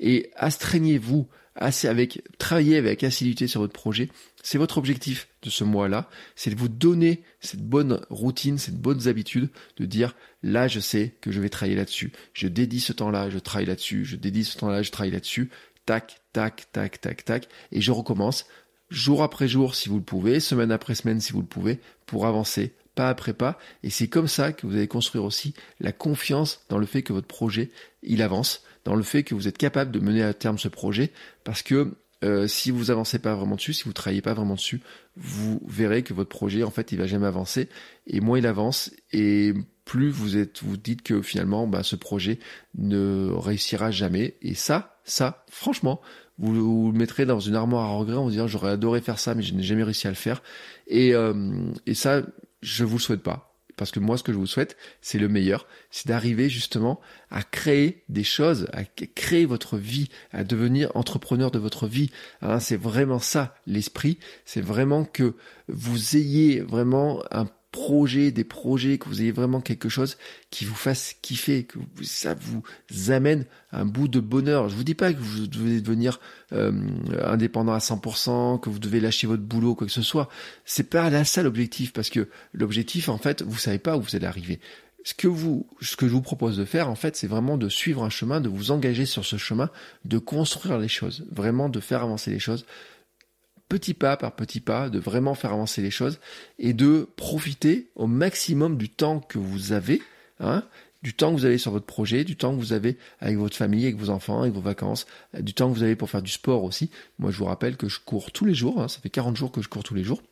Et 0.00 0.30
astreignez-vous 0.36 1.26
assez 1.56 1.88
avec, 1.88 2.22
travaillez 2.38 2.76
avec 2.76 3.04
assiduité 3.04 3.46
sur 3.46 3.60
votre 3.60 3.72
projet. 3.72 4.08
C'est 4.42 4.58
votre 4.58 4.78
objectif 4.78 5.28
de 5.42 5.50
ce 5.50 5.64
mois-là, 5.64 6.08
c'est 6.36 6.50
de 6.50 6.56
vous 6.56 6.68
donner 6.68 7.22
cette 7.40 7.62
bonne 7.62 8.00
routine, 8.10 8.58
cette 8.58 8.78
bonne 8.80 9.06
habitude 9.08 9.48
de 9.76 9.84
dire 9.86 10.14
là 10.42 10.68
je 10.68 10.80
sais 10.80 11.14
que 11.20 11.30
je 11.30 11.40
vais 11.40 11.48
travailler 11.48 11.76
là-dessus. 11.76 12.12
Je 12.32 12.48
dédie 12.48 12.80
ce 12.80 12.92
temps-là, 12.92 13.30
je 13.30 13.38
travaille 13.38 13.66
là-dessus, 13.66 14.04
je 14.04 14.16
dédie 14.16 14.44
ce 14.44 14.58
temps-là, 14.58 14.82
je 14.82 14.90
travaille 14.90 15.12
là-dessus. 15.12 15.50
Tac, 15.86 16.20
tac, 16.32 16.66
tac, 16.72 17.00
tac, 17.00 17.24
tac. 17.24 17.48
Et 17.70 17.80
je 17.80 17.92
recommence 17.92 18.46
jour 18.90 19.22
après 19.22 19.48
jour 19.48 19.74
si 19.74 19.88
vous 19.88 19.98
le 19.98 20.04
pouvez, 20.04 20.40
semaine 20.40 20.72
après 20.72 20.94
semaine 20.94 21.20
si 21.20 21.32
vous 21.32 21.40
le 21.40 21.46
pouvez, 21.46 21.78
pour 22.06 22.26
avancer 22.26 22.74
pas 22.94 23.08
après 23.08 23.34
pas. 23.34 23.58
Et 23.82 23.90
c'est 23.90 24.08
comme 24.08 24.28
ça 24.28 24.52
que 24.52 24.66
vous 24.66 24.74
allez 24.74 24.88
construire 24.88 25.24
aussi 25.24 25.54
la 25.80 25.92
confiance 25.92 26.64
dans 26.68 26.78
le 26.78 26.86
fait 26.86 27.02
que 27.02 27.12
votre 27.12 27.26
projet, 27.26 27.70
il 28.02 28.22
avance, 28.22 28.62
dans 28.84 28.94
le 28.94 29.02
fait 29.02 29.22
que 29.22 29.34
vous 29.34 29.48
êtes 29.48 29.58
capable 29.58 29.90
de 29.90 30.00
mener 30.00 30.22
à 30.22 30.34
terme 30.34 30.58
ce 30.58 30.68
projet, 30.68 31.10
parce 31.44 31.62
que 31.62 31.94
euh, 32.24 32.46
si 32.46 32.70
vous 32.70 32.90
avancez 32.90 33.18
pas 33.18 33.34
vraiment 33.34 33.56
dessus, 33.56 33.74
si 33.74 33.84
vous 33.84 33.92
travaillez 33.92 34.22
pas 34.22 34.32
vraiment 34.32 34.54
dessus, 34.54 34.80
vous 35.16 35.60
verrez 35.66 36.02
que 36.02 36.14
votre 36.14 36.30
projet, 36.30 36.62
en 36.62 36.70
fait, 36.70 36.92
il 36.92 36.98
va 36.98 37.06
jamais 37.06 37.26
avancer. 37.26 37.68
Et 38.06 38.20
moins 38.20 38.38
il 38.38 38.46
avance, 38.46 38.90
et 39.12 39.52
plus 39.84 40.08
vous 40.08 40.36
êtes, 40.38 40.62
vous 40.62 40.76
dites 40.78 41.02
que 41.02 41.20
finalement, 41.20 41.66
bah, 41.66 41.82
ce 41.82 41.96
projet 41.96 42.38
ne 42.76 43.30
réussira 43.30 43.90
jamais. 43.90 44.36
Et 44.40 44.54
ça, 44.54 44.96
ça, 45.04 45.44
franchement, 45.50 46.00
vous, 46.38 46.54
vous 46.54 46.92
le 46.92 46.98
mettrez 46.98 47.26
dans 47.26 47.40
une 47.40 47.56
armoire 47.56 47.84
à 47.90 47.94
regret 47.94 48.16
en 48.16 48.24
vous 48.24 48.30
disant 48.30 48.46
j'aurais 48.46 48.70
adoré 48.70 49.00
faire 49.02 49.18
ça, 49.18 49.34
mais 49.34 49.42
je 49.42 49.54
n'ai 49.54 49.62
jamais 49.62 49.82
réussi 49.82 50.06
à 50.06 50.10
le 50.10 50.16
faire. 50.16 50.42
Et, 50.86 51.14
euh, 51.14 51.34
et 51.86 51.94
ça, 51.94 52.22
je 52.64 52.84
vous 52.84 52.96
le 52.96 53.02
souhaite 53.02 53.22
pas. 53.22 53.54
Parce 53.76 53.90
que 53.90 53.98
moi, 53.98 54.16
ce 54.16 54.22
que 54.22 54.32
je 54.32 54.38
vous 54.38 54.46
souhaite, 54.46 54.76
c'est 55.00 55.18
le 55.18 55.28
meilleur. 55.28 55.66
C'est 55.90 56.06
d'arriver 56.06 56.48
justement 56.48 57.00
à 57.30 57.42
créer 57.42 58.04
des 58.08 58.22
choses, 58.22 58.68
à 58.72 58.84
créer 58.84 59.46
votre 59.46 59.76
vie, 59.78 60.08
à 60.32 60.44
devenir 60.44 60.92
entrepreneur 60.94 61.50
de 61.50 61.58
votre 61.58 61.88
vie. 61.88 62.10
Hein, 62.40 62.60
c'est 62.60 62.76
vraiment 62.76 63.18
ça, 63.18 63.56
l'esprit. 63.66 64.18
C'est 64.44 64.60
vraiment 64.60 65.04
que 65.04 65.34
vous 65.68 66.16
ayez 66.16 66.60
vraiment 66.60 67.24
un 67.32 67.46
projets, 67.74 68.30
des 68.30 68.44
projets, 68.44 68.98
que 68.98 69.08
vous 69.08 69.20
ayez 69.20 69.32
vraiment 69.32 69.60
quelque 69.60 69.88
chose 69.88 70.16
qui 70.50 70.64
vous 70.64 70.76
fasse 70.76 71.16
kiffer, 71.22 71.64
que 71.64 71.80
ça 72.02 72.36
vous 72.36 72.62
amène 73.10 73.46
un 73.72 73.84
bout 73.84 74.06
de 74.06 74.20
bonheur. 74.20 74.68
Je 74.68 74.76
vous 74.76 74.84
dis 74.84 74.94
pas 74.94 75.12
que 75.12 75.18
vous 75.18 75.48
devez 75.48 75.80
devenir 75.80 76.20
euh, 76.52 76.70
indépendant 77.24 77.72
à 77.72 77.78
100%, 77.78 78.60
que 78.60 78.70
vous 78.70 78.78
devez 78.78 79.00
lâcher 79.00 79.26
votre 79.26 79.42
boulot, 79.42 79.74
quoi 79.74 79.88
que 79.88 79.92
ce 79.92 80.02
soit. 80.02 80.28
C'est 80.64 80.88
pas 80.88 81.10
là 81.10 81.24
ça 81.24 81.42
l'objectif, 81.42 81.92
parce 81.92 82.10
que 82.10 82.28
l'objectif, 82.52 83.08
en 83.08 83.18
fait, 83.18 83.42
vous 83.42 83.58
savez 83.58 83.80
pas 83.80 83.96
où 83.96 84.02
vous 84.02 84.14
allez 84.14 84.26
arriver. 84.26 84.60
Ce 85.02 85.12
que 85.12 85.26
vous, 85.26 85.66
ce 85.80 85.96
que 85.96 86.06
je 86.06 86.12
vous 86.12 86.22
propose 86.22 86.56
de 86.56 86.64
faire, 86.64 86.88
en 86.88 86.94
fait, 86.94 87.16
c'est 87.16 87.26
vraiment 87.26 87.58
de 87.58 87.68
suivre 87.68 88.04
un 88.04 88.08
chemin, 88.08 88.40
de 88.40 88.48
vous 88.48 88.70
engager 88.70 89.04
sur 89.04 89.24
ce 89.24 89.36
chemin, 89.36 89.68
de 90.04 90.18
construire 90.18 90.78
les 90.78 90.88
choses, 90.88 91.26
vraiment 91.32 91.68
de 91.68 91.80
faire 91.80 92.04
avancer 92.04 92.30
les 92.30 92.38
choses 92.38 92.66
petit 93.74 93.92
pas 93.92 94.16
par 94.16 94.36
petit 94.36 94.60
pas, 94.60 94.88
de 94.88 95.00
vraiment 95.00 95.34
faire 95.34 95.52
avancer 95.52 95.82
les 95.82 95.90
choses 95.90 96.20
et 96.60 96.74
de 96.74 97.08
profiter 97.16 97.88
au 97.96 98.06
maximum 98.06 98.76
du 98.76 98.88
temps 98.88 99.18
que 99.18 99.36
vous 99.36 99.72
avez, 99.72 100.00
hein, 100.38 100.62
du 101.02 101.12
temps 101.12 101.32
que 101.32 101.40
vous 101.40 101.44
avez 101.44 101.58
sur 101.58 101.72
votre 101.72 101.84
projet, 101.84 102.22
du 102.22 102.36
temps 102.36 102.54
que 102.54 102.60
vous 102.60 102.72
avez 102.72 102.96
avec 103.18 103.36
votre 103.36 103.56
famille, 103.56 103.82
avec 103.82 103.96
vos 103.96 104.10
enfants, 104.10 104.42
avec 104.42 104.54
vos 104.54 104.60
vacances, 104.60 105.06
du 105.40 105.54
temps 105.54 105.68
que 105.72 105.76
vous 105.76 105.82
avez 105.82 105.96
pour 105.96 106.08
faire 106.08 106.22
du 106.22 106.30
sport 106.30 106.62
aussi. 106.62 106.88
Moi, 107.18 107.32
je 107.32 107.38
vous 107.38 107.46
rappelle 107.46 107.76
que 107.76 107.88
je 107.88 107.98
cours 107.98 108.30
tous 108.30 108.44
les 108.44 108.54
jours, 108.54 108.80
hein, 108.80 108.86
ça 108.86 109.00
fait 109.00 109.10
40 109.10 109.36
jours 109.36 109.50
que 109.50 109.60
je 109.60 109.68
cours 109.68 109.82
tous 109.82 109.94
les 109.94 110.04
jours. 110.04 110.22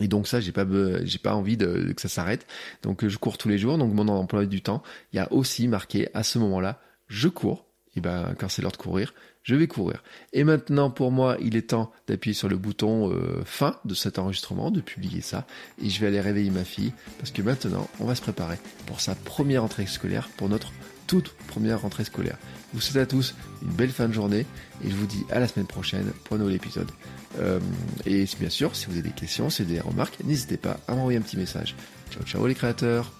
Et 0.00 0.06
donc 0.06 0.28
ça, 0.28 0.40
j'ai 0.40 0.52
pas, 0.52 0.66
j'ai 1.04 1.18
pas 1.18 1.34
envie 1.34 1.56
que 1.56 2.00
ça 2.00 2.08
s'arrête. 2.08 2.46
Donc 2.82 3.06
je 3.08 3.16
cours 3.16 3.38
tous 3.38 3.48
les 3.48 3.58
jours. 3.58 3.78
Donc 3.78 3.94
mon 3.94 4.06
emploi 4.08 4.44
du 4.44 4.60
temps, 4.60 4.82
il 5.12 5.16
y 5.16 5.18
a 5.18 5.32
aussi 5.32 5.66
marqué 5.66 6.08
à 6.12 6.22
ce 6.24 6.38
moment-là, 6.38 6.78
je 7.08 7.28
cours. 7.28 7.64
Et 7.96 8.00
ben 8.00 8.34
quand 8.38 8.50
c'est 8.50 8.60
l'heure 8.60 8.72
de 8.72 8.76
courir, 8.76 9.14
je 9.42 9.54
vais 9.54 9.66
courir. 9.66 10.02
Et 10.32 10.44
maintenant, 10.44 10.90
pour 10.90 11.10
moi, 11.10 11.36
il 11.40 11.56
est 11.56 11.70
temps 11.70 11.92
d'appuyer 12.06 12.34
sur 12.34 12.48
le 12.48 12.56
bouton 12.56 13.10
euh, 13.10 13.42
fin 13.44 13.76
de 13.84 13.94
cet 13.94 14.18
enregistrement, 14.18 14.70
de 14.70 14.80
publier 14.80 15.20
ça, 15.20 15.46
et 15.82 15.88
je 15.88 16.00
vais 16.00 16.08
aller 16.08 16.20
réveiller 16.20 16.50
ma 16.50 16.64
fille, 16.64 16.92
parce 17.18 17.30
que 17.30 17.42
maintenant, 17.42 17.88
on 18.00 18.04
va 18.04 18.14
se 18.14 18.22
préparer 18.22 18.58
pour 18.86 19.00
sa 19.00 19.14
première 19.14 19.62
rentrée 19.62 19.86
scolaire, 19.86 20.28
pour 20.36 20.48
notre 20.48 20.72
toute 21.06 21.30
première 21.48 21.80
rentrée 21.80 22.04
scolaire. 22.04 22.36
Je 22.72 22.76
vous 22.76 22.80
souhaite 22.80 23.02
à 23.02 23.06
tous 23.06 23.34
une 23.62 23.70
belle 23.70 23.90
fin 23.90 24.08
de 24.08 24.12
journée, 24.12 24.46
et 24.84 24.90
je 24.90 24.94
vous 24.94 25.06
dis 25.06 25.24
à 25.30 25.40
la 25.40 25.48
semaine 25.48 25.66
prochaine 25.66 26.12
pour 26.24 26.36
un 26.36 26.38
nouvel 26.38 26.54
épisode. 26.54 26.90
Euh, 27.38 27.60
et 28.06 28.26
bien 28.38 28.50
sûr, 28.50 28.76
si 28.76 28.86
vous 28.86 28.92
avez 28.92 29.02
des 29.02 29.10
questions, 29.10 29.50
si 29.50 29.62
vous 29.62 29.70
avez 29.70 29.80
des 29.80 29.86
remarques, 29.86 30.18
n'hésitez 30.24 30.56
pas 30.56 30.78
à 30.86 30.94
m'envoyer 30.94 31.18
un 31.18 31.22
petit 31.22 31.36
message. 31.36 31.74
Ciao, 32.10 32.24
ciao 32.24 32.46
les 32.46 32.54
créateurs 32.54 33.19